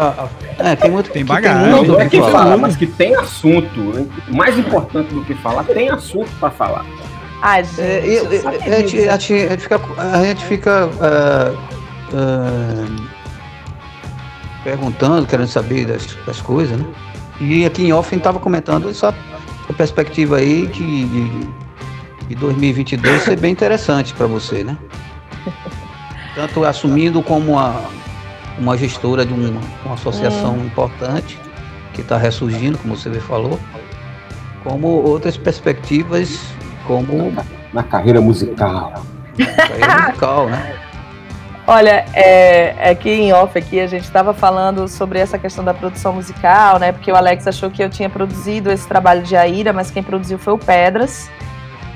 [0.58, 1.72] é, tem muito tem bagagem.
[1.72, 4.08] Tem não é que fala, mas que tem assunto.
[4.28, 6.84] Mais importante do que falar, tem assunto para falar.
[7.42, 11.52] Ah, gente, é, a, gente, a, gente, fica, a gente fica uh,
[12.14, 13.08] uh,
[14.62, 16.86] perguntando, querendo saber das, das coisas, né?
[17.40, 19.14] E aqui em off a gente estava comentando essa,
[19.64, 24.78] essa perspectiva aí que de, de 2022 ser bem interessante para você, né?
[26.34, 27.90] Tanto assumindo como a
[28.58, 30.66] uma gestora de uma, uma associação hum.
[30.66, 31.38] importante
[31.92, 33.58] que está ressurgindo, como você falou,
[34.62, 36.40] como outras perspectivas,
[36.86, 37.32] como
[37.72, 39.04] na carreira musical.
[39.38, 40.76] Na carreira musical, né?
[41.66, 45.72] Olha, é, aqui é em off aqui a gente estava falando sobre essa questão da
[45.72, 46.92] produção musical, né?
[46.92, 50.38] Porque o Alex achou que eu tinha produzido esse trabalho de Aira, mas quem produziu
[50.38, 51.30] foi o Pedras,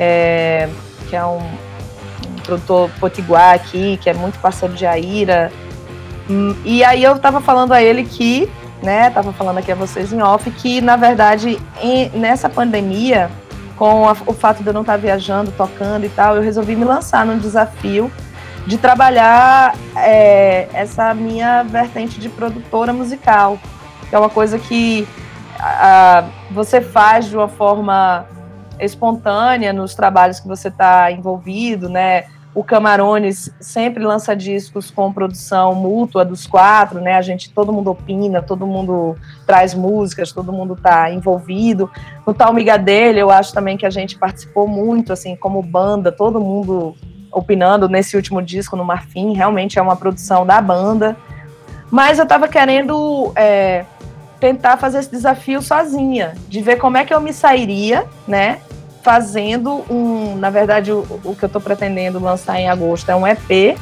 [0.00, 0.70] é,
[1.10, 5.52] que é um, um produtor potiguar aqui, que é muito parceiro de Aira.
[6.64, 8.50] E aí eu tava falando a ele que
[8.82, 9.10] né?
[9.10, 13.30] Tava falando aqui a vocês em off que, na verdade, em, nessa pandemia,
[13.76, 16.84] com a, o fato de eu não estar viajando, tocando e tal, eu resolvi me
[16.84, 18.10] lançar num desafio
[18.66, 23.58] de trabalhar é, essa minha vertente de produtora musical,
[24.08, 25.08] que é uma coisa que
[25.58, 28.26] a, você faz de uma forma
[28.78, 32.26] espontânea nos trabalhos que você está envolvido, né?
[32.58, 37.14] O Camarones sempre lança discos com produção mútua dos quatro, né?
[37.14, 39.14] A gente, todo mundo opina, todo mundo
[39.46, 41.88] traz músicas, todo mundo está envolvido.
[42.26, 42.52] No Tal
[42.84, 46.96] dele, eu acho também que a gente participou muito, assim, como banda, todo mundo
[47.30, 51.16] opinando nesse último disco no Marfim, realmente é uma produção da banda.
[51.92, 53.84] Mas eu estava querendo é,
[54.40, 58.58] tentar fazer esse desafio sozinha, de ver como é que eu me sairia, né?
[59.08, 63.26] Fazendo um, na verdade, o, o que eu estou pretendendo lançar em agosto é um
[63.26, 63.74] EP,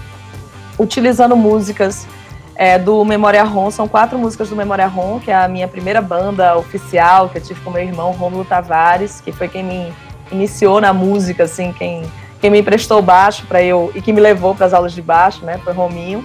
[0.79, 2.07] utilizando músicas
[2.55, 6.01] é, do Memória Rom, são quatro músicas do Memória Rom, que é a minha primeira
[6.01, 9.93] banda oficial que eu tive com meu irmão Romulo Tavares, que foi quem me
[10.31, 12.05] iniciou na música, assim, quem,
[12.41, 15.45] quem me emprestou baixo para eu e que me levou para as aulas de baixo,
[15.45, 15.59] né?
[15.65, 16.25] Foi Rominho,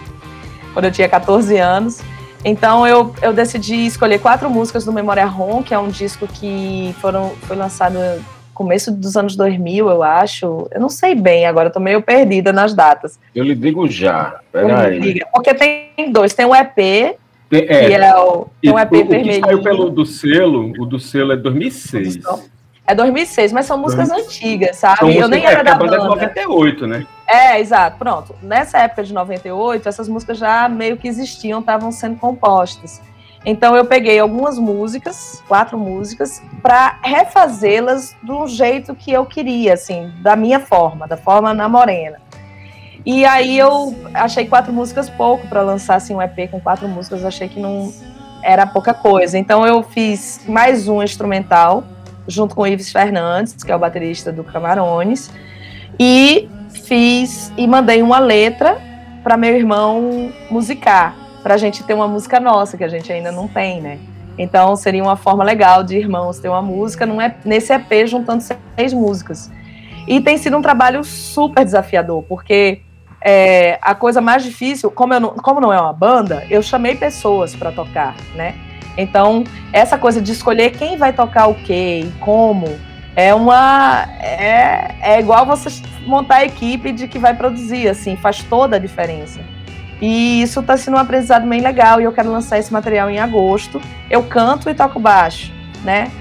[0.73, 2.01] quando eu tinha 14 anos.
[2.45, 6.95] Então eu, eu decidi escolher quatro músicas do Memória Rom, que é um disco que
[7.01, 7.97] foram, foi lançado
[8.61, 10.67] começo dos anos 2000, eu acho.
[10.71, 13.19] Eu não sei bem agora, tô meio perdida nas datas.
[13.35, 14.39] Eu lhe digo já.
[14.51, 15.19] Peraí.
[15.33, 18.95] Porque tem dois, tem o EP, tem, é, que é o, tem um EP o,
[19.05, 19.21] vermelho.
[19.21, 22.19] O que saiu pelo do selo, o do selo é 2006.
[22.85, 24.37] É 2006, mas são músicas 2006.
[24.37, 25.17] antigas, sabe?
[25.17, 25.95] eu nem é, era da banda.
[25.95, 27.07] É 98, né?
[27.27, 28.35] É, exato, pronto.
[28.43, 33.01] Nessa época de 98, essas músicas já meio que existiam, estavam sendo compostas.
[33.45, 40.11] Então eu peguei algumas músicas, quatro músicas, para refazê-las do jeito que eu queria, assim,
[40.21, 42.19] da minha forma, da forma na morena.
[43.03, 47.25] E aí eu achei quatro músicas pouco para lançar assim um EP com quatro músicas,
[47.25, 47.91] achei que não
[48.43, 49.39] era pouca coisa.
[49.39, 51.83] Então eu fiz mais um instrumental
[52.27, 55.31] junto com o Ives Fernandes, que é o baterista do Camarones,
[55.99, 58.79] e fiz e mandei uma letra
[59.23, 63.31] para meu irmão musicar para a gente ter uma música nossa, que a gente ainda
[63.31, 63.99] não tem, né?
[64.37, 68.43] Então seria uma forma legal de irmãos ter uma música num EP, nesse EP juntando
[68.43, 69.51] seis músicas.
[70.07, 72.81] E tem sido um trabalho super desafiador, porque
[73.21, 77.55] é, a coisa mais difícil, como, não, como não é uma banda, eu chamei pessoas
[77.55, 78.55] para tocar, né?
[78.97, 82.67] Então, essa coisa de escolher quem vai tocar o quê e como,
[83.15, 84.07] é uma.
[84.19, 85.69] É, é igual você
[86.05, 89.39] montar a equipe de que vai produzir, assim, faz toda a diferença.
[90.01, 93.19] E isso está sendo um aprendizado bem legal e eu quero lançar esse material em
[93.19, 93.79] agosto.
[94.09, 95.53] Eu canto e toco baixo,
[95.83, 96.11] né?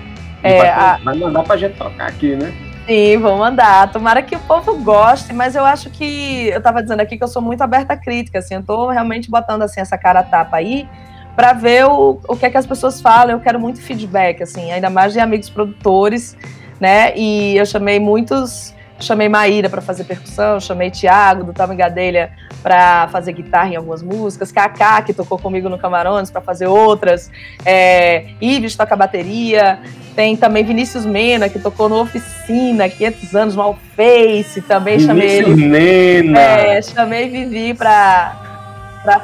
[0.42, 0.98] É, vai, a...
[1.02, 2.52] vai mandar pra gente tocar aqui, né?
[2.86, 3.90] Sim, vou mandar.
[3.90, 7.28] Tomara que o povo goste, mas eu acho que eu estava dizendo aqui que eu
[7.28, 10.88] sou muito aberta à crítica, assim, eu estou realmente botando assim essa cara tapa aí
[11.36, 13.32] para ver o, o que é que as pessoas falam.
[13.32, 16.36] Eu quero muito feedback, assim, ainda mais de amigos produtores,
[16.78, 17.16] né?
[17.16, 22.30] E eu chamei muitos chamei Maíra para fazer percussão, chamei Thiago do Tama Gadelha
[22.62, 27.30] para fazer guitarra em algumas músicas, Kaká, que tocou comigo no Camarões, para fazer outras,
[27.64, 29.80] é, Ives toca bateria,
[30.14, 35.38] tem também Vinícius Mena, que tocou no Oficina, 500 anos no Alface, também Vinícius chamei
[35.38, 35.66] ele.
[35.66, 36.40] Mena!
[36.40, 38.36] É, chamei Vivi para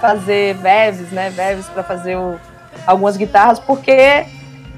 [0.01, 2.37] fazer Veves, né, Veves para fazer o,
[2.87, 4.25] algumas guitarras, porque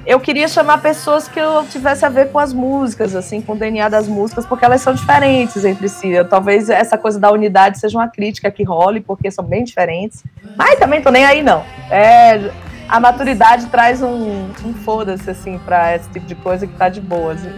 [0.09, 3.57] eu queria chamar pessoas que eu tivesse a ver com as músicas, assim, com o
[3.57, 6.09] DNA das músicas, porque elas são diferentes entre si.
[6.09, 10.25] Eu, talvez essa coisa da unidade seja uma crítica que role, porque são bem diferentes.
[10.57, 11.63] Mas também tô nem aí, não.
[11.91, 12.51] É,
[12.89, 17.03] a maturidade traz um, um foda-se, assim, pra esse tipo de coisa que tá de
[17.03, 17.53] boa, assim.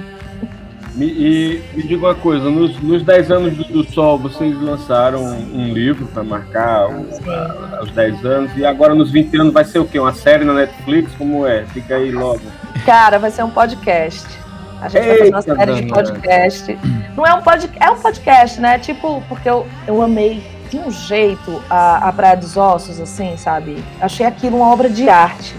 [0.94, 5.22] Me, e me diga uma coisa, nos, nos 10 anos do, do, Sol, vocês lançaram
[5.22, 9.64] um livro para marcar o, a, os 10 anos, e agora nos 20 anos vai
[9.64, 10.00] ser o quê?
[10.00, 11.12] Uma série na Netflix?
[11.14, 11.64] Como é?
[11.66, 12.40] Fica aí logo.
[12.84, 14.26] Cara, vai ser um podcast.
[14.80, 16.78] A gente Eita, vai fazer uma série de podcast.
[17.16, 18.78] Não é um podcast, é um podcast, né?
[18.78, 23.82] Tipo, porque eu, eu amei de um jeito a, a Praia dos Ossos, assim, sabe?
[24.00, 25.54] Achei aquilo uma obra de arte.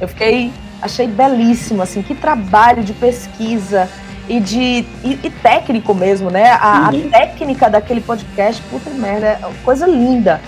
[0.00, 3.88] Eu fiquei, achei belíssimo, assim, que trabalho de pesquisa
[4.28, 6.52] e de e, e técnico mesmo, né?
[6.52, 7.06] A, uhum.
[7.06, 10.40] a, técnica daquele podcast, puta merda, é coisa linda.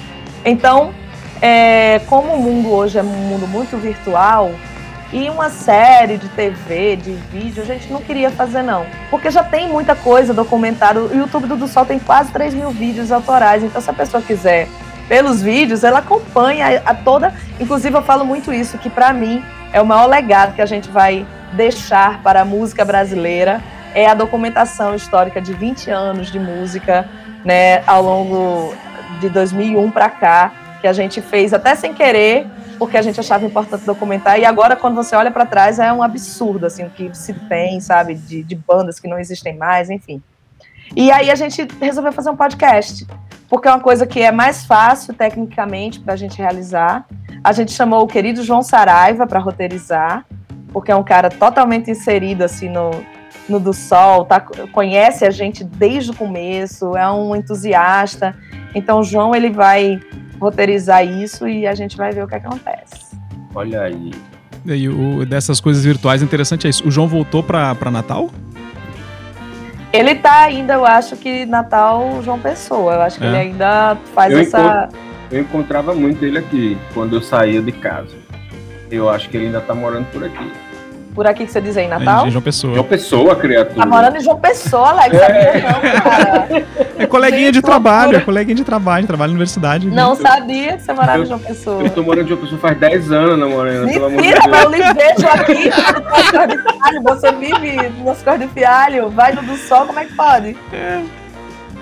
[0.44, 0.92] Então,
[1.40, 4.50] é, como o mundo hoje é um mundo muito virtual,
[5.12, 8.84] e uma série de TV, de vídeo, a gente não queria fazer, não.
[9.10, 11.06] Porque já tem muita coisa, documentário.
[11.06, 13.64] O YouTube do, do Sol tem quase 3 mil vídeos autorais.
[13.64, 14.68] Então, se a pessoa quiser
[15.08, 17.32] pelos vídeos, ela acompanha a, a toda.
[17.58, 19.42] Inclusive, eu falo muito isso, que para mim
[19.72, 23.60] é o maior legado que a gente vai deixar para a música brasileira
[23.94, 27.08] é a documentação histórica de 20 anos de música,
[27.44, 28.74] né, ao longo
[29.20, 32.46] de 2001 para cá, que a gente fez até sem querer,
[32.78, 34.38] porque a gente achava importante documentar.
[34.38, 37.80] E agora, quando você olha para trás, é um absurdo, assim, o que se tem,
[37.80, 40.22] sabe, de, de bandas que não existem mais, enfim.
[40.94, 43.06] E aí a gente resolveu fazer um podcast,
[43.48, 47.04] porque é uma coisa que é mais fácil tecnicamente para a gente realizar.
[47.42, 50.24] A gente chamou o querido João Saraiva para roteirizar,
[50.72, 52.90] porque é um cara totalmente inserido assim no,
[53.48, 54.40] no do Sol, tá,
[54.72, 58.34] conhece a gente desde o começo, é um entusiasta.
[58.74, 60.00] Então o João ele vai
[60.40, 63.16] roteirizar isso e a gente vai ver o que acontece.
[63.54, 64.12] Olha aí.
[64.64, 66.86] E aí, o, dessas coisas virtuais, interessante é isso.
[66.86, 68.28] O João voltou para Natal?
[69.92, 72.94] Ele tá ainda, eu acho que Natal João Pessoa.
[72.94, 73.28] Eu acho que é.
[73.28, 74.58] ele ainda faz eu essa.
[74.58, 78.16] Encontro, eu encontrava muito ele aqui quando eu saía de casa.
[78.90, 80.50] Eu acho que ele ainda tá morando por aqui.
[81.14, 82.26] Por aqui que você diz aí, Natal?
[82.26, 82.74] É, João Pessoa.
[82.74, 83.80] João Pessoa, criatura.
[83.80, 85.16] Tá morando em João Pessoa, Alex.
[85.16, 85.20] É.
[85.20, 86.48] Sabia não, cara.
[86.96, 89.88] É coleguinha de trabalho, é coleguinha de trabalho, trabalha na universidade.
[89.88, 91.82] Não sabia que você morava eu, em João Pessoa.
[91.82, 93.86] Eu tô morando em João Pessoa faz 10 anos, namorando.
[93.86, 94.88] Mentira, pelo amor de Deus.
[94.88, 95.70] mas eu lhe vejo aqui
[97.02, 100.56] Você vive nas cores de fialho, vai no do sol, como é que pode?
[100.72, 101.02] É.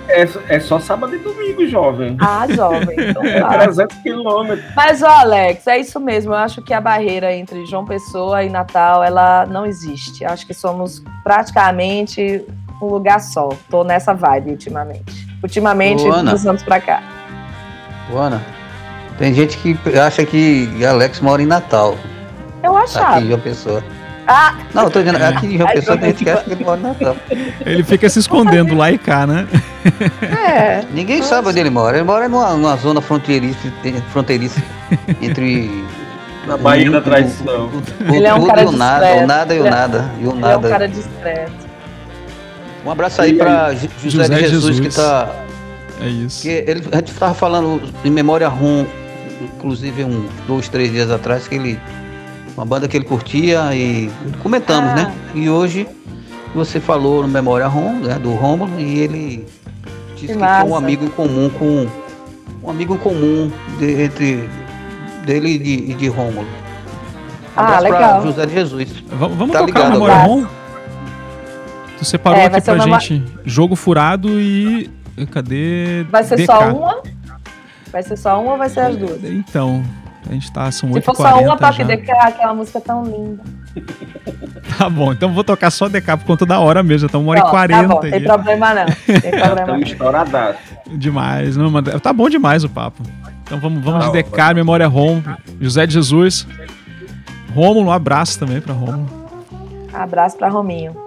[0.09, 2.17] É, é só sábado e domingo, jovem.
[2.21, 2.97] Ah, jovem.
[2.99, 4.65] Então é 300 quilômetros.
[4.75, 6.33] Mas, ó, Alex, é isso mesmo.
[6.33, 10.25] Eu acho que a barreira entre João Pessoa e Natal, ela não existe.
[10.25, 12.45] Acho que somos praticamente
[12.81, 13.51] um lugar só.
[13.71, 15.27] Tô nessa vibe ultimamente.
[15.43, 16.33] Ultimamente, Luana.
[16.33, 17.03] dos anos pra cá.
[18.11, 18.41] Luana,
[19.19, 21.97] tem gente que acha que Alex mora em Natal.
[22.63, 23.17] Eu achava.
[23.19, 23.83] Aqui, João Pessoa.
[24.27, 24.57] Ah!
[24.75, 26.89] Não, eu tô dizendo, aqui João Pessoa tem gente que acha que ele mora no
[26.89, 27.17] Natal.
[27.65, 29.47] Ele fica se escondendo lá e cá, né?
[30.23, 30.85] É.
[30.93, 31.29] Ninguém Nossa.
[31.31, 31.97] sabe onde ele mora.
[31.97, 33.73] Ele mora numa, numa zona fronteiriça,
[34.13, 34.61] fronteiriça
[35.23, 35.85] entre.
[36.47, 37.71] Na Bahia da Traição.
[38.09, 40.11] O, ele é um cara e o nada, o nada e o nada.
[40.21, 40.55] E o nada.
[40.55, 41.67] Ele é um cara discreto.
[42.85, 45.29] Um abraço aí para José, José de Jesus, Jesus, que tá.
[46.01, 46.43] É isso.
[46.43, 48.87] Que ele, a gente estava falando em memória rum,
[49.41, 51.81] inclusive um, dois, três dias atrás, que ele
[52.57, 54.11] uma banda que ele curtia e
[54.43, 55.03] comentamos, né?
[55.03, 55.11] ah.
[55.11, 55.15] né?
[55.35, 55.87] E hoje
[56.55, 59.47] você falou no Memória Rom, né, do Rômulo, e ele
[60.15, 61.87] disse que, que tinha um amigo em comum com
[62.63, 64.49] um amigo em comum de, entre
[65.25, 66.47] dele e de, de Rômulo.
[66.47, 68.23] Um ah, legal.
[68.23, 68.91] José de Jesus.
[68.91, 70.47] V vamos tá tocar o Memória Rom?
[71.99, 74.91] Tu separou é, aqui pra gente jogo furado e
[75.31, 76.05] cadê?
[76.11, 76.47] Vai ser DK?
[76.47, 77.03] só uma?
[77.91, 79.25] Vai ser só uma ou vai ser as duas?
[79.25, 79.83] Então,
[80.29, 83.43] a gente tá, são 8 Se for só uma toque DK, aquela música tão linda.
[84.79, 87.29] Tá bom, então vou tocar só DK por conta da hora mesmo, já estão 1
[87.29, 87.83] hora e 40.
[87.83, 88.87] Tá bom, tem problema não.
[88.87, 90.57] Tem problema Estamos
[90.99, 93.03] Demais, não, mano, tá bom demais o papo.
[93.43, 95.23] Então vamos, vamos de DK, Memória Rom,
[95.61, 96.47] José de Jesus.
[97.55, 99.09] Rômulo, um abraço também pra Rômulo.
[99.95, 101.06] Abraço pra Rominho.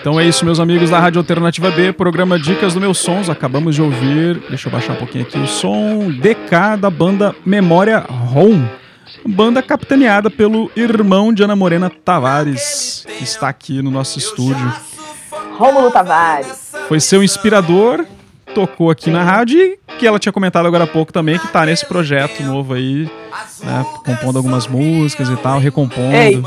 [0.00, 3.28] Então é isso, meus amigos da Rádio Alternativa B, programa Dicas do Meus Sons.
[3.28, 8.04] Acabamos de ouvir, deixa eu baixar um pouquinho aqui o som, DK da banda Memória
[8.32, 8.70] Home.
[9.26, 14.72] Banda capitaneada pelo irmão de Ana Morena Tavares, que está aqui no nosso estúdio.
[15.56, 16.72] Rômulo Tavares.
[16.86, 18.06] Foi seu inspirador,
[18.54, 21.66] tocou aqui na rádio e que ela tinha comentado agora há pouco também, que está
[21.66, 23.10] nesse projeto novo aí,
[23.64, 26.14] né, compondo algumas músicas e tal, recompondo.
[26.14, 26.40] Ei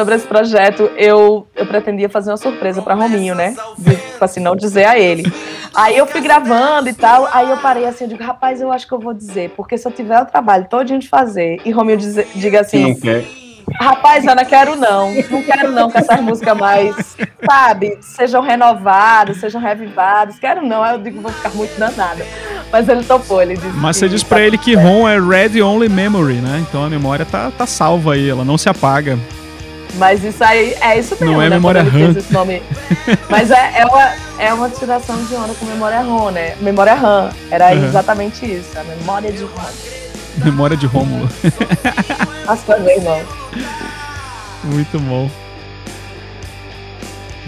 [0.00, 3.54] sobre esse projeto, eu, eu pretendia fazer uma surpresa para Rominho, né?
[3.76, 5.30] De, tipo assim, não dizer a ele.
[5.74, 8.88] Aí eu fui gravando e tal, aí eu parei assim, eu digo, rapaz, eu acho
[8.88, 11.98] que eu vou dizer, porque se eu tiver o trabalho todinho de fazer, e Rominho
[11.98, 12.98] diz, diga assim,
[13.78, 19.60] rapaz, Ana, quero não, não quero não que essas músicas mais, sabe, sejam renovadas, sejam
[19.60, 22.24] revivadas, quero não, aí eu digo, vou ficar muito danada.
[22.72, 23.76] Mas ele topou, ele disse.
[23.76, 26.64] Mas você diz pra tá ele que ROM é Red Only Memory, né?
[26.66, 29.18] Então a memória tá, tá salva aí, ela não se apaga.
[29.94, 31.32] Mas isso aí é isso mesmo.
[31.32, 32.14] Não é né, memória RAM.
[33.28, 36.56] Mas é, é, uma, é uma tiração de onda com memória RAM, né?
[36.60, 37.30] Memória RAM.
[37.50, 37.84] Era uhum.
[37.84, 38.78] exatamente isso.
[38.78, 39.70] A memória de RAM.
[40.44, 41.28] Memória de Rômulo.
[42.46, 43.20] As também, irmão.
[44.64, 45.30] Muito bom.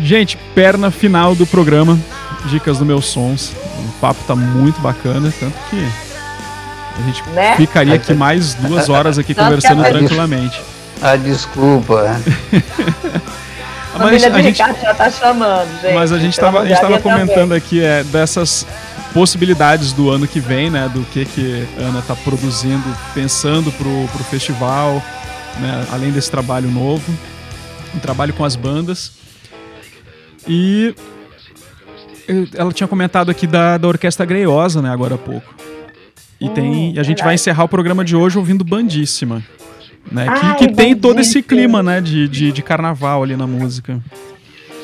[0.00, 1.98] Gente, perna final do programa.
[2.46, 3.52] Dicas do meus sons.
[3.78, 5.86] O papo tá muito bacana, tanto que
[6.98, 7.56] a gente né?
[7.56, 10.60] ficaria aqui mais duas horas aqui conversando tranquilamente.
[11.02, 12.20] Ah, desculpa.
[13.98, 15.94] mas a, a gente já tá chamando, gente.
[15.94, 18.64] Mas a gente estava a gente tava comentando aqui é, dessas
[19.12, 20.88] possibilidades do ano que vem, né?
[20.88, 25.02] Do que que Ana está produzindo, pensando pro, pro festival,
[25.58, 25.84] né?
[25.90, 27.12] Além desse trabalho novo,
[27.92, 29.14] um trabalho com as bandas.
[30.46, 30.94] E
[32.54, 34.90] ela tinha comentado aqui da, da Orquestra Greiosa, né?
[34.90, 35.52] Agora há pouco.
[36.40, 37.24] E hum, tem, a gente verdade.
[37.24, 39.42] vai encerrar o programa de hoje ouvindo Bandíssima
[40.10, 40.26] né?
[40.28, 43.98] Ai, que, que tem todo esse clima, né, de, de, de, carnaval ali na música.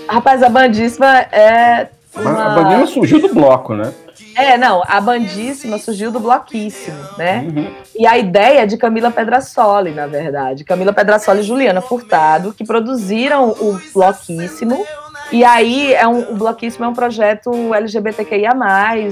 [0.09, 1.89] Rapaz, a Bandíssima é.
[2.15, 2.45] Uma...
[2.45, 3.93] A Bandíssima surgiu do bloco, né?
[4.39, 7.45] É, não, a Bandíssima surgiu do Bloquíssimo, né?
[7.45, 7.75] Uhum.
[7.99, 10.63] E a ideia é de Camila Pedrasoli, na verdade.
[10.63, 14.85] Camila Pedrasoli e Juliana Furtado, que produziram o Bloquíssimo.
[15.33, 18.55] E aí, é um, o Bloquíssimo é um projeto LGBTQIA,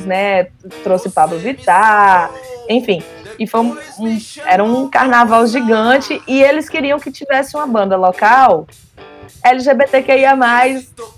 [0.07, 0.47] né?
[0.85, 2.31] Trouxe Pablo Vittar,
[2.69, 3.03] enfim.
[3.39, 7.97] E foi um, um, era um carnaval gigante e eles queriam que tivesse uma banda
[7.97, 8.67] local
[9.43, 10.37] LGBTQIA+,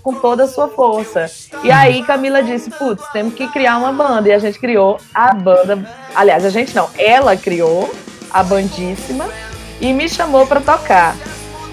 [0.03, 1.25] com toda a sua força.
[1.63, 4.29] E aí Camila disse, putz, temos que criar uma banda.
[4.29, 5.83] E a gente criou a banda,
[6.15, 7.91] aliás, a gente não, ela criou
[8.29, 9.27] a bandíssima
[9.81, 11.15] e me chamou para tocar.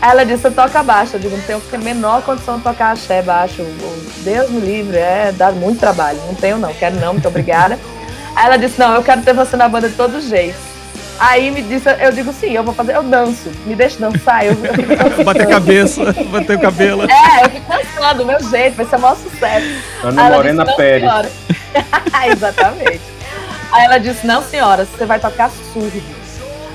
[0.01, 1.16] Ela disse, toca baixo.
[1.16, 3.62] Eu digo, não tenho a menor condição de tocar axé baixo.
[4.23, 6.18] Deus me livre, é, dá muito trabalho.
[6.27, 7.78] Não tenho não, quero não, muito obrigada.
[8.36, 10.58] Aí ela disse, não, eu quero ter você na banda de todo jeito.
[11.18, 14.44] Aí me disse, eu digo sim, eu vou fazer, eu danço, me deixa dançar.
[14.44, 17.02] Eu, eu bater cabeça, bater o cabelo.
[17.10, 19.66] É, eu fico dançando do meu jeito, vai ser o maior sucesso.
[20.04, 21.32] Ana Morena disse, Pérez.
[22.30, 23.00] Exatamente.
[23.72, 26.02] Aí ela disse, não senhora, você vai tocar surdo.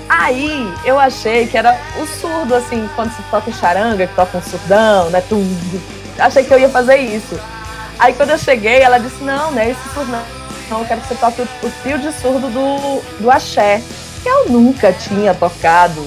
[0.09, 4.39] Aí eu achei que era o surdo, assim, quando se toca em charanga, que toca
[4.39, 5.21] um surdão, né?
[5.29, 5.81] Tudo.
[6.17, 7.39] Achei que eu ia fazer isso.
[7.99, 9.69] Aí quando eu cheguei, ela disse, não, né?
[9.69, 10.40] Esse surdo não
[10.71, 13.81] então eu quero que você toque o, o trio de surdo do, do axé.
[14.23, 16.01] Que eu nunca tinha tocado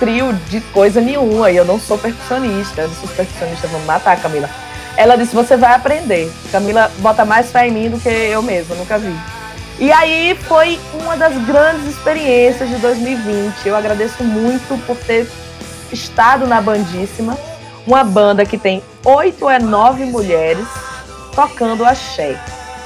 [0.00, 1.48] trio de coisa nenhuma.
[1.48, 2.88] E eu não sou percussionista.
[2.88, 4.50] Se os percussionistas vão matar a Camila.
[4.96, 6.28] Ela disse: Você vai aprender.
[6.50, 9.14] Camila bota mais fé em mim do que eu mesma, nunca vi.
[9.78, 13.64] E aí foi uma das grandes experiências de 2020.
[13.64, 15.30] Eu agradeço muito por ter
[15.92, 17.38] estado na Bandíssima,
[17.86, 20.66] uma banda que tem oito ou nove mulheres
[21.32, 22.36] tocando axé.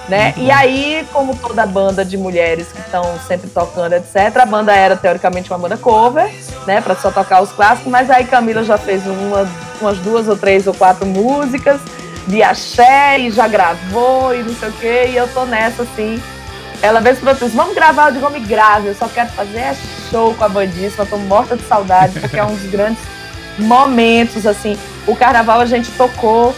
[0.08, 0.34] Né?
[0.36, 4.96] E aí, como toda banda de mulheres que estão sempre tocando, etc., a banda era
[4.96, 6.30] teoricamente uma banda cover,
[6.66, 6.82] né?
[6.82, 9.48] Para só tocar os clássicos, mas aí Camila já fez uma,
[9.80, 11.80] umas duas ou três ou quatro músicas
[12.26, 16.22] de axé e já gravou e não sei o quê, e eu tô nessa assim.
[16.82, 19.74] Ela veio para disse, vamos gravar, eu digo, me grave, eu só quero fazer
[20.10, 23.02] show com a bandíssima, tô morta de saudade, porque é um dos grandes
[23.58, 24.78] momentos, assim.
[25.06, 26.54] O carnaval a gente tocou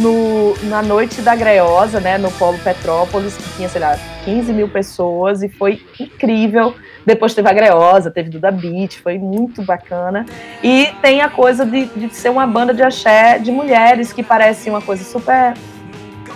[0.00, 4.68] no, na noite da Greosa, né, no Polo Petrópolis, que tinha, sei lá, 15 mil
[4.68, 6.74] pessoas, e foi incrível.
[7.04, 10.24] Depois teve a Greosa, teve Duda Beat, foi muito bacana.
[10.62, 14.70] E tem a coisa de, de ser uma banda de axé de mulheres, que parece
[14.70, 15.54] uma coisa super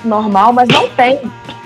[0.04, 1.20] normal, mas não tem.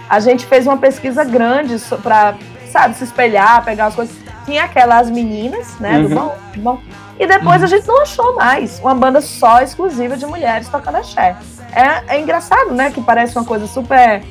[0.09, 2.35] A gente fez uma pesquisa grande para,
[2.71, 4.17] sabe, se espelhar, pegar as coisas.
[4.45, 6.09] Tinha aquelas meninas, né, uhum.
[6.09, 6.81] do bom, bom.
[7.19, 7.65] E depois uhum.
[7.65, 11.37] a gente não achou mais uma banda só exclusiva de mulheres tocando axé.
[11.73, 12.91] É, é engraçado, né?
[12.91, 14.23] Que parece uma coisa super.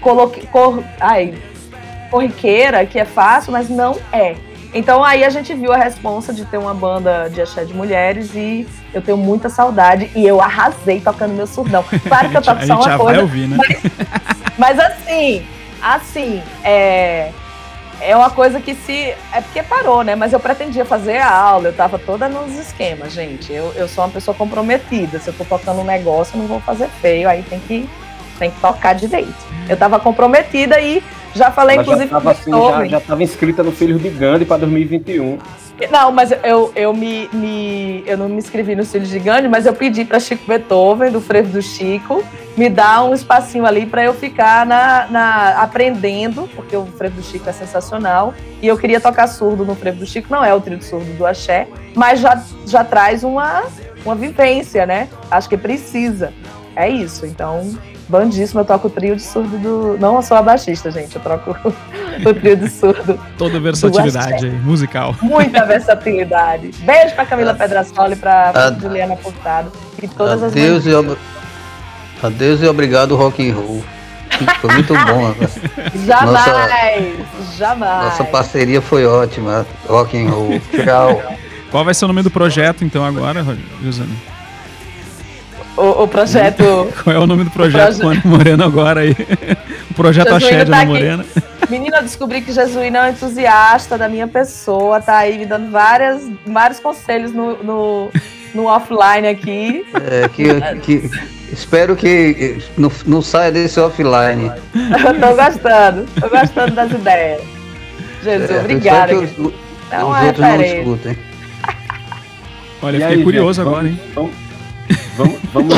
[0.00, 1.34] Coloque, cor, ai,
[2.10, 4.34] corriqueira, que é fácil, mas não é.
[4.74, 8.34] Então aí a gente viu a responsa de ter uma banda de axé de mulheres
[8.34, 11.84] e eu tenho muita saudade e eu arrasei tocando meu surdão.
[12.08, 13.20] Claro que eu toco só uma coisa.
[13.20, 13.58] Ouvir, né?
[13.58, 15.46] mas, mas assim,
[15.82, 17.32] assim, é,
[18.02, 19.14] é uma coisa que se.
[19.32, 20.14] É porque parou, né?
[20.14, 23.52] Mas eu pretendia fazer a aula, eu tava toda nos esquemas, gente.
[23.52, 25.18] Eu, eu sou uma pessoa comprometida.
[25.18, 27.88] Se eu tô tocando um negócio, eu não vou fazer feio, aí tem que,
[28.38, 29.34] tem que tocar direito.
[29.68, 31.02] Eu tava comprometida e
[31.34, 34.44] já falei, Ela inclusive, já tava, assim, já, já tava inscrita no Filhos de Gandhi
[34.44, 35.38] para 2021.
[35.90, 39.66] Não, mas eu, eu, me, me, eu não me inscrevi no Filhos de Gandhi, mas
[39.66, 42.22] eu pedi para Chico Beethoven, do Frevo do Chico,
[42.56, 47.22] me dar um espacinho ali para eu ficar na, na, aprendendo, porque o Frevo do
[47.22, 48.34] Chico é sensacional.
[48.60, 51.26] E eu queria tocar surdo no Frevo do Chico, não é o trio surdo do
[51.26, 53.64] axé, mas já, já traz uma,
[54.04, 55.08] uma vivência, né?
[55.30, 56.32] Acho que precisa.
[56.76, 57.26] É isso.
[57.26, 57.74] Então,
[58.12, 59.98] bandíssimo, eu toco o trio de surdo do.
[59.98, 61.56] Não sou a baixista, gente, eu troco
[62.24, 63.18] o trio de surdo.
[63.38, 65.16] Toda versatilidade musical.
[65.22, 66.70] Muita versatilidade.
[66.80, 70.92] Beijo pra Camila Pedrasoli, pra, pra Juliana Furtado e todas Adeus as.
[70.92, 73.82] E Adeus e obrigado, rock and roll.
[74.60, 75.28] Foi muito bom.
[75.28, 75.48] Né?
[76.06, 78.04] jamais, nossa, jamais.
[78.04, 80.60] Nossa parceria foi ótima, rock and roll.
[80.84, 81.22] Tchau.
[81.70, 83.44] Qual vai ser o nome do projeto então agora,
[83.82, 84.31] Josane?
[85.76, 86.92] O, o projeto.
[87.02, 88.26] Qual é o nome do projeto proje...
[88.26, 89.16] Moreno agora aí?
[89.90, 91.24] O projeto Axé de tá Morena.
[91.70, 95.70] Menina, eu descobri que Jesuína é um entusiasta da minha pessoa, tá aí me dando
[95.70, 98.10] várias, vários conselhos no, no,
[98.54, 99.86] no offline aqui.
[99.94, 101.10] É, que, que,
[101.50, 104.52] espero que não, não saia desse offline.
[104.74, 107.42] eu tô gostando, tô gostando das ideias.
[108.22, 109.14] Jesus, é, obrigada.
[109.14, 109.52] Os, os,
[109.90, 111.18] não os é outros não escutem.
[112.82, 114.00] Olha, fiquei aí, curioso gente, agora, hein?
[114.14, 114.32] Vamos,
[115.16, 115.74] Vamos, vamos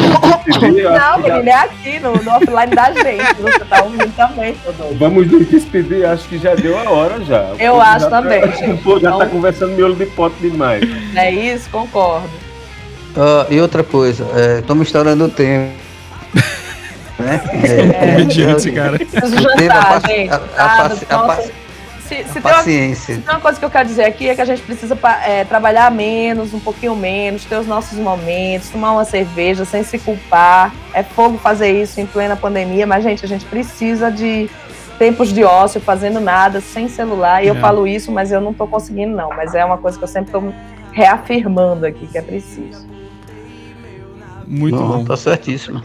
[0.47, 0.85] despedir.
[0.85, 1.51] Não, menino, já...
[1.51, 3.43] é aqui no, no offline da gente.
[3.43, 4.95] Você tá ouvindo também, Rodolfo.
[4.95, 7.55] Vamos nos despedir, acho que já deu a hora já.
[7.59, 8.83] Eu acho tá- também, tá, gente.
[8.83, 9.27] Povo já tá então...
[9.27, 10.83] tá conversando miolo de pote demais.
[11.17, 12.31] É isso, concordo.
[13.17, 14.27] Uh, e outra coisa,
[14.59, 15.73] estamos é, estourando o tempo.
[17.19, 17.41] né?
[17.65, 18.99] É, é, Comediante esse cara.
[18.99, 20.31] Jantar, gente.
[20.31, 21.39] A, a,
[22.07, 24.41] se, se, tem uma, se, tem uma, coisa que eu quero dizer aqui é que
[24.41, 29.05] a gente precisa é, trabalhar menos, um pouquinho menos, ter os nossos momentos, tomar uma
[29.05, 30.75] cerveja sem se culpar.
[30.93, 34.51] É fogo fazer isso em plena pandemia, mas, gente, a gente precisa de
[34.99, 37.43] tempos de ócio, fazendo nada, sem celular.
[37.43, 37.51] E é.
[37.51, 39.31] eu falo isso, mas eu não estou conseguindo, não.
[39.31, 40.53] Mas é uma coisa que eu sempre estou
[40.93, 42.87] reafirmando aqui que é preciso.
[44.47, 45.05] Muito não, bom.
[45.05, 45.83] Tá certíssimo.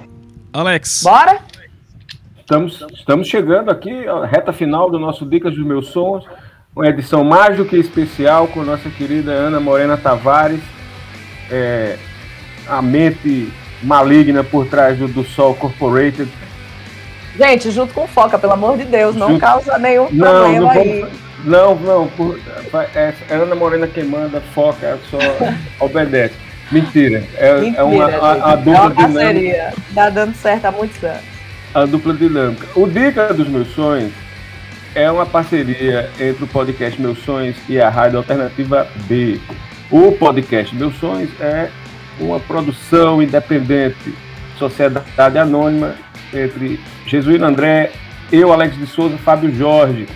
[0.52, 1.02] Alex.
[1.04, 1.40] Bora?
[2.50, 6.26] Estamos, estamos chegando aqui, a reta final do nosso Dicas dos Meus Sons,
[6.76, 10.60] uma edição mais do que especial com nossa querida Ana Morena Tavares,
[11.52, 11.96] é,
[12.68, 13.54] a mente
[13.84, 16.28] maligna por trás do, do Sol Corporated.
[17.38, 19.42] Gente, junto com Foca, pelo amor de Deus, não junto...
[19.42, 21.06] causa nenhum não, problema não aí.
[21.46, 22.40] Não, não, por,
[22.96, 25.20] é, é Ana Morena quem manda, Foca só
[25.86, 26.34] obedece.
[26.72, 27.24] Mentira.
[27.38, 29.54] É, Mentira, é uma, a, a dupla é uma parceria.
[29.54, 29.74] Dinâmica.
[29.94, 31.39] Tá dando certo há muitos anos
[31.74, 32.68] a dupla dinâmica.
[32.76, 34.12] O Dica dos Meus Sonhos
[34.96, 39.40] é uma parceria entre o podcast Meus Sonhos e a Rádio Alternativa B.
[39.92, 41.70] O podcast Meus Sonhos é
[42.20, 44.14] uma produção independente,
[44.58, 45.96] sociedade anônima
[46.34, 47.92] entre Jesuíno André,
[48.32, 50.08] eu, Alex de Souza, Fábio Jorge,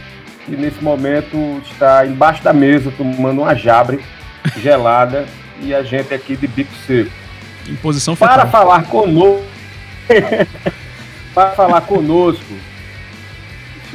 [0.46, 4.00] que nesse momento está embaixo da mesa tomando uma jabre
[4.62, 5.26] gelada
[5.62, 7.12] e a gente aqui de bico seco.
[7.68, 8.36] Em posição fetal.
[8.36, 9.44] Para falar conosco.
[11.34, 12.54] para falar conosco,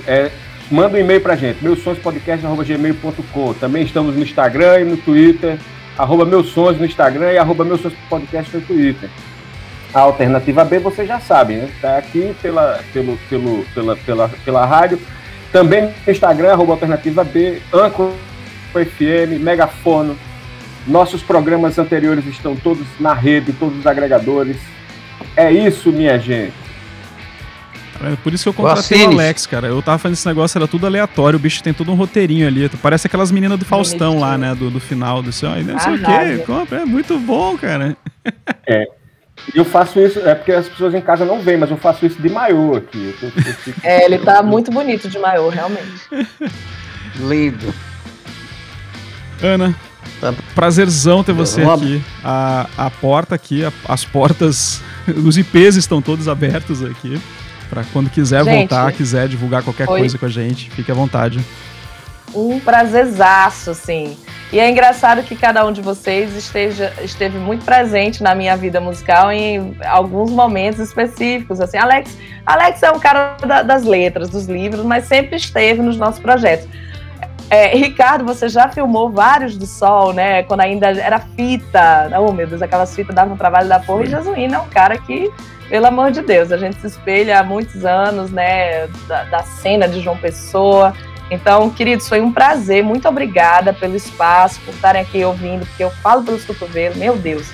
[0.06, 0.30] é,
[0.70, 3.54] manda um e-mail para a gente, meusonspodcast.gmail.com.
[3.54, 5.58] Também estamos no Instagram e no Twitter,
[5.96, 9.08] arroba no Instagram e arroba no Twitter.
[9.94, 11.68] A alternativa B você já sabe, né?
[11.74, 15.00] Está aqui pela, pelo, pelo, pela, pela, pela rádio.
[15.50, 18.12] Também no Instagram, arroba alternativa B, Anco
[18.72, 20.16] FM, Megafono.
[20.86, 24.58] Nossos programas anteriores estão todos na rede, todos os agregadores.
[25.34, 26.67] É isso, minha gente.
[28.02, 29.66] É por isso que eu contratei o Alex, cara.
[29.66, 31.36] Eu tava fazendo esse negócio, era tudo aleatório.
[31.36, 32.68] O bicho tem todo um roteirinho ali.
[32.80, 34.54] Parece aquelas meninas do Faustão lá, né?
[34.54, 35.50] Do, do final do seu.
[35.50, 36.42] Não sei o quê.
[36.46, 37.96] Compra, é muito bom, cara.
[38.66, 38.86] É.
[39.54, 42.20] Eu faço isso, é porque as pessoas em casa não veem, mas eu faço isso
[42.20, 43.14] de maiô aqui.
[43.22, 43.80] Eu tô, eu fico...
[43.82, 46.08] É, ele tá muito bonito de maiô, realmente.
[47.16, 47.72] Lindo.
[49.42, 49.74] Ana,
[50.20, 50.34] tá.
[50.54, 52.02] prazerzão ter você aqui.
[52.24, 54.82] A, a porta aqui, a, as portas,
[55.24, 57.20] os IPs estão todos abertos aqui.
[57.68, 61.40] Para quando quiser gente, voltar, quiser divulgar qualquer coisa com a gente, fique à vontade.
[62.34, 64.16] Um prazerzaço, assim.
[64.50, 68.80] E é engraçado que cada um de vocês esteja, esteve muito presente na minha vida
[68.80, 71.60] musical em alguns momentos específicos.
[71.60, 72.16] Assim, Alex,
[72.46, 76.66] Alex é um cara da, das letras, dos livros, mas sempre esteve nos nossos projetos.
[77.50, 80.42] É, Ricardo, você já filmou vários do Sol, né?
[80.42, 82.10] Quando ainda era fita.
[82.20, 84.04] Oh, meu Deus, aquelas fitas davam um trabalho da porra.
[84.04, 85.30] E Jesuíno é um cara que,
[85.68, 88.86] pelo amor de Deus, a gente se espelha há muitos anos, né?
[89.06, 90.94] Da, da cena de João Pessoa.
[91.30, 92.82] Então, queridos, foi um prazer.
[92.82, 97.50] Muito obrigada pelo espaço, por estarem aqui ouvindo, porque eu falo pelos cotovelos, meu Deus.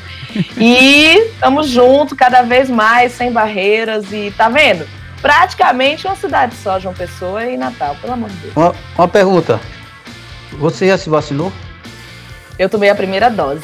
[0.57, 4.13] E estamos juntos cada vez mais, sem barreiras.
[4.13, 4.89] E tá vendo?
[5.23, 8.57] Praticamente uma cidade só, João Pessoa e Natal, pelo amor de Deus.
[8.57, 9.61] Uma, uma pergunta.
[10.59, 11.53] Você já se vacinou?
[12.59, 13.63] Eu tomei a primeira dose.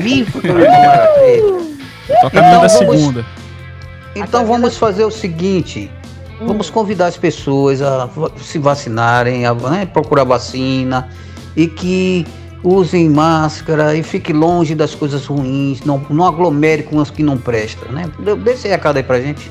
[0.00, 0.40] Vivo!
[2.20, 3.24] Só caminho da segunda.
[4.14, 5.90] Então vamos fazer o seguinte.
[6.40, 8.08] Vamos convidar as pessoas a
[8.38, 11.08] se vacinarem, a né, procurar vacina
[11.56, 12.26] e que
[12.62, 17.36] usem máscara e fique longe das coisas ruins, não, não aglomere com as que não
[17.36, 18.10] prestam, né?
[18.42, 19.50] Dê esse recado aí pra gente.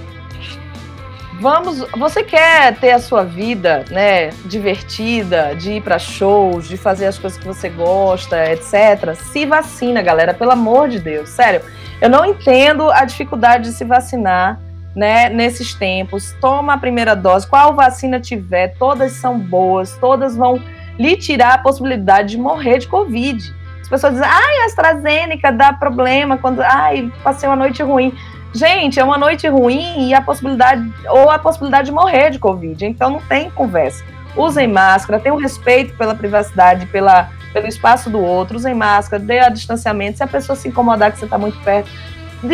[1.40, 7.08] Vamos, você quer ter a sua vida, né, divertida, de ir para shows, de fazer
[7.08, 9.16] as coisas que você gosta, etc.
[9.16, 11.62] Se vacina, galera, pelo amor de Deus, sério.
[12.00, 14.60] Eu não entendo a dificuldade de se vacinar
[14.96, 16.36] né, nesses tempos.
[16.40, 20.62] Toma a primeira dose, qual vacina tiver, todas são boas, todas vão
[20.98, 23.54] lhe tirar a possibilidade de morrer de Covid.
[23.82, 28.14] As pessoas dizem, ai, AstraZeneca dá problema quando, ai, passei uma noite ruim.
[28.54, 32.86] Gente, é uma noite ruim e a possibilidade, ou a possibilidade de morrer de Covid.
[32.86, 34.04] Então não tem conversa.
[34.36, 39.50] Usem máscara, tenham respeito pela privacidade, pela, pelo espaço do outro, usem máscara, dê a
[39.50, 40.18] distanciamento.
[40.18, 41.90] Se a pessoa se incomodar que você está muito perto,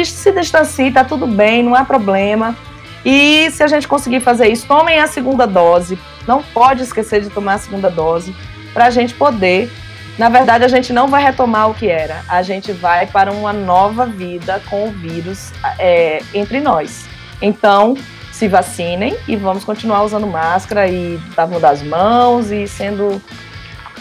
[0.05, 2.55] se distancie, tá tudo bem, não há problema.
[3.03, 5.99] E se a gente conseguir fazer isso, tomem a segunda dose.
[6.27, 8.35] Não pode esquecer de tomar a segunda dose
[8.73, 9.71] para a gente poder.
[10.19, 12.25] Na verdade, a gente não vai retomar o que era.
[12.27, 17.07] A gente vai para uma nova vida com o vírus é, entre nós.
[17.41, 17.95] Então,
[18.29, 23.21] se vacinem e vamos continuar usando máscara e lavando as mãos e sendo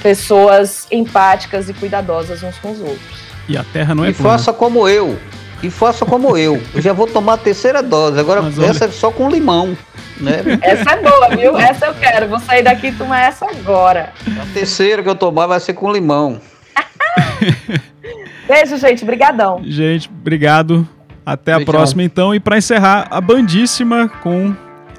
[0.02, 3.20] pessoas empáticas e cuidadosas uns com os outros.
[3.48, 5.16] E a Terra não é E faça como eu.
[5.62, 6.62] E faça como eu.
[6.74, 8.18] Eu já vou tomar a terceira dose.
[8.18, 9.76] Agora Mas essa olha- é só com limão.
[10.20, 10.40] Né?
[10.62, 11.56] Essa é boa, viu?
[11.58, 12.28] Essa eu quero.
[12.28, 14.12] Vou sair daqui e tomar essa agora.
[14.40, 16.40] A terceira que eu tomar vai ser com limão.
[18.48, 19.04] Beijo, gente.
[19.04, 19.60] Brigadão.
[19.64, 20.86] Gente, obrigado.
[21.24, 22.34] Até a próxima, então.
[22.34, 24.54] E pra encerrar, a bandíssima com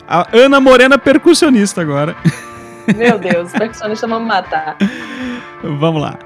[0.07, 2.15] a Ana Morena percussionista agora.
[2.95, 4.77] Meu Deus, os percussionistas vão me matar.
[5.63, 6.17] Vamos lá.